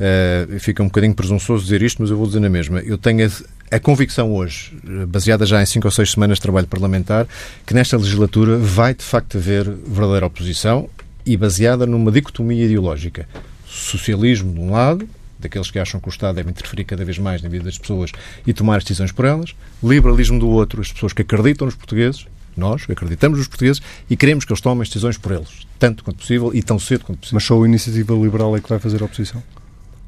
Uh, 0.00 0.58
fica 0.60 0.82
um 0.82 0.86
bocadinho 0.86 1.14
presunçoso 1.14 1.64
dizer 1.64 1.82
isto, 1.82 2.00
mas 2.00 2.10
eu 2.10 2.16
vou 2.16 2.26
dizer 2.26 2.40
na 2.40 2.48
mesma. 2.48 2.80
Eu 2.80 2.96
tenho 2.96 3.26
a, 3.26 3.30
a, 3.70 3.78
convicção 3.78 4.32
hoje, 4.32 4.72
baseada 5.08 5.46
já 5.46 5.62
em 5.62 5.66
cinco 5.66 5.86
ou 5.86 5.90
seis 5.90 6.12
semanas 6.12 6.38
de 6.38 6.42
trabalho 6.42 6.66
parlamentar, 6.66 7.26
que 7.66 7.74
nesta 7.74 7.96
legislatura 7.96 8.58
vai 8.58 8.94
de 8.94 9.04
facto 9.04 9.38
haver 9.38 9.68
verdadeira 9.68 10.26
oposição 10.26 10.88
e 11.24 11.36
baseada 11.36 11.86
numa 11.86 12.10
dicotomia 12.10 12.64
ideológica. 12.64 13.28
Socialismo 13.66 14.52
de 14.52 14.60
um 14.60 14.70
lado, 14.70 15.08
daqueles 15.38 15.70
que 15.70 15.78
acham 15.78 16.00
que 16.00 16.08
o 16.08 16.10
Estado 16.10 16.36
deve 16.36 16.50
interferir 16.50 16.84
cada 16.84 17.04
vez 17.04 17.18
mais 17.18 17.42
na 17.42 17.48
vida 17.48 17.64
das 17.64 17.78
pessoas 17.78 18.12
e 18.46 18.52
tomar 18.52 18.76
as 18.76 18.84
decisões 18.84 19.12
por 19.12 19.24
elas. 19.24 19.54
Liberalismo 19.82 20.38
do 20.38 20.48
outro, 20.48 20.80
as 20.80 20.92
pessoas 20.92 21.12
que 21.12 21.22
acreditam 21.22 21.66
nos 21.66 21.74
portugueses, 21.74 22.26
nós 22.56 22.82
acreditamos 22.88 23.38
nos 23.38 23.48
portugueses 23.48 23.80
e 24.08 24.16
queremos 24.16 24.44
que 24.44 24.52
eles 24.52 24.60
tomem 24.60 24.82
as 24.82 24.88
decisões 24.88 25.16
por 25.16 25.32
eles, 25.32 25.66
tanto 25.78 26.04
quanto 26.04 26.18
possível 26.18 26.50
e 26.52 26.62
tão 26.62 26.78
cedo 26.78 27.04
quanto 27.04 27.20
possível. 27.20 27.36
Mas 27.36 27.44
só 27.44 27.62
a 27.62 27.66
iniciativa 27.66 28.14
liberal 28.14 28.56
é 28.56 28.60
que 28.60 28.68
vai 28.68 28.78
fazer 28.78 29.00
a 29.00 29.04
oposição? 29.04 29.42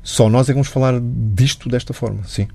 Só 0.02 0.28
nós 0.28 0.48
é 0.48 0.52
que 0.52 0.54
vamos 0.54 0.68
falar 0.68 1.00
disto 1.00 1.68
desta 1.68 1.92
forma, 1.92 2.24
sim. 2.24 2.48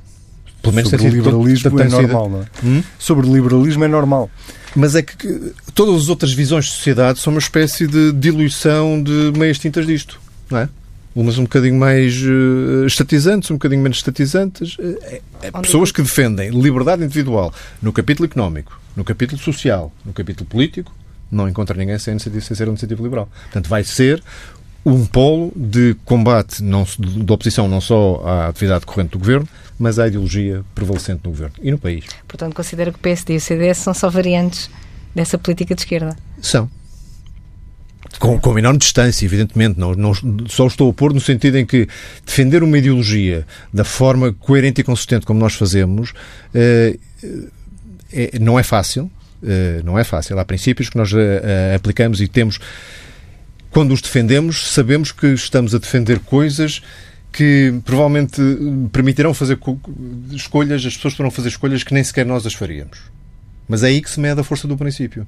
Pelo 0.62 0.76
menos 0.76 0.90
Sobre 0.90 1.08
o 1.08 1.10
liberalismo 1.10 1.70
todo, 1.72 1.82
é 1.82 1.88
normal, 1.88 2.30
não 2.30 2.42
é? 2.42 2.46
Hum? 2.64 2.84
Sobre 3.00 3.28
o 3.28 3.34
liberalismo 3.34 3.84
é 3.84 3.88
normal. 3.88 4.30
Mas 4.76 4.96
é 4.96 5.02
que, 5.02 5.16
que 5.16 5.54
todas 5.74 6.04
as 6.04 6.10
outras 6.10 6.34
visões 6.34 6.66
de 6.66 6.72
sociedade 6.72 7.20
são 7.20 7.34
uma 7.34 7.40
espécie 7.40 7.88
de 7.88 8.12
diluição 8.12 9.02
de 9.02 9.32
meias 9.38 9.58
tintas 9.58 9.86
disto, 9.86 10.20
não 10.50 10.60
é? 10.60 10.70
umas 11.16 11.40
um 11.40 11.44
bocadinho 11.44 11.76
mais 11.76 12.16
uh, 12.22 12.86
estatizantes, 12.86 13.50
um 13.50 13.56
bocadinho 13.56 13.82
menos 13.82 13.98
estatizantes. 13.98 14.78
Uh, 14.78 14.98
é, 15.02 15.22
é 15.42 15.52
pessoas 15.52 15.92
que 15.92 16.02
defendem 16.02 16.52
liberdade 16.52 17.04
individual 17.04 17.52
no 17.82 17.92
capítulo 17.92 18.28
económico, 18.28 18.80
no 18.96 19.04
capítulo 19.04 19.42
social, 19.42 19.92
no 20.06 20.14
capítulo 20.14 20.48
político, 20.48 20.96
não 21.32 21.50
encontra 21.50 21.76
ninguém 21.76 21.98
sem, 21.98 22.18
sem 22.20 22.42
ser 22.42 22.64
uma 22.66 22.72
iniciativa 22.72 23.02
liberal. 23.02 23.28
Portanto, 23.46 23.68
vai 23.68 23.84
ser 23.84 24.24
um 24.90 25.06
polo 25.06 25.52
de 25.56 25.96
combate 26.06 26.64
não, 26.64 26.86
de 26.98 27.32
oposição 27.32 27.68
não 27.68 27.82
só 27.82 28.22
à 28.26 28.48
atividade 28.48 28.86
corrente 28.86 29.12
do 29.12 29.20
governo, 29.20 29.48
mas 29.78 30.00
à 30.00 30.08
ideologia 30.08 30.64
prevalecente 30.74 31.22
no 31.26 31.32
governo 31.32 31.56
e 31.62 31.70
no 31.70 31.78
país. 31.78 32.06
Portanto, 32.26 32.56
considera 32.56 32.92
que 32.92 32.98
o 32.98 33.02
PSD 33.02 33.34
e 33.34 33.38
o 33.38 33.42
CDS 33.42 33.80
são 33.80 33.94
só 33.94 34.10
variantes 34.10 34.70
dessa 35.14 35.38
política 35.38 35.76
de 35.76 35.82
esquerda? 35.82 36.16
São. 36.42 36.70
Com, 38.18 38.40
com 38.40 38.58
enorme 38.58 38.80
distância, 38.80 39.26
evidentemente. 39.26 39.78
Não, 39.78 39.94
não, 39.94 40.14
só 40.48 40.66
estou 40.68 40.90
a 40.90 40.94
pôr 40.94 41.14
no 41.14 41.20
sentido 41.20 41.58
em 41.58 41.66
que 41.66 41.88
defender 42.26 42.64
uma 42.64 42.78
ideologia 42.78 43.46
da 43.74 43.84
forma 43.84 44.32
coerente 44.32 44.80
e 44.80 44.84
consistente 44.84 45.26
como 45.26 45.40
nós 45.40 45.56
fazemos 45.56 46.14
eh, 46.54 46.98
é, 48.14 48.40
não 48.40 48.58
é 48.58 48.64
fácil. 48.64 49.12
Eh, 49.44 49.82
não 49.84 50.00
é 50.00 50.06
fácil. 50.06 50.40
Há 50.40 50.46
princípios 50.46 50.90
que 50.90 50.98
nós 50.98 51.12
eh, 51.14 51.76
aplicamos 51.76 52.22
e 52.22 52.28
temos. 52.28 52.58
Quando 53.72 53.94
os 53.94 54.02
defendemos, 54.02 54.72
sabemos 54.72 55.12
que 55.12 55.28
estamos 55.28 55.76
a 55.76 55.78
defender 55.78 56.20
coisas 56.20 56.82
que 57.32 57.74
provavelmente 57.86 58.42
permitirão 58.92 59.34
fazer 59.34 59.60
escolhas, 60.32 60.86
as 60.86 60.96
pessoas 60.96 61.14
poderão 61.14 61.32
fazer 61.32 61.50
escolhas 61.50 61.84
que 61.84 61.94
nem 61.94 62.04
sequer 62.04 62.26
nós 62.26 62.46
as 62.46 62.54
faríamos. 62.54 62.98
Mas 63.68 63.84
é 63.84 63.88
aí 63.88 64.02
que 64.02 64.10
se 64.10 64.20
mede 64.20 64.40
a 64.40 64.44
força 64.44 64.68
do 64.68 64.78
princípio. 64.78 65.28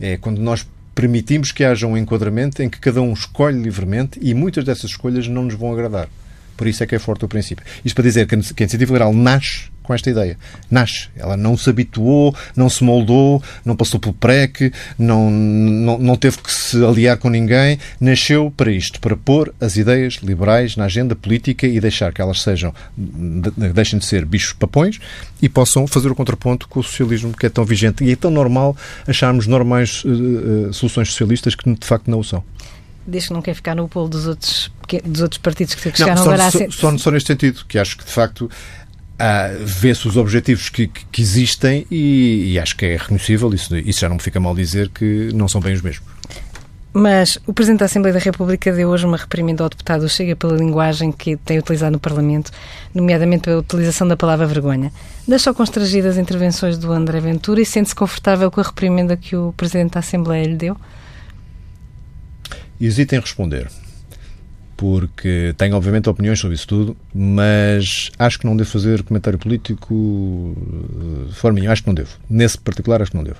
É 0.00 0.16
quando 0.16 0.40
nós 0.40 0.66
permitimos 0.94 1.52
que 1.52 1.64
haja 1.64 1.86
um 1.86 1.96
enquadramento 1.96 2.62
em 2.62 2.68
que 2.68 2.78
cada 2.80 3.02
um 3.02 3.12
escolhe 3.12 3.60
livremente 3.60 4.18
e 4.22 4.32
muitas 4.32 4.64
dessas 4.64 4.90
escolhas 4.90 5.28
não 5.28 5.44
nos 5.44 5.54
vão 5.54 5.72
agradar. 5.72 6.08
Por 6.56 6.66
isso 6.66 6.82
é 6.82 6.86
que 6.86 6.94
é 6.94 6.98
forte 6.98 7.24
o 7.24 7.28
princípio. 7.28 7.64
Isto 7.84 7.94
para 7.94 8.04
dizer 8.04 8.26
que 8.26 8.34
a 8.34 8.38
iniciativa 8.38 8.92
liberal 8.92 9.12
nasce 9.12 9.74
com 9.84 9.94
esta 9.94 10.10
ideia. 10.10 10.36
Nasce. 10.70 11.08
Ela 11.14 11.36
não 11.36 11.56
se 11.56 11.68
habituou, 11.70 12.34
não 12.56 12.68
se 12.68 12.82
moldou, 12.82 13.40
não 13.64 13.76
passou 13.76 14.00
pelo 14.00 14.14
PREC, 14.14 14.72
não, 14.98 15.30
não, 15.30 15.98
não 15.98 16.16
teve 16.16 16.38
que 16.38 16.50
se 16.50 16.82
aliar 16.82 17.18
com 17.18 17.28
ninguém. 17.28 17.78
Nasceu 18.00 18.52
para 18.56 18.72
isto, 18.72 18.98
para 18.98 19.14
pôr 19.14 19.54
as 19.60 19.76
ideias 19.76 20.14
liberais 20.22 20.74
na 20.74 20.86
agenda 20.86 21.14
política 21.14 21.66
e 21.66 21.78
deixar 21.78 22.12
que 22.12 22.20
elas 22.20 22.40
sejam, 22.40 22.74
deixem 22.96 23.98
de 23.98 24.06
ser 24.06 24.24
bichos 24.24 24.54
papões 24.54 24.98
e 25.40 25.48
possam 25.48 25.86
fazer 25.86 26.10
o 26.10 26.14
contraponto 26.14 26.66
com 26.66 26.80
o 26.80 26.82
socialismo 26.82 27.32
que 27.36 27.46
é 27.46 27.50
tão 27.50 27.64
vigente. 27.64 28.02
E 28.02 28.10
é 28.10 28.16
tão 28.16 28.30
normal 28.30 28.74
acharmos 29.06 29.46
normais 29.46 30.02
uh, 30.04 30.08
uh, 30.68 30.72
soluções 30.72 31.08
socialistas 31.08 31.54
que 31.54 31.70
de 31.70 31.86
facto 31.86 32.10
não 32.10 32.20
o 32.20 32.24
são 32.24 32.42
desde 33.06 33.28
que 33.28 33.34
não 33.34 33.42
quer 33.42 33.54
ficar 33.54 33.74
no 33.74 33.88
polo 33.88 34.08
dos 34.08 34.26
outros, 34.26 34.70
dos 35.04 35.20
outros 35.20 35.38
partidos 35.38 35.74
que 35.74 35.82
chegaram 35.82 36.16
não, 36.16 36.24
só, 36.24 36.30
agora 36.30 36.46
a 36.46 36.50
ser... 36.50 36.72
Só, 36.72 36.96
só 36.98 37.10
neste 37.10 37.26
sentido, 37.26 37.64
que 37.68 37.78
acho 37.78 37.96
que 37.96 38.04
de 38.04 38.10
facto 38.10 38.50
vê-se 39.64 40.08
os 40.08 40.16
objetivos 40.16 40.68
que, 40.68 40.88
que, 40.88 41.04
que 41.06 41.22
existem 41.22 41.86
e, 41.90 42.52
e, 42.52 42.58
acho 42.58 42.76
que 42.76 42.84
é 42.84 42.96
reconhecível, 42.96 43.52
isso, 43.54 43.76
isso 43.76 44.00
já 44.00 44.08
não 44.08 44.16
me 44.16 44.22
fica 44.22 44.40
mal 44.40 44.54
dizer 44.54 44.88
que 44.88 45.30
não 45.32 45.48
são 45.48 45.60
bem 45.60 45.74
os 45.74 45.82
mesmos. 45.82 46.04
Mas 46.96 47.38
o 47.44 47.52
Presidente 47.52 47.80
da 47.80 47.86
Assembleia 47.86 48.14
da 48.14 48.20
República 48.20 48.72
deu 48.72 48.88
hoje 48.88 49.04
uma 49.04 49.16
reprimenda 49.16 49.64
ao 49.64 49.68
deputado 49.68 50.08
Chega 50.08 50.36
pela 50.36 50.56
linguagem 50.56 51.10
que 51.10 51.36
tem 51.36 51.58
utilizado 51.58 51.90
no 51.90 51.98
Parlamento, 51.98 52.52
nomeadamente 52.94 53.42
pela 53.42 53.58
utilização 53.58 54.06
da 54.06 54.16
palavra 54.16 54.46
vergonha. 54.46 54.92
Deixa 55.26 55.52
constrangidas 55.52 56.12
as 56.12 56.22
intervenções 56.22 56.78
do 56.78 56.92
André 56.92 57.18
Ventura 57.18 57.60
e 57.60 57.66
sente-se 57.66 57.96
confortável 57.96 58.48
com 58.48 58.60
a 58.60 58.64
reprimenda 58.64 59.16
que 59.16 59.34
o 59.34 59.52
Presidente 59.56 59.94
da 59.94 60.00
Assembleia 60.00 60.46
lhe 60.46 60.54
deu? 60.54 60.76
Hesito 62.80 63.14
em 63.14 63.20
responder 63.20 63.68
porque 64.76 65.54
tenho 65.56 65.76
obviamente 65.76 66.08
opiniões 66.08 66.38
sobre 66.38 66.56
isso 66.56 66.66
tudo, 66.66 66.96
mas 67.14 68.10
acho 68.18 68.38
que 68.38 68.46
não 68.46 68.56
devo 68.56 68.68
fazer 68.68 69.02
comentário 69.02 69.38
político 69.38 70.54
eh, 70.56 71.28
de 71.28 71.34
forma 71.34 71.58
nenhuma. 71.58 71.72
Acho 71.72 71.82
que 71.82 71.88
não 71.88 71.94
devo. 71.94 72.10
Nesse 72.28 72.58
particular, 72.58 73.00
acho 73.00 73.10
que 73.10 73.16
não 73.16 73.24
devo. 73.24 73.38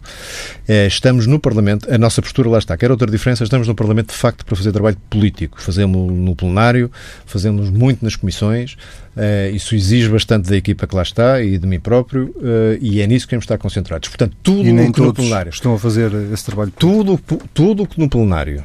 É, 0.66 0.86
estamos 0.86 1.26
no 1.26 1.38
Parlamento, 1.38 1.92
a 1.92 1.98
nossa 1.98 2.22
postura 2.22 2.48
lá 2.48 2.58
está. 2.58 2.76
Quer 2.76 2.90
outra 2.90 3.10
diferença, 3.10 3.42
estamos 3.42 3.66
no 3.66 3.74
Parlamento 3.74 4.08
de 4.08 4.16
facto 4.16 4.44
para 4.44 4.56
fazer 4.56 4.72
trabalho 4.72 4.96
político. 5.10 5.60
Fazemos 5.60 6.12
no 6.12 6.36
plenário, 6.36 6.90
fazemos 7.26 7.68
muito 7.68 8.04
nas 8.04 8.16
comissões. 8.16 8.76
É, 9.16 9.50
isso 9.50 9.74
exige 9.74 10.08
bastante 10.08 10.48
da 10.48 10.56
equipa 10.56 10.86
que 10.86 10.94
lá 10.94 11.02
está 11.02 11.40
e 11.40 11.58
de 11.58 11.66
mim 11.66 11.78
próprio, 11.78 12.34
é, 12.42 12.78
e 12.80 13.00
é 13.00 13.06
nisso 13.06 13.26
que 13.26 13.30
temos 13.30 13.42
de 13.42 13.46
estar 13.46 13.58
concentrados. 13.58 14.08
Portanto, 14.08 14.36
tudo 14.42 14.60
o 14.60 14.92
que 14.92 15.00
no 15.00 15.14
plenário. 15.14 15.50
Estão 15.50 15.74
a 15.74 15.78
fazer 15.78 16.12
esse 16.32 16.44
trabalho. 16.44 16.72
Tudo, 16.78 17.20
tudo 17.52 17.86
que 17.86 17.98
no 17.98 18.08
plenário 18.08 18.64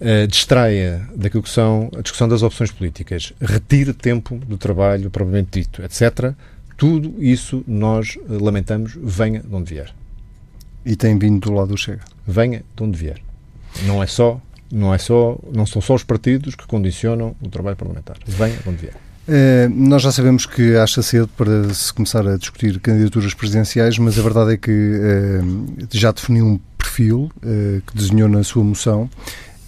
uh, 0.00 0.26
distraia 0.26 1.08
daquilo 1.14 1.42
que 1.42 1.50
são 1.50 1.90
a 1.96 2.00
discussão 2.00 2.28
das 2.28 2.42
opções 2.42 2.70
políticas, 2.70 3.32
retire 3.40 3.92
tempo 3.92 4.36
do 4.36 4.56
trabalho 4.58 5.10
propriamente 5.10 5.60
dito, 5.60 5.82
etc., 5.82 6.34
tudo 6.76 7.22
isso 7.22 7.64
nós 7.66 8.16
uh, 8.16 8.44
lamentamos, 8.44 8.96
venha 9.00 9.40
de 9.40 9.54
onde 9.54 9.74
vier. 9.74 9.94
E 10.84 10.94
tem 10.94 11.18
vindo 11.18 11.48
do 11.48 11.52
lado 11.52 11.68
do 11.68 11.76
Chega? 11.76 12.02
Venha 12.26 12.62
de 12.76 12.82
onde 12.82 12.96
vier. 12.96 13.20
Não 13.84 14.02
é 14.02 14.06
só, 14.06 14.40
não 14.70 14.94
é 14.94 14.98
só, 14.98 15.38
não 15.52 15.66
são 15.66 15.82
só 15.82 15.94
os 15.94 16.04
partidos 16.04 16.54
que 16.54 16.66
condicionam 16.66 17.34
o 17.40 17.48
trabalho 17.48 17.76
parlamentar. 17.76 18.16
Venha 18.26 18.56
de 18.56 18.68
onde 18.68 18.78
vier. 18.78 18.94
Uh, 19.26 19.68
nós 19.74 20.02
já 20.02 20.12
sabemos 20.12 20.46
que 20.46 20.76
acha 20.76 21.02
cedo 21.02 21.28
para 21.36 21.74
se 21.74 21.92
começar 21.92 22.24
a 22.28 22.36
discutir 22.36 22.78
candidaturas 22.78 23.34
presidenciais, 23.34 23.98
mas 23.98 24.16
a 24.16 24.22
verdade 24.22 24.52
é 24.52 24.56
que 24.56 24.70
uh, 24.70 25.88
já 25.90 26.12
definiu 26.12 26.46
um 26.46 26.60
perfil 26.78 27.32
uh, 27.38 27.82
que 27.84 27.96
desenhou 27.96 28.28
na 28.28 28.44
sua 28.44 28.62
moção 28.62 29.10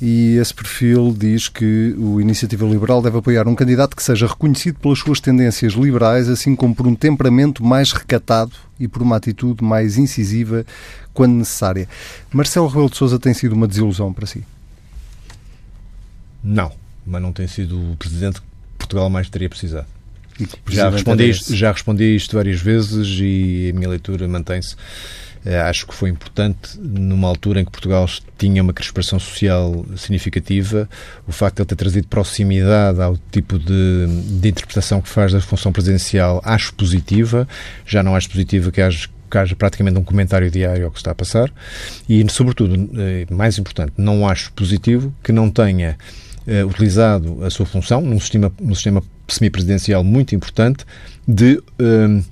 e 0.01 0.37
esse 0.37 0.55
perfil 0.55 1.15
diz 1.17 1.49
que 1.49 1.95
o 1.99 2.21
Iniciativa 2.21 2.65
Liberal 2.65 3.03
deve 3.03 3.19
apoiar 3.19 3.49
um 3.49 3.55
candidato 3.55 3.97
que 3.97 4.03
seja 4.03 4.29
reconhecido 4.29 4.79
pelas 4.79 5.01
suas 5.01 5.21
tendências 5.21 5.73
liberais, 5.73 6.29
assim 6.29 6.55
como 6.55 6.75
por 6.75 6.87
um 6.87 6.95
temperamento 6.95 7.65
mais 7.65 7.93
recatado 7.93 8.53
e 8.79 8.87
por 8.87 9.03
uma 9.03 9.17
atitude 9.17 9.65
mais 9.65 9.99
incisiva 9.99 10.65
quando 11.13 11.35
necessária. 11.35 11.89
Marcelo 12.33 12.69
Rebelo 12.69 12.91
de 12.91 12.97
Sousa 12.97 13.19
tem 13.19 13.35
sido 13.35 13.55
uma 13.55 13.67
desilusão 13.67 14.13
para 14.13 14.27
si? 14.27 14.45
Não, 16.45 16.71
mas 17.05 17.21
não 17.21 17.33
tem 17.33 17.49
sido 17.49 17.93
o 17.93 17.97
presidente 17.97 18.41
que 18.41 18.47
Portugal 18.79 19.11
mais 19.11 19.29
teria 19.29 19.49
precisado. 19.49 19.87
Já 20.69 20.89
respondi, 20.89 21.29
isto, 21.29 21.57
já 21.57 21.73
respondi 21.73 22.15
isto 22.15 22.37
várias 22.37 22.61
vezes 22.61 23.09
e 23.21 23.71
a 23.75 23.77
minha 23.77 23.89
leitura 23.89 24.29
mantém-se. 24.29 24.77
Eh, 25.45 25.61
acho 25.61 25.87
que 25.87 25.95
foi 25.95 26.11
importante, 26.11 26.79
numa 26.79 27.29
altura 27.29 27.61
em 27.61 27.65
que 27.65 27.71
Portugal 27.71 28.07
tinha 28.37 28.63
uma 28.63 28.73
crispação 28.73 29.19
social 29.19 29.85
significativa, 29.97 30.89
o 31.27 31.33
facto 31.33 31.57
de 31.57 31.63
ele 31.63 31.69
ter 31.69 31.77
trazido 31.77 32.09
proximidade 32.09 33.01
ao 33.01 33.17
tipo 33.31 33.59
de, 33.59 34.07
de 34.41 34.49
interpretação 34.49 35.01
que 35.01 35.09
faz 35.09 35.33
da 35.33 35.41
função 35.41 35.73
presidencial, 35.73 36.41
acho 36.45 36.75
positiva. 36.75 37.47
Já 37.87 38.03
não 38.03 38.15
acho 38.15 38.29
positiva 38.29 38.71
que 38.71 38.81
haja 38.81 39.09
que 39.31 39.37
haja 39.37 39.55
praticamente 39.55 39.99
um 39.99 40.03
comentário 40.03 40.51
diário 40.51 40.87
ao 40.87 40.91
que 40.91 40.97
está 40.97 41.11
a 41.11 41.15
passar 41.15 41.53
e, 42.09 42.25
sobretudo, 42.31 42.91
eh, 42.99 43.27
mais 43.31 43.59
importante, 43.59 43.93
não 43.99 44.27
acho 44.27 44.51
positivo 44.55 45.15
que 45.23 45.33
não 45.33 45.51
tenha 45.51 45.99
uh, 46.47 46.67
utilizado 46.67 47.45
a 47.45 47.51
sua 47.51 47.67
função 47.67 48.01
num 48.01 48.19
sistema, 48.19 48.51
num 48.59 48.75
sistema 48.75 49.03
semipresidencial 49.29 50.03
muito 50.03 50.35
importante 50.35 50.85
de 51.27 51.59
uh, 51.59 52.25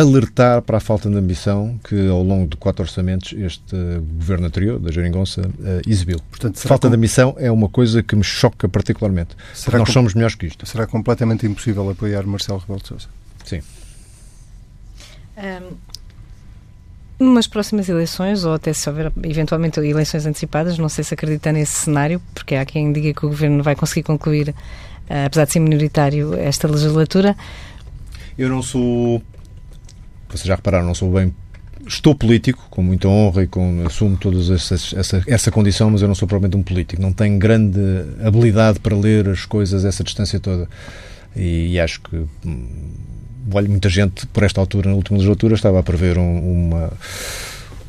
alertar 0.00 0.62
para 0.62 0.78
a 0.78 0.80
falta 0.80 1.08
de 1.08 1.16
ambição 1.16 1.78
que, 1.84 2.08
ao 2.08 2.22
longo 2.22 2.48
de 2.48 2.56
quatro 2.56 2.82
orçamentos, 2.82 3.32
este 3.32 3.76
governo 4.18 4.46
anterior, 4.46 4.78
da 4.78 4.90
Jeringonça, 4.90 5.42
exibiu. 5.86 6.18
Portanto, 6.30 6.58
falta 6.60 6.88
com... 6.88 6.90
de 6.90 6.96
ambição 6.96 7.34
é 7.38 7.50
uma 7.50 7.68
coisa 7.68 8.02
que 8.02 8.14
me 8.16 8.24
choca 8.24 8.68
particularmente. 8.68 9.36
Será 9.54 9.78
nós 9.78 9.88
com... 9.88 9.92
somos 9.92 10.14
melhores 10.14 10.34
que 10.34 10.46
isto. 10.46 10.66
Será 10.66 10.86
completamente 10.86 11.46
impossível 11.46 11.88
apoiar 11.90 12.26
Marcelo 12.26 12.58
Rebelo 12.58 12.80
de 12.80 12.88
Sousa? 12.88 13.08
Sim. 13.44 13.62
Um, 15.36 15.76
Numas 17.18 17.46
próximas 17.46 17.88
eleições, 17.88 18.44
ou 18.44 18.52
até 18.52 18.74
se 18.74 18.86
houver 18.90 19.10
eventualmente 19.22 19.80
eleições 19.80 20.26
antecipadas, 20.26 20.76
não 20.76 20.88
sei 20.90 21.02
se 21.02 21.14
acredita 21.14 21.50
nesse 21.50 21.72
cenário, 21.72 22.20
porque 22.34 22.54
há 22.54 22.64
quem 22.66 22.92
diga 22.92 23.14
que 23.18 23.24
o 23.24 23.30
governo 23.30 23.62
vai 23.62 23.74
conseguir 23.74 24.02
concluir, 24.02 24.50
uh, 24.50 25.24
apesar 25.24 25.46
de 25.46 25.52
ser 25.52 25.60
minoritário, 25.60 26.34
esta 26.34 26.68
legislatura. 26.68 27.34
Eu 28.36 28.50
não 28.50 28.62
sou. 28.62 29.22
Vocês 30.28 30.44
já 30.44 30.54
repararam, 30.54 30.86
não 30.86 30.94
sou 30.94 31.12
bem. 31.12 31.34
Estou 31.86 32.14
político, 32.14 32.66
com 32.70 32.82
muita 32.82 33.06
honra 33.06 33.44
e 33.44 33.46
com, 33.46 33.84
assumo 33.86 34.16
toda 34.16 34.38
essa, 34.52 35.22
essa 35.26 35.50
condição, 35.50 35.90
mas 35.90 36.02
eu 36.02 36.08
não 36.08 36.14
sou 36.14 36.26
propriamente 36.26 36.56
um 36.56 36.62
político. 36.62 37.00
Não 37.00 37.12
tenho 37.12 37.38
grande 37.38 37.80
habilidade 38.24 38.80
para 38.80 38.96
ler 38.96 39.28
as 39.28 39.44
coisas 39.44 39.84
essa 39.84 40.02
distância 40.02 40.40
toda. 40.40 40.68
E, 41.36 41.72
e 41.72 41.80
acho 41.80 42.00
que 42.00 42.16
hum, 42.44 42.66
olha, 43.52 43.68
muita 43.68 43.88
gente, 43.88 44.26
por 44.26 44.42
esta 44.42 44.60
altura, 44.60 44.90
na 44.90 44.96
última 44.96 45.18
legislatura, 45.18 45.54
estava 45.54 45.78
a 45.78 45.82
prever 45.82 46.18
um, 46.18 46.68
uma 46.68 46.92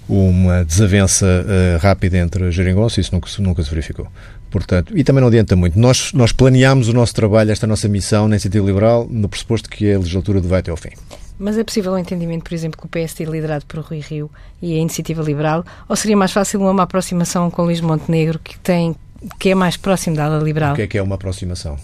uma 0.10 0.64
desavença 0.64 1.26
uh, 1.26 1.78
rápida 1.80 2.18
entre 2.18 2.46
a 2.46 2.52
Jeringonça, 2.52 3.02
isso 3.02 3.14
nunca, 3.14 3.30
nunca 3.40 3.64
se 3.64 3.70
verificou. 3.70 4.08
Portanto, 4.50 4.98
e 4.98 5.04
também 5.04 5.20
não 5.20 5.28
adianta 5.28 5.56
muito. 5.56 5.78
Nós, 5.78 6.14
nós 6.14 6.32
planeámos 6.32 6.88
o 6.88 6.94
nosso 6.94 7.14
trabalho, 7.14 7.52
esta 7.52 7.68
nossa 7.68 7.90
missão 7.90 8.28
na 8.28 8.36
Iniciativa 8.36 8.66
Liberal, 8.66 9.06
no 9.10 9.28
pressuposto 9.28 9.70
que 9.70 9.92
a 9.92 9.98
legislatura 9.98 10.40
vai 10.40 10.62
até 10.62 10.72
ao 10.72 10.78
fim. 10.78 10.92
Mas 11.40 11.58
é 11.58 11.64
possível 11.64 11.92
o 11.94 11.98
entendimento, 11.98 12.44
por 12.44 12.54
exemplo, 12.54 12.80
que 12.80 12.86
o 12.86 12.90
PSD 12.90 13.26
é 13.26 13.28
liderado 13.28 13.66
por 13.66 13.80
Rui 13.82 14.00
Rio 14.00 14.30
e 14.62 14.74
a 14.74 14.78
Iniciativa 14.78 15.22
Liberal, 15.22 15.64
ou 15.88 15.96
seria 15.96 16.18
mais 16.18 16.32
fácil 16.32 16.62
uma 16.62 16.84
aproximação 16.84 17.52
com 17.52 17.64
Luís 17.64 17.80
Montenegro, 17.80 18.40
que, 18.40 18.58
tem, 18.60 18.96
que 19.40 19.50
é 19.50 19.56
mais 19.56 19.78
próximo 19.78 20.16
da 20.16 20.26
ala 20.26 20.44
liberal? 20.44 20.74
O 20.74 20.76
que 20.76 20.82
é 20.82 20.88
que 20.88 20.98
é 20.98 21.02
uma 21.02 21.16
aproximação? 21.16 21.78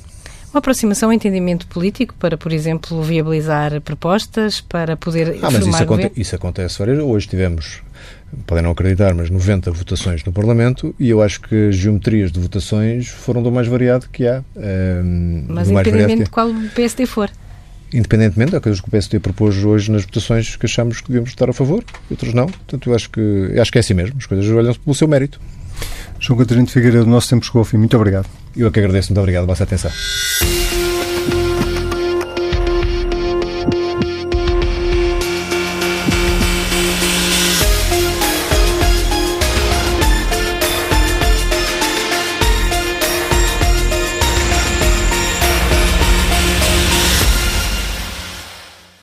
Uma 0.51 0.59
aproximação 0.59 1.09
ao 1.09 1.13
entendimento 1.13 1.65
político 1.67 2.13
para, 2.19 2.37
por 2.37 2.51
exemplo, 2.51 3.01
viabilizar 3.01 3.81
propostas, 3.81 4.61
para 4.61 4.95
poder 4.95 5.39
ah, 5.41 5.49
mas 5.49 5.65
isso, 5.65 5.83
aconte 5.83 6.11
isso 6.15 6.35
acontece 6.35 6.77
várias 6.77 6.99
Hoje 6.99 7.27
tivemos, 7.27 7.81
podem 8.45 8.63
não 8.63 8.69
acreditar, 8.69 9.15
mas 9.15 9.31
90 9.31 9.71
votações 9.71 10.23
no 10.23 10.31
Parlamento 10.31 10.93
e 10.99 11.09
eu 11.09 11.23
acho 11.23 11.41
que 11.41 11.69
as 11.69 11.75
geometrias 11.75 12.31
de 12.31 12.39
votações 12.39 13.07
foram 13.07 13.41
do 13.41 13.51
mais 13.51 13.67
variado 13.67 14.07
que 14.11 14.27
há. 14.27 14.43
Um, 14.55 15.45
mas 15.47 15.71
independentemente 15.71 16.23
de 16.25 16.29
qual 16.29 16.49
o 16.49 16.69
PSD 16.69 17.07
for 17.07 17.31
independentemente 17.93 18.51
daquilo 18.51 18.75
que 18.75 18.87
o 18.87 18.91
PSD 18.91 19.19
propôs 19.19 19.63
hoje 19.63 19.91
nas 19.91 20.03
votações 20.03 20.55
que 20.55 20.65
achamos 20.65 21.01
que 21.01 21.07
devíamos 21.07 21.29
estar 21.29 21.49
a 21.49 21.53
favor, 21.53 21.83
outros 22.09 22.33
não. 22.33 22.47
Portanto, 22.47 22.89
eu 22.89 22.95
acho 22.95 23.09
que, 23.09 23.59
acho 23.59 23.71
que 23.71 23.77
é 23.77 23.81
assim 23.81 23.93
mesmo. 23.93 24.15
As 24.17 24.25
coisas 24.25 24.49
olham 24.49 24.73
pelo 24.73 24.95
seu 24.95 25.07
mérito. 25.07 25.39
João 26.19 26.39
Catarino 26.39 26.67
Figueiredo, 26.67 27.05
o 27.05 27.09
nosso 27.09 27.29
tempo 27.29 27.45
chegou 27.45 27.59
ao 27.59 27.65
fim. 27.65 27.77
Muito 27.77 27.95
obrigado. 27.95 28.27
Eu 28.55 28.67
é 28.67 28.71
que 28.71 28.79
agradeço. 28.79 29.09
Muito 29.09 29.19
obrigado 29.19 29.43
pela 29.43 29.53
vossa 29.53 29.63
atenção. 29.63 29.91